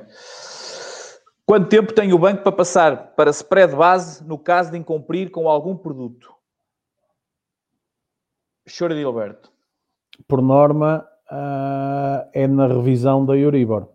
Quanto 1.46 1.68
tempo 1.70 1.94
tem 1.94 2.12
o 2.12 2.18
banco 2.18 2.42
para 2.42 2.52
passar 2.52 3.14
para 3.14 3.30
spread 3.30 3.74
base 3.74 4.22
no 4.22 4.38
caso 4.38 4.70
de 4.70 4.76
incumprir 4.76 5.30
com 5.30 5.48
algum 5.48 5.74
produto? 5.74 6.34
Chora 8.78 8.94
de 8.94 9.02
Alberto. 9.02 9.50
Por 10.26 10.42
norma, 10.42 11.08
uh, 11.30 12.28
é 12.34 12.46
na 12.46 12.66
revisão 12.66 13.24
da 13.24 13.34
Euribor. 13.34 13.88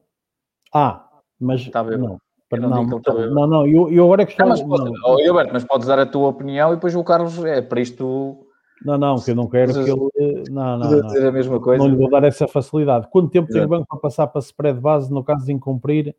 Ah, 0.73 1.07
mas 1.39 1.69
não. 1.99 2.19
Não, 2.59 2.69
não, 2.69 2.85
não, 3.29 3.47
não, 3.47 3.67
eu, 3.67 3.91
eu 3.91 4.05
agora 4.05 4.23
é 4.23 4.25
que 4.25 4.31
estou... 4.31 4.45
Não, 4.45 4.51
mas, 4.51 4.61
pode, 4.61 4.91
não. 4.91 5.53
Mas 5.53 5.63
podes 5.63 5.87
dar 5.87 5.99
a 5.99 6.05
tua 6.05 6.29
opinião 6.29 6.71
e 6.71 6.75
depois 6.75 6.95
o 6.95 7.03
Carlos, 7.03 7.43
é 7.43 7.61
para 7.61 7.81
isto... 7.81 8.45
Não, 8.85 8.97
não, 8.97 9.15
que 9.15 9.31
eu 9.31 9.35
não 9.35 9.47
quero 9.47 9.73
que 9.73 9.79
ele... 9.79 10.43
Não, 10.49 10.77
não, 10.77 10.91
não. 10.91 11.07
Dizer 11.07 11.25
a 11.25 11.31
mesma 11.31 11.59
coisa. 11.59 11.83
Não 11.83 11.89
lhe 11.89 11.95
vou 11.95 12.09
dar 12.09 12.23
essa 12.23 12.47
facilidade. 12.47 13.07
Quanto 13.09 13.29
tempo 13.29 13.49
Exato. 13.49 13.53
tem 13.53 13.65
o 13.65 13.69
banco 13.69 13.87
para 13.87 13.99
passar 13.99 14.27
para 14.27 14.39
spread 14.39 14.79
base 14.79 15.11
no 15.11 15.23
caso 15.23 15.45
de 15.45 15.53
incumprir? 15.53 16.15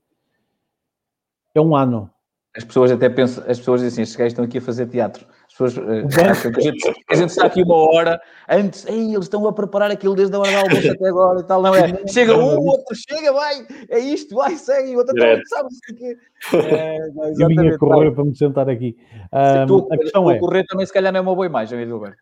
É 1.54 1.60
um 1.60 1.76
ano. 1.76 2.10
As 2.56 2.64
pessoas 2.64 2.90
até 2.90 3.08
pensam, 3.08 3.44
as 3.48 3.58
pessoas 3.58 3.80
dizem 3.80 3.92
assim, 3.92 4.02
estes 4.02 4.16
gajos 4.16 4.32
estão 4.32 4.44
aqui 4.44 4.58
a 4.58 4.62
fazer 4.62 4.86
teatro. 4.86 5.26
As 5.54 5.72
pessoas 5.72 5.76
uh, 5.76 6.30
acham 6.30 6.50
que 6.50 6.58
a, 6.58 6.62
gente, 6.62 6.88
a 7.08 7.14
está 7.14 7.46
aqui 7.46 7.62
uma 7.62 7.76
hora 7.76 8.20
antes, 8.48 8.84
Ei, 8.86 9.14
eles 9.14 9.26
estão 9.26 9.46
a 9.46 9.52
preparar 9.52 9.88
aquilo 9.88 10.16
desde 10.16 10.34
a 10.34 10.40
hora 10.40 10.50
da 10.50 10.58
almoço 10.62 10.90
até 10.90 11.08
agora 11.08 11.40
e 11.40 11.44
tal, 11.44 11.62
não 11.62 11.72
é? 11.72 12.06
Chega 12.08 12.36
um, 12.36 12.58
o 12.58 12.66
outro 12.66 12.96
chega, 12.96 13.32
vai, 13.32 13.64
é 13.88 14.00
isto, 14.00 14.34
vai, 14.34 14.56
segue, 14.56 14.96
o 14.96 14.98
outro 14.98 15.16
está, 15.16 15.40
sabe 15.46 15.68
o 15.68 15.94
que 15.94 16.18
é. 16.58 16.98
Eu 17.38 17.46
vinha 17.46 17.78
correr 17.78 18.10
para 18.10 18.24
me 18.24 18.36
sentar 18.36 18.68
aqui. 18.68 18.96
Um, 19.32 19.66
tu, 19.66 19.88
a 19.92 19.96
questão 19.96 20.28
é... 20.28 20.38
correr 20.40 20.64
também 20.64 20.86
se 20.86 20.92
calhar 20.92 21.12
não 21.12 21.18
é 21.18 21.22
uma 21.22 21.34
boa 21.36 21.46
imagem, 21.46 21.80
Edilberto. 21.80 22.18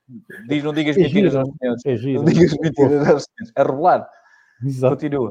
Diz, 0.47 0.63
não 0.63 0.75
digas 0.75 0.99
é 0.99 1.01
mentiras 1.01 1.35
aos 1.35 1.49
senhores. 1.59 1.87
É 1.87 1.97
giro. 1.97 2.19
Não 2.19 2.25
digas 2.31 2.53
mentiras 2.61 3.09
aos 3.09 3.25
senhores. 3.25 3.53
A 3.57 3.63
revelar. 3.63 4.09
Exato. 4.63 4.95
Continua. 4.95 5.31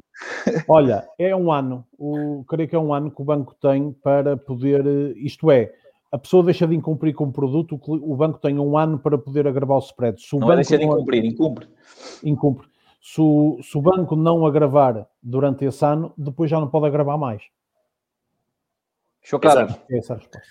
Olha, 0.67 1.07
é 1.19 1.35
um 1.35 1.51
ano, 1.51 1.85
o, 1.97 2.43
creio 2.47 2.67
que 2.67 2.75
é 2.75 2.79
um 2.79 2.93
ano 2.93 3.11
que 3.11 3.21
o 3.21 3.25
banco 3.25 3.55
tem 3.61 3.93
para 4.03 4.35
poder, 4.35 4.83
isto 5.15 5.49
é, 5.51 5.71
a 6.11 6.17
pessoa 6.17 6.43
deixa 6.43 6.67
de 6.67 6.75
incumprir 6.75 7.13
com 7.15 7.25
o 7.25 7.31
produto, 7.31 7.79
o 7.87 8.15
banco 8.15 8.39
tem 8.39 8.59
um 8.59 8.77
ano 8.77 8.99
para 8.99 9.17
poder 9.17 9.47
agravar 9.47 9.77
o 9.77 9.81
spread. 9.81 10.21
Se 10.21 10.35
o 10.35 10.39
não 10.39 10.51
é 10.51 10.55
banco 10.55 10.59
é 10.59 10.63
deixa 10.63 10.77
de 10.77 10.83
incumprir, 10.83 11.25
incumpre. 11.25 11.67
Incumpre. 12.23 12.67
Se 13.01 13.21
o, 13.21 13.59
se 13.63 13.77
o 13.77 13.81
banco 13.81 14.15
não 14.15 14.45
agravar 14.45 15.07
durante 15.23 15.65
esse 15.65 15.83
ano, 15.85 16.13
depois 16.17 16.51
já 16.51 16.59
não 16.59 16.67
pode 16.67 16.85
agravar 16.85 17.17
mais. 17.17 17.41
Show 19.23 19.39
claro. 19.39 19.73
É 19.89 19.97
essa 19.97 20.13
a 20.13 20.17
resposta. 20.17 20.41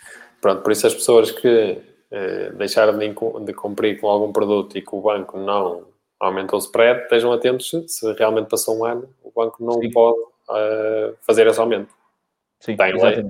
Pronto, 0.41 0.63
por 0.63 0.73
isso 0.73 0.87
as 0.87 0.95
pessoas 0.95 1.31
que 1.31 1.83
eh, 2.11 2.51
deixaram 2.53 2.99
de, 2.99 3.09
de 3.45 3.53
cumprir 3.53 4.01
com 4.01 4.09
algum 4.09 4.33
produto 4.33 4.79
e 4.79 4.83
que 4.83 4.95
o 4.95 5.01
banco 5.01 5.39
não 5.39 5.87
aumentou 6.19 6.59
o 6.59 6.63
spread, 6.63 7.03
estejam 7.03 7.33
atentos 7.33 7.71
se 7.87 8.13
realmente 8.15 8.49
passou 8.49 8.79
um 8.79 8.85
ano, 8.85 9.09
o 9.23 9.31
banco 9.31 9.65
não 9.65 9.81
Sim. 9.81 9.91
pode 9.91 10.19
uh, 10.19 11.17
fazer 11.23 11.47
esse 11.47 11.59
aumento. 11.61 11.95
Sim, 12.59 12.77
Tem 12.77 12.93
lei. 12.93 13.27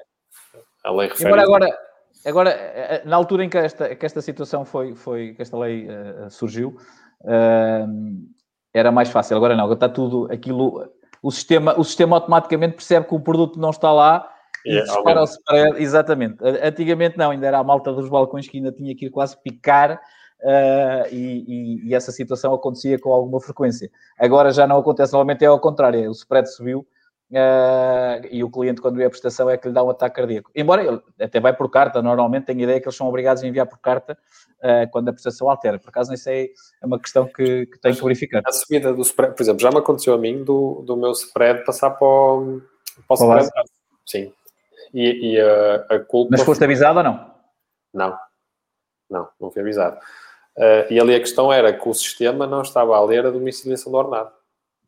A 0.82 0.90
lei 0.92 1.08
refere. 1.08 1.28
Embora 1.28 1.42
agora, 1.42 1.78
agora, 2.24 2.50
eh, 2.50 3.02
na 3.04 3.16
altura 3.16 3.44
em 3.44 3.48
que 3.48 3.58
esta, 3.58 3.94
que 3.94 4.06
esta 4.06 4.20
situação 4.20 4.64
foi, 4.64 4.94
foi 4.94 5.34
que 5.34 5.42
esta 5.42 5.56
lei 5.58 5.88
uh, 5.88 6.30
surgiu, 6.30 6.76
uh, 7.22 8.28
era 8.72 8.92
mais 8.92 9.10
fácil. 9.10 9.36
Agora 9.36 9.56
não, 9.56 9.72
está 9.72 9.88
tudo 9.88 10.28
aquilo. 10.30 10.88
O 11.22 11.30
sistema, 11.30 11.78
o 11.78 11.84
sistema 11.84 12.16
automaticamente 12.16 12.74
percebe 12.74 13.06
que 13.06 13.14
o 13.14 13.20
produto 13.20 13.58
não 13.58 13.70
está 13.70 13.92
lá 13.92 14.28
e 14.64 14.70
yeah, 14.70 14.92
dispara 14.92 15.20
o 15.20 15.24
spread. 15.24 15.82
Exatamente. 15.82 16.36
Antigamente 16.62 17.18
não, 17.18 17.30
ainda 17.30 17.46
era 17.46 17.58
a 17.58 17.64
malta 17.64 17.92
dos 17.92 18.08
balcões 18.08 18.48
que 18.48 18.58
ainda 18.58 18.72
tinha 18.72 18.94
que 18.94 19.06
ir 19.06 19.10
quase 19.10 19.40
picar 19.42 20.00
Uh, 20.42 21.04
e, 21.12 21.44
e, 21.46 21.88
e, 21.88 21.94
essa 21.94 22.10
situação 22.10 22.54
acontecia 22.54 22.98
com 22.98 23.12
alguma 23.12 23.38
frequência. 23.42 23.90
Agora 24.18 24.50
já 24.50 24.66
não 24.66 24.78
acontece, 24.78 25.12
normalmente 25.12 25.44
é 25.44 25.48
ao 25.48 25.60
contrário, 25.60 26.08
o 26.08 26.12
spread 26.12 26.50
subiu 26.50 26.86
uh, 27.30 28.26
e 28.30 28.42
o 28.42 28.50
cliente, 28.50 28.80
quando 28.80 28.96
vê 28.96 29.04
a 29.04 29.10
prestação, 29.10 29.48
é 29.48 29.56
que 29.56 29.68
lhe 29.68 29.74
dá 29.74 29.82
um 29.82 29.90
ataque 29.90 30.16
cardíaco. 30.16 30.50
Embora 30.54 30.84
ele 30.84 31.00
até 31.20 31.40
vai 31.40 31.54
por 31.54 31.70
carta, 31.70 32.02
normalmente 32.02 32.46
tenho 32.46 32.60
a 32.60 32.62
ideia 32.62 32.80
que 32.80 32.86
eles 32.86 32.96
são 32.96 33.08
obrigados 33.08 33.42
a 33.42 33.46
enviar 33.46 33.66
por 33.66 33.78
carta 33.78 34.16
uh, 34.58 34.90
quando 34.90 35.08
a 35.08 35.12
prestação 35.12 35.48
altera. 35.48 35.78
Por 35.78 35.88
acaso, 35.88 36.12
isso 36.12 36.28
é, 36.28 36.44
é 36.44 36.86
uma 36.86 36.98
questão 36.98 37.26
que, 37.26 37.66
que 37.66 37.78
tenho 37.78 37.96
que 37.96 38.02
verificar. 38.02 38.42
A 38.46 38.52
subida 38.52 38.92
do 38.92 39.02
spread, 39.02 39.34
por 39.34 39.42
exemplo, 39.42 39.60
já 39.60 39.70
me 39.70 39.78
aconteceu 39.78 40.14
a 40.14 40.18
mim 40.18 40.44
do, 40.44 40.82
do 40.86 40.96
meu 40.96 41.12
spread 41.12 41.64
passar 41.64 41.90
para 41.90 42.06
o, 42.06 42.60
para 43.06 43.26
o 43.26 43.38
spread. 43.38 43.68
Sim. 44.06 44.32
E, 44.92 45.34
e 45.34 45.40
a, 45.40 45.74
a 45.96 46.00
culpa. 46.00 46.30
Mas 46.32 46.42
foste 46.42 46.64
avisado 46.64 46.98
ou 46.98 47.04
não? 47.04 47.30
Não. 47.94 48.18
Não, 49.08 49.28
não 49.40 49.50
fui 49.50 49.62
avisado. 49.62 49.98
Uh, 50.56 50.92
e 50.92 51.00
ali 51.00 51.14
a 51.14 51.20
questão 51.20 51.52
era 51.52 51.72
que 51.72 51.88
o 51.88 51.94
sistema 51.94 52.46
não 52.46 52.62
estava 52.62 52.96
a 52.96 53.04
ler 53.04 53.24
a 53.26 53.30
domiciliação 53.30 53.90
do 53.90 53.98
ordenado. 53.98 54.32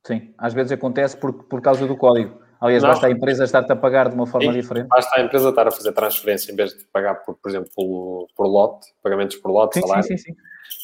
Sim, 0.07 0.35
às 0.37 0.53
vezes 0.53 0.73
acontece 0.73 1.17
por, 1.17 1.33
por 1.45 1.61
causa 1.61 1.87
do 1.87 1.97
código. 1.97 2.41
Aliás, 2.61 2.83
não. 2.83 2.91
basta 2.91 3.07
a 3.09 3.11
empresa 3.11 3.45
estar-te 3.45 3.73
a 3.73 3.77
pagar 3.77 4.09
de 4.09 4.15
uma 4.15 4.27
forma 4.27 4.53
Sim, 4.53 4.61
diferente. 4.61 4.87
Basta 4.87 5.21
a 5.21 5.25
empresa 5.25 5.49
estar 5.49 5.67
a 5.67 5.71
fazer 5.73 5.93
transferência 5.93 6.53
em 6.53 6.57
vez 6.57 6.77
de 6.77 6.85
pagar, 6.93 7.17
por, 7.17 7.35
por 7.35 7.49
exemplo, 7.49 7.69
por, 7.75 8.29
por 8.37 8.47
lote, 8.47 8.87
pagamentos 9.03 9.37
por 9.37 9.51
lote, 9.51 9.75
sim, 9.75 9.81
salário, 9.81 10.05
sim, 10.05 10.17
sim, 10.17 10.37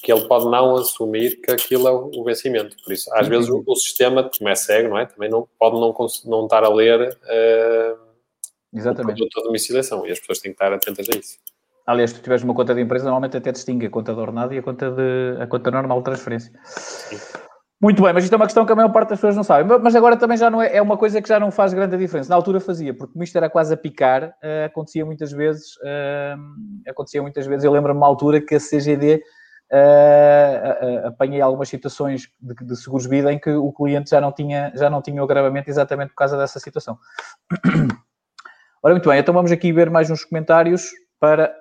que 0.03 0.13
ele 0.13 0.27
pode 0.27 0.47
não 0.47 0.77
assumir 0.77 1.41
que 1.41 1.53
aquilo 1.53 1.87
é 1.87 1.93
o 1.93 2.25
vencimento. 2.25 2.77
Por 2.83 2.93
isso, 2.93 3.09
às 3.15 3.29
vezes, 3.29 3.49
o, 3.49 3.63
o, 3.65 3.77
sistema, 3.77 4.29
como 4.37 4.49
é 4.49 4.55
cego, 4.57 4.89
não 4.89 4.99
é? 4.99 5.07
Também 5.07 5.31
não, 5.31 5.49
pode 5.59 5.77
não, 5.77 5.95
não 6.25 6.45
estar 6.45 6.65
a 6.65 6.69
ler 6.69 7.01
uh, 7.01 7.99
Exatamente. 8.73 9.13
o 9.13 9.17
produto 9.17 9.41
da 9.41 9.47
domiciliação 9.47 10.05
e 10.05 10.11
as 10.11 10.19
pessoas 10.19 10.41
têm 10.41 10.53
que 10.53 10.57
estar 10.57 10.73
atentas 10.73 11.07
a 11.09 11.17
isso. 11.17 11.39
Aliás, 11.87 12.11
se 12.11 12.17
tu 12.17 12.23
tiveres 12.23 12.43
uma 12.43 12.55
conta 12.55 12.75
de 12.75 12.81
empresa, 12.81 13.05
normalmente 13.05 13.37
até 13.37 13.53
distingue 13.53 13.87
a 13.87 13.91
conta 13.91 14.13
de 14.13 14.21
ordenado 14.21 14.53
e 14.53 14.59
a 14.59 14.63
conta, 14.63 14.91
de, 14.91 15.41
a 15.41 15.47
conta 15.47 15.71
normal 15.71 15.99
de 15.99 16.05
transferência. 16.05 16.53
Muito 17.81 18.03
bem, 18.03 18.13
mas 18.13 18.25
isto 18.25 18.33
é 18.33 18.37
uma 18.37 18.47
questão 18.47 18.67
que 18.67 18.73
a 18.73 18.75
maior 18.75 18.89
parte 18.89 19.11
das 19.11 19.19
pessoas 19.19 19.37
não 19.37 19.45
sabe. 19.45 19.79
Mas 19.79 19.95
agora 19.95 20.17
também 20.17 20.37
já 20.37 20.51
não 20.51 20.61
é, 20.61 20.77
é 20.77 20.83
uma 20.83 20.97
coisa 20.97 21.23
que 21.23 21.29
já 21.29 21.39
não 21.39 21.53
faz 21.53 21.73
grande 21.73 21.97
diferença. 21.97 22.29
Na 22.29 22.35
altura 22.35 22.59
fazia, 22.59 22.93
porque 22.93 23.13
como 23.13 23.23
isto 23.23 23.37
era 23.37 23.49
quase 23.49 23.73
a 23.73 23.77
picar, 23.77 24.25
uh, 24.25 24.65
acontecia 24.67 25.07
muitas 25.07 25.31
vezes, 25.31 25.77
uh, 25.77 26.91
acontecia 26.91 27.23
muitas 27.23 27.47
vezes, 27.47 27.65
eu 27.65 27.71
lembro-me 27.71 27.97
uma 27.97 28.07
altura 28.07 28.41
que 28.41 28.57
a 28.57 28.59
CGD 28.59 29.15
uh, 29.15 29.23
eh, 29.71 31.03
apanhei 31.07 31.41
algumas 31.41 31.69
situações 31.69 32.29
de, 32.41 32.55
de 32.55 32.77
seguros 32.77 33.07
vida 33.07 33.33
em 33.33 33.39
que 33.39 33.51
o 33.51 33.73
cliente 33.73 34.11
já 34.11 34.21
não 34.21 34.33
tinha, 34.33 34.73
já 34.75 34.91
não 34.91 35.01
tinha 35.01 35.21
o 35.21 35.25
agravamento 35.25 35.71
exatamente 35.71 36.09
por 36.09 36.17
causa 36.17 36.37
dessa 36.37 36.59
situação. 36.59 36.99
Ora, 38.83 38.95
muito 38.95 39.09
bem, 39.09 39.21
então 39.21 39.33
vamos 39.33 39.53
aqui 39.53 39.73
ver 39.73 39.89
mais 39.89 40.11
uns 40.11 40.25
comentários 40.25 40.91
para 41.21 41.55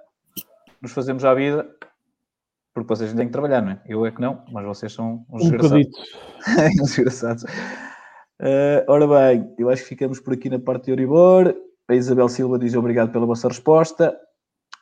nos 0.82 0.92
fazemos 0.92 1.26
à 1.26 1.34
vida, 1.34 1.68
porque 2.78 2.96
vocês 2.96 3.12
têm 3.12 3.26
que 3.26 3.32
trabalhar, 3.32 3.62
não 3.62 3.72
é? 3.72 3.82
Eu 3.88 4.06
é 4.06 4.12
que 4.12 4.22
não, 4.22 4.44
mas 4.52 4.64
vocês 4.64 4.94
são 4.94 5.26
uns 5.32 5.46
um 5.46 5.50
desgraçados. 5.50 5.88
uns 6.82 6.88
desgraçados. 6.90 7.44
Uh, 7.44 8.86
ora 8.88 9.08
bem, 9.08 9.52
eu 9.58 9.68
acho 9.68 9.82
que 9.82 9.90
ficamos 9.90 10.20
por 10.20 10.34
aqui 10.34 10.48
na 10.48 10.60
parte 10.60 10.86
de 10.86 10.92
Euribor. 10.92 11.56
A 11.88 11.96
Isabel 11.96 12.30
Silva 12.30 12.60
diz 12.60 12.76
obrigado 12.76 13.12
pela 13.12 13.26
vossa 13.26 13.48
resposta. 13.48 14.16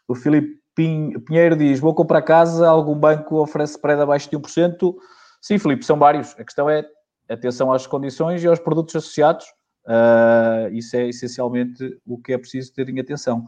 O 0.10 0.14
Filipe 0.14 0.60
Pinheiro 0.76 1.56
diz: 1.56 1.80
Vou 1.80 1.96
comprar 1.96 2.22
casa, 2.22 2.68
algum 2.68 2.96
banco 2.96 3.38
oferece 3.38 3.76
spread 3.76 4.02
abaixo 4.02 4.30
de 4.30 4.38
1%? 4.38 4.94
Sim, 5.42 5.58
Filipe, 5.58 5.86
são 5.86 5.98
vários. 5.98 6.38
A 6.38 6.44
questão 6.44 6.70
é 6.70 6.86
atenção 7.30 7.72
às 7.72 7.88
condições 7.88 8.44
e 8.44 8.48
aos 8.48 8.60
produtos 8.60 8.94
associados. 8.98 9.46
Uh, 9.86 10.68
isso 10.74 10.98
é 10.98 11.08
essencialmente 11.08 11.98
o 12.06 12.20
que 12.20 12.34
é 12.34 12.38
preciso 12.38 12.74
terem 12.74 13.00
atenção 13.00 13.48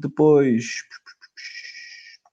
depois, 0.00 0.64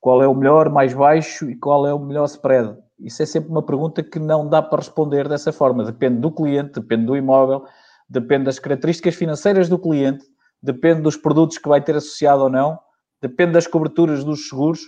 qual 0.06 0.22
é 0.22 0.28
o 0.28 0.36
melhor, 0.36 0.70
mais 0.70 0.94
baixo 0.94 1.50
e 1.50 1.56
qual 1.56 1.88
é 1.88 1.92
o 1.92 1.98
melhor 1.98 2.26
spread? 2.26 2.78
Isso 3.00 3.24
é 3.24 3.26
sempre 3.26 3.50
uma 3.50 3.66
pergunta 3.66 4.04
que 4.04 4.20
não 4.20 4.48
dá 4.48 4.62
para 4.62 4.78
responder 4.78 5.28
dessa 5.28 5.52
forma. 5.52 5.84
Depende 5.84 6.20
do 6.20 6.32
cliente, 6.32 6.80
depende 6.80 7.08
do 7.08 7.18
imóvel, 7.18 7.66
depende 8.08 8.44
das 8.44 8.60
características 8.60 9.16
financeiras 9.16 9.68
do 9.68 9.80
cliente, 9.80 10.24
depende 10.62 11.02
dos 11.02 11.18
produtos 11.18 11.58
que 11.58 11.68
vai 11.68 11.84
ter 11.84 11.96
associado 11.96 12.44
ou 12.44 12.52
não, 12.52 12.80
depende 13.20 13.54
das 13.54 13.66
coberturas 13.66 14.24
dos 14.24 14.48
seguros. 14.48 14.82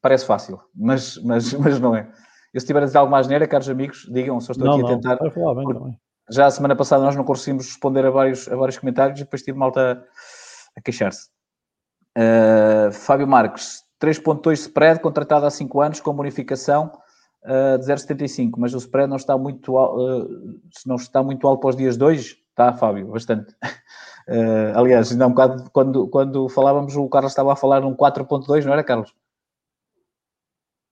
Parece 0.00 0.26
fácil, 0.26 0.60
mas, 0.76 1.16
mas, 1.24 1.52
mas 1.58 1.80
não 1.80 1.96
é. 1.96 2.08
Eu, 2.54 2.60
se 2.60 2.68
tiver 2.68 2.84
a 2.84 2.86
dizer 2.86 2.98
alguma 2.98 3.18
asneira, 3.18 3.48
caros 3.48 3.68
amigos, 3.68 4.08
digam, 4.12 4.40
só 4.40 4.52
estou 4.52 4.64
não, 4.64 4.74
aqui 4.74 4.84
a 4.84 4.96
tentar. 4.96 5.18
Bem, 5.18 5.98
já 6.30 6.46
a 6.46 6.50
semana 6.52 6.76
passada 6.76 7.02
nós 7.02 7.16
não 7.16 7.24
conseguimos 7.24 7.66
responder 7.66 8.06
a 8.06 8.10
vários, 8.10 8.46
a 8.46 8.54
vários 8.54 8.78
comentários 8.78 9.18
e 9.18 9.24
depois 9.24 9.42
tive 9.42 9.58
malta 9.58 10.00
a 10.78 10.80
queixar-se. 10.80 11.28
Uh, 12.16 12.92
Fábio 12.92 13.26
Marques, 13.26 13.89
3.2 14.00 14.52
spread, 14.52 15.00
contratado 15.00 15.46
há 15.46 15.50
5 15.50 15.80
anos, 15.80 16.00
com 16.00 16.14
bonificação 16.14 16.90
uh, 17.44 17.78
de 17.78 17.84
0,75, 17.84 18.52
mas 18.56 18.74
o 18.74 18.78
spread 18.78 19.08
não 19.08 19.16
está 19.16 19.36
muito, 19.36 19.76
uh, 19.76 20.60
não 20.86 20.96
está 20.96 21.22
muito 21.22 21.46
alto 21.46 21.60
para 21.60 21.70
os 21.70 21.76
dias 21.76 21.96
de 21.96 22.04
hoje? 22.04 22.38
Está, 22.48 22.72
Fábio, 22.72 23.08
bastante. 23.08 23.52
Uh, 24.26 24.72
aliás, 24.74 25.12
ainda 25.12 25.26
um 25.26 25.30
bocado, 25.30 25.70
quando, 25.72 26.08
quando 26.08 26.48
falávamos, 26.48 26.96
o 26.96 27.08
Carlos 27.08 27.32
estava 27.32 27.52
a 27.52 27.56
falar 27.56 27.82
num 27.82 27.94
4.2, 27.94 28.64
não 28.64 28.72
era, 28.72 28.82
Carlos? 28.82 29.14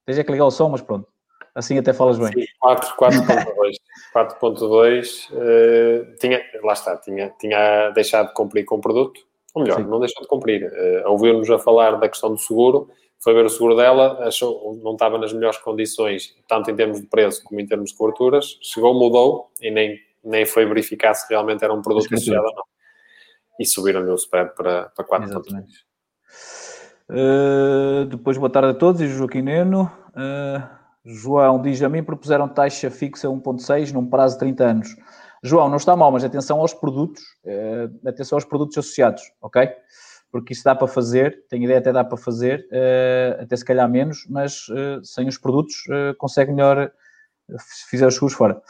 Tens 0.06 0.22
que 0.22 0.32
ligar 0.32 0.46
o 0.46 0.50
som, 0.50 0.68
mas 0.68 0.80
pronto. 0.80 1.06
Assim 1.54 1.76
até 1.76 1.92
falas 1.92 2.18
bem. 2.18 2.32
Sim, 2.32 2.46
4.2. 2.62 3.74
4.2 4.14 5.30
uh, 5.32 6.16
tinha, 6.18 6.40
lá 6.62 6.72
está, 6.72 6.96
tinha, 6.96 7.30
tinha 7.38 7.90
deixado 7.90 8.28
de 8.28 8.34
cumprir 8.34 8.64
com 8.64 8.76
o 8.76 8.80
produto. 8.80 9.27
Ou 9.58 9.64
melhor, 9.64 9.78
Sim. 9.78 9.88
não 9.88 9.98
deixou 9.98 10.22
de 10.22 10.28
cumprir. 10.28 10.64
Uh, 10.64 11.10
Ouviu-nos 11.10 11.50
a 11.50 11.58
falar 11.58 11.98
da 11.98 12.08
questão 12.08 12.30
do 12.30 12.38
seguro, 12.38 12.88
foi 13.20 13.34
ver 13.34 13.44
o 13.44 13.48
seguro 13.48 13.74
dela, 13.74 14.18
achou 14.26 14.78
não 14.82 14.92
estava 14.92 15.18
nas 15.18 15.32
melhores 15.32 15.58
condições, 15.58 16.36
tanto 16.48 16.70
em 16.70 16.76
termos 16.76 17.00
de 17.00 17.06
preço 17.08 17.42
como 17.42 17.60
em 17.60 17.66
termos 17.66 17.90
de 17.90 17.96
coberturas. 17.96 18.58
Chegou, 18.62 18.94
mudou 18.94 19.50
e 19.60 19.70
nem, 19.70 19.98
nem 20.24 20.46
foi 20.46 20.64
verificar 20.64 21.14
se 21.14 21.28
realmente 21.28 21.64
era 21.64 21.74
um 21.74 21.82
produto 21.82 22.14
associado 22.14 22.46
ou 22.46 22.54
não. 22.54 22.62
E 23.58 23.66
subiram-lhe 23.66 24.10
o 24.10 24.14
spread 24.14 24.54
para, 24.54 24.84
para 24.90 25.04
4.2. 25.04 25.64
Uh, 27.10 28.04
depois, 28.04 28.38
boa 28.38 28.50
tarde 28.50 28.70
a 28.70 28.74
todos. 28.74 29.00
E 29.00 29.08
Joaquim 29.08 29.42
Neno. 29.42 29.90
Uh, 30.10 30.62
João 31.04 31.60
diz: 31.60 31.82
A 31.82 31.88
mim 31.88 32.04
propuseram 32.04 32.48
taxa 32.48 32.88
fixa 32.88 33.26
1,6 33.26 33.92
num 33.92 34.06
prazo 34.06 34.34
de 34.34 34.40
30 34.40 34.64
anos. 34.64 34.96
João, 35.42 35.68
não 35.68 35.76
está 35.76 35.96
mal, 35.96 36.10
mas 36.10 36.24
atenção 36.24 36.60
aos 36.60 36.74
produtos, 36.74 37.22
uh, 37.44 38.08
atenção 38.08 38.36
aos 38.36 38.44
produtos 38.44 38.76
associados, 38.78 39.22
ok? 39.40 39.68
Porque 40.30 40.52
isso 40.52 40.64
dá 40.64 40.74
para 40.74 40.86
fazer, 40.88 41.44
tenho 41.48 41.64
ideia 41.64 41.78
até 41.78 41.92
dá 41.92 42.04
para 42.04 42.18
fazer, 42.18 42.66
uh, 42.70 43.42
até 43.42 43.56
se 43.56 43.64
calhar 43.64 43.88
menos, 43.88 44.26
mas 44.28 44.68
uh, 44.68 45.02
sem 45.04 45.28
os 45.28 45.38
produtos 45.38 45.84
consegue 46.18 46.52
melhor 46.52 46.90
fizer 47.88 48.06
os 48.06 48.14
seguros 48.14 48.34
fora. 48.34 48.60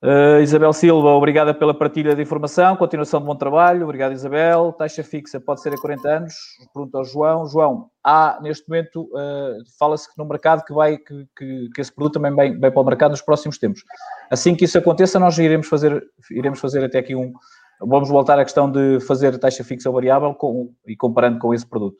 Uh, 0.00 0.40
Isabel 0.40 0.72
Silva, 0.72 1.08
obrigada 1.08 1.52
pela 1.52 1.74
partilha 1.74 2.14
de 2.14 2.22
informação, 2.22 2.76
continuação 2.76 3.18
de 3.18 3.26
bom 3.26 3.34
trabalho, 3.34 3.82
obrigado 3.82 4.12
Isabel. 4.12 4.72
Taxa 4.72 5.02
fixa 5.02 5.40
pode 5.40 5.60
ser 5.60 5.74
a 5.74 5.76
40 5.76 6.08
anos, 6.08 6.34
pergunta 6.72 6.98
ao 6.98 7.04
João. 7.04 7.46
João, 7.48 7.90
há 8.04 8.38
neste 8.40 8.68
momento, 8.68 9.10
uh, 9.12 9.58
fala-se 9.76 10.08
no 10.16 10.24
mercado 10.24 10.64
que 10.64 10.72
vai, 10.72 10.98
que, 10.98 11.26
que, 11.36 11.68
que, 11.74 11.80
esse 11.80 11.92
produto 11.92 12.14
também 12.14 12.32
vai, 12.32 12.56
vai 12.56 12.70
para 12.70 12.80
o 12.80 12.84
mercado 12.84 13.10
nos 13.10 13.22
próximos 13.22 13.58
tempos. 13.58 13.82
Assim 14.30 14.54
que 14.54 14.66
isso 14.66 14.78
aconteça, 14.78 15.18
nós 15.18 15.36
iremos 15.36 15.66
fazer, 15.66 16.00
iremos 16.30 16.60
fazer 16.60 16.84
até 16.84 17.00
aqui 17.00 17.16
um, 17.16 17.32
vamos 17.80 18.08
voltar 18.08 18.38
à 18.38 18.44
questão 18.44 18.70
de 18.70 19.00
fazer 19.00 19.36
taxa 19.36 19.64
fixa 19.64 19.88
ou 19.88 19.94
variável 19.96 20.32
com, 20.32 20.72
e 20.86 20.94
comparando 20.94 21.40
com 21.40 21.52
esse 21.52 21.66
produto. 21.66 21.98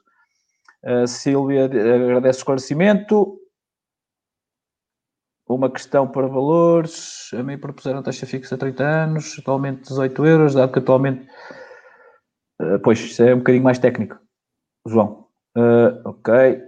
Uh, 0.84 1.04
Silvia 1.08 1.64
agradece 1.64 2.38
o 2.38 2.42
esclarecimento 2.42 3.40
uma 5.48 5.70
questão 5.70 6.06
para 6.06 6.26
valores. 6.26 7.30
A 7.32 7.42
mim 7.42 7.58
propuseram 7.58 8.02
taxa 8.02 8.26
fixa 8.26 8.54
a 8.54 8.58
30 8.58 8.84
anos, 8.84 9.38
atualmente 9.38 9.82
18 9.88 10.26
euros, 10.26 10.54
dado 10.54 10.72
que 10.72 10.78
atualmente. 10.78 11.26
Uh, 12.60 12.78
pois, 12.82 12.98
isso 13.00 13.22
é 13.22 13.34
um 13.34 13.38
bocadinho 13.38 13.64
mais 13.64 13.78
técnico, 13.78 14.18
João. 14.86 15.28
Uh, 15.56 16.00
ok. 16.04 16.62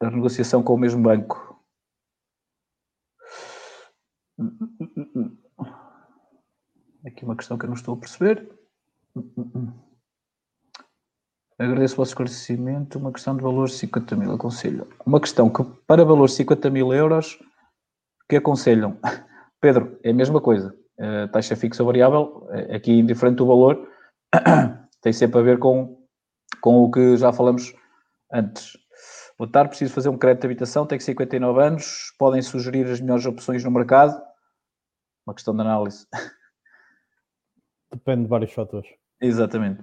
A 0.00 0.10
negociação 0.10 0.62
com 0.62 0.74
o 0.74 0.78
mesmo 0.78 1.02
banco. 1.02 1.58
Aqui 7.06 7.24
uma 7.24 7.36
questão 7.36 7.56
que 7.56 7.64
eu 7.64 7.68
não 7.68 7.76
estou 7.76 7.94
a 7.94 7.96
perceber. 7.96 8.48
Agradeço 11.58 11.94
o 11.94 11.96
vosso 11.98 12.10
esclarecimento. 12.10 12.98
Uma 12.98 13.12
questão 13.12 13.36
de 13.36 13.42
valores 13.42 13.72
de 13.72 13.78
50 13.78 14.16
mil, 14.16 14.32
aconselho. 14.32 14.88
Uma 15.06 15.20
questão 15.20 15.48
que 15.48 15.62
para 15.86 16.04
valores 16.04 16.32
de 16.32 16.38
50 16.38 16.70
mil 16.70 16.92
euros 16.92 17.38
que 18.28 18.36
aconselham? 18.36 18.98
Pedro, 19.60 19.98
é 20.02 20.10
a 20.10 20.14
mesma 20.14 20.40
coisa. 20.40 20.74
Taxa 21.32 21.56
fixa 21.56 21.82
ou 21.82 21.86
variável, 21.86 22.46
é, 22.50 22.76
aqui 22.76 22.92
indiferente 22.92 23.38
do 23.38 23.46
valor, 23.46 23.88
tem 25.02 25.12
sempre 25.12 25.40
a 25.40 25.42
ver 25.42 25.58
com, 25.58 26.06
com 26.60 26.84
o 26.84 26.90
que 26.90 27.16
já 27.16 27.32
falamos 27.32 27.74
antes. 28.32 28.78
Boa 29.36 29.50
tarde, 29.50 29.70
preciso 29.70 29.92
fazer 29.92 30.08
um 30.08 30.16
crédito 30.16 30.42
de 30.42 30.46
habitação, 30.46 30.86
tenho 30.86 31.00
59 31.00 31.60
anos, 31.60 32.14
podem 32.16 32.40
sugerir 32.40 32.86
as 32.86 33.00
melhores 33.00 33.26
opções 33.26 33.64
no 33.64 33.70
mercado? 33.70 34.20
Uma 35.26 35.34
questão 35.34 35.54
de 35.54 35.62
análise. 35.62 36.06
Depende 37.92 38.22
de 38.22 38.28
vários 38.28 38.52
fatores. 38.52 38.88
Exatamente. 39.20 39.82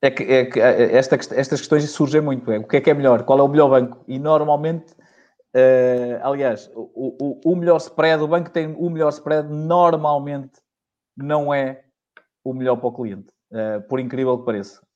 É 0.00 0.10
que, 0.10 0.22
é 0.22 0.44
que 0.46 0.60
é, 0.60 0.96
esta, 0.96 1.16
estas 1.16 1.60
questões 1.60 1.90
surgem 1.90 2.20
muito. 2.20 2.50
É, 2.52 2.58
o 2.58 2.66
que 2.66 2.76
é 2.76 2.80
que 2.80 2.90
é 2.90 2.94
melhor? 2.94 3.24
Qual 3.24 3.40
é 3.40 3.42
o 3.42 3.48
melhor 3.48 3.68
banco? 3.68 4.04
E 4.06 4.18
normalmente 4.18 4.94
Uh, 5.54 6.20
aliás, 6.22 6.70
o, 6.74 7.40
o, 7.44 7.52
o, 7.52 7.56
melhor 7.56 7.78
spread, 7.78 8.22
o 8.22 8.28
banco 8.28 8.50
tem 8.50 8.74
o 8.76 8.90
melhor 8.90 9.08
spread, 9.08 9.48
normalmente 9.48 10.60
não 11.16 11.52
é 11.52 11.84
o 12.44 12.52
melhor 12.52 12.76
para 12.76 12.88
o 12.88 12.92
cliente, 12.92 13.28
uh, 13.52 13.80
por 13.88 13.98
incrível 13.98 14.38
que 14.38 14.44
pareça. 14.44 14.86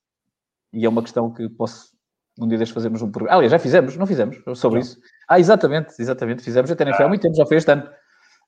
E 0.73 0.85
é 0.85 0.89
uma 0.89 1.03
questão 1.03 1.33
que 1.33 1.49
posso 1.49 1.93
um 2.41 2.49
dia 2.49 2.59
destes 2.59 2.75
fazermos 2.75 3.03
um 3.03 3.11
programa. 3.11 3.37
Aliás, 3.37 3.53
já 3.53 3.59
fizemos, 3.59 3.97
não 3.97 4.07
fizemos 4.07 4.37
sobre 4.55 4.81
não. 4.81 4.87
isso. 4.87 4.99
Ah, 5.29 5.39
exatamente, 5.39 5.95
exatamente, 6.01 6.43
fizemos 6.43 6.71
até 6.71 6.85
nem 6.85 6.95
foi 6.95 7.05
há 7.05 7.09
muito 7.09 7.23
tempo, 7.23 7.35
já 7.35 7.47
foi 7.47 7.57
este 7.57 7.71
ano. 7.71 7.89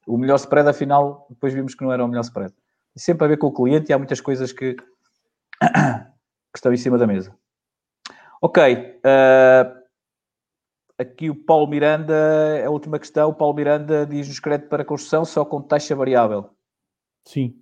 O 0.06 0.18
melhor 0.18 0.36
spread, 0.36 0.68
afinal, 0.68 1.26
depois 1.30 1.52
vimos 1.52 1.74
que 1.74 1.82
não 1.82 1.92
era 1.92 2.04
o 2.04 2.08
melhor 2.08 2.22
spread. 2.22 2.52
E 2.94 3.00
sempre 3.00 3.24
a 3.24 3.28
ver 3.28 3.38
com 3.38 3.48
o 3.48 3.52
cliente 3.52 3.90
e 3.90 3.92
há 3.92 3.98
muitas 3.98 4.20
coisas 4.20 4.52
que, 4.52 4.74
que 5.64 6.56
estão 6.56 6.72
em 6.72 6.76
cima 6.76 6.98
da 6.98 7.06
mesa. 7.06 7.34
Ok. 8.40 9.00
Uh, 9.04 9.83
Aqui 10.96 11.28
o 11.28 11.34
Paulo 11.34 11.66
Miranda, 11.66 12.14
a 12.64 12.70
última 12.70 13.00
questão, 13.00 13.30
o 13.30 13.34
Paulo 13.34 13.54
Miranda 13.54 14.06
diz-nos 14.06 14.38
crédito 14.38 14.68
para 14.68 14.84
construção 14.84 15.24
só 15.24 15.44
com 15.44 15.60
taxa 15.60 15.94
variável. 15.96 16.50
Sim. 17.26 17.60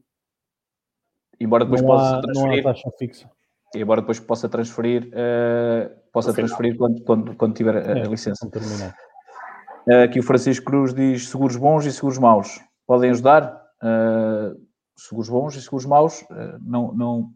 Embora 1.40 1.64
depois 1.64 1.80
não 1.80 1.88
possa 1.88 2.16
há, 2.16 2.20
transferir. 2.20 2.62
Não 2.62 2.70
há 2.70 2.74
taxa 2.74 2.90
fixa. 2.98 3.30
Embora 3.74 4.00
depois 4.02 4.20
possa 4.20 4.48
transferir, 4.50 5.08
uh, 5.08 5.90
possa 6.12 6.34
transferir 6.34 6.76
quando, 6.76 7.02
quando, 7.04 7.34
quando 7.36 7.54
tiver 7.54 7.76
a, 7.76 7.98
é, 8.00 8.02
licença. 8.02 8.46
Uh, 8.46 10.04
aqui 10.04 10.20
o 10.20 10.22
Francisco 10.22 10.66
Cruz 10.66 10.92
diz 10.92 11.28
seguros 11.28 11.56
bons 11.56 11.86
e 11.86 11.92
seguros 11.92 12.18
maus. 12.18 12.60
Podem 12.86 13.10
ajudar? 13.10 13.62
Uh, 13.82 14.60
seguros 14.94 15.30
bons 15.30 15.56
e 15.56 15.62
seguros 15.62 15.86
maus 15.86 16.22
não, 16.60 16.92
não, 16.92 17.32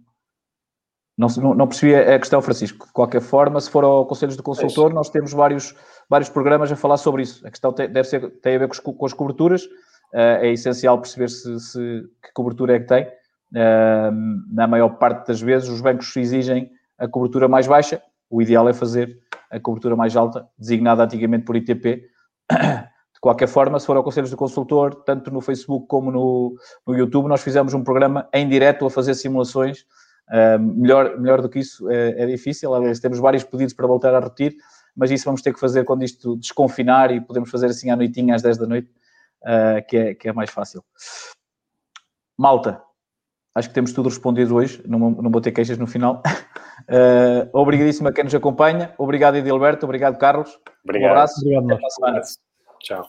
não, 1.16 1.54
não, 1.54 1.66
percebi 1.66 1.94
a 1.94 2.18
questão, 2.18 2.42
Francisco. 2.42 2.86
De 2.86 2.92
qualquer 2.92 3.22
forma, 3.22 3.58
se 3.58 3.70
for 3.70 3.82
ao 3.84 4.04
Conselhos 4.04 4.36
do 4.36 4.42
Consultor, 4.42 4.92
nós 4.92 5.08
temos 5.08 5.32
vários, 5.32 5.74
vários 6.10 6.28
programas 6.28 6.70
a 6.70 6.76
falar 6.76 6.98
sobre 6.98 7.22
isso. 7.22 7.46
A 7.46 7.50
questão 7.50 7.72
tem, 7.72 7.88
deve 7.88 8.06
ser, 8.06 8.30
tem 8.40 8.56
a 8.56 8.58
ver 8.58 8.68
com, 8.68 8.92
com 8.92 9.06
as 9.06 9.14
coberturas. 9.14 9.64
Uh, 10.12 10.40
é 10.42 10.52
essencial 10.52 10.98
perceber 10.98 11.28
se, 11.28 11.58
se, 11.58 12.04
que 12.22 12.32
cobertura 12.34 12.76
é 12.76 12.80
que 12.80 12.86
tem. 12.86 13.06
Uh, 13.06 14.12
na 14.52 14.66
maior 14.66 14.90
parte 14.98 15.26
das 15.26 15.40
vezes, 15.40 15.70
os 15.70 15.80
bancos 15.80 16.14
exigem 16.16 16.70
a 16.98 17.08
cobertura 17.08 17.48
mais 17.48 17.66
baixa. 17.66 18.02
O 18.28 18.42
ideal 18.42 18.68
é 18.68 18.74
fazer 18.74 19.18
a 19.50 19.58
cobertura 19.58 19.96
mais 19.96 20.16
alta, 20.16 20.46
designada 20.58 21.02
antigamente 21.02 21.46
por 21.46 21.56
ITP. 21.56 22.02
De 23.16 23.20
qualquer 23.20 23.48
forma, 23.48 23.80
se 23.80 23.86
for 23.86 23.96
ao 23.96 24.04
Conselhos 24.04 24.30
do 24.30 24.36
Consultor, 24.36 24.94
tanto 24.96 25.30
no 25.32 25.40
Facebook 25.40 25.86
como 25.88 26.12
no, 26.12 26.54
no 26.86 26.94
YouTube, 26.94 27.26
nós 27.26 27.42
fizemos 27.42 27.72
um 27.72 27.82
programa 27.82 28.28
em 28.32 28.46
direto 28.46 28.84
a 28.84 28.90
fazer 28.90 29.14
simulações 29.14 29.86
Uh, 30.28 30.58
melhor, 30.58 31.18
melhor 31.18 31.40
do 31.40 31.48
que 31.48 31.60
isso 31.60 31.88
é, 31.90 32.22
é 32.22 32.26
difícil. 32.26 32.74
Aliás, 32.74 33.00
temos 33.00 33.18
vários 33.18 33.44
pedidos 33.44 33.74
para 33.74 33.86
voltar 33.86 34.14
a 34.14 34.20
repetir, 34.20 34.56
mas 34.94 35.10
isso 35.10 35.24
vamos 35.24 35.42
ter 35.42 35.52
que 35.52 35.60
fazer 35.60 35.84
quando 35.84 36.02
isto 36.02 36.36
desconfinar 36.36 37.10
e 37.12 37.20
podemos 37.20 37.50
fazer 37.50 37.66
assim 37.66 37.90
à 37.90 37.96
noitinha, 37.96 38.34
às 38.34 38.42
10 38.42 38.58
da 38.58 38.66
noite, 38.66 38.90
uh, 39.42 39.86
que, 39.86 39.96
é, 39.96 40.14
que 40.14 40.28
é 40.28 40.32
mais 40.32 40.50
fácil. 40.50 40.84
Malta, 42.36 42.82
acho 43.54 43.68
que 43.68 43.74
temos 43.74 43.92
tudo 43.92 44.08
respondido 44.08 44.56
hoje, 44.56 44.82
não, 44.86 44.98
não 44.98 45.30
vou 45.30 45.40
ter 45.40 45.52
queixas 45.52 45.78
no 45.78 45.86
final. 45.86 46.22
Uh, 46.88 47.48
obrigadíssimo 47.54 48.08
a 48.08 48.12
quem 48.12 48.24
nos 48.24 48.34
acompanha. 48.34 48.94
Obrigado, 48.98 49.36
Edilberto. 49.36 49.86
Obrigado, 49.86 50.18
Carlos. 50.18 50.58
Obrigado. 50.84 51.08
Um 51.08 51.12
abraço. 51.12 51.40
Obrigado, 51.40 51.64
Até 51.64 51.76
para 51.76 51.86
a 51.86 51.90
semana. 51.90 52.20
Tchau. 52.80 53.06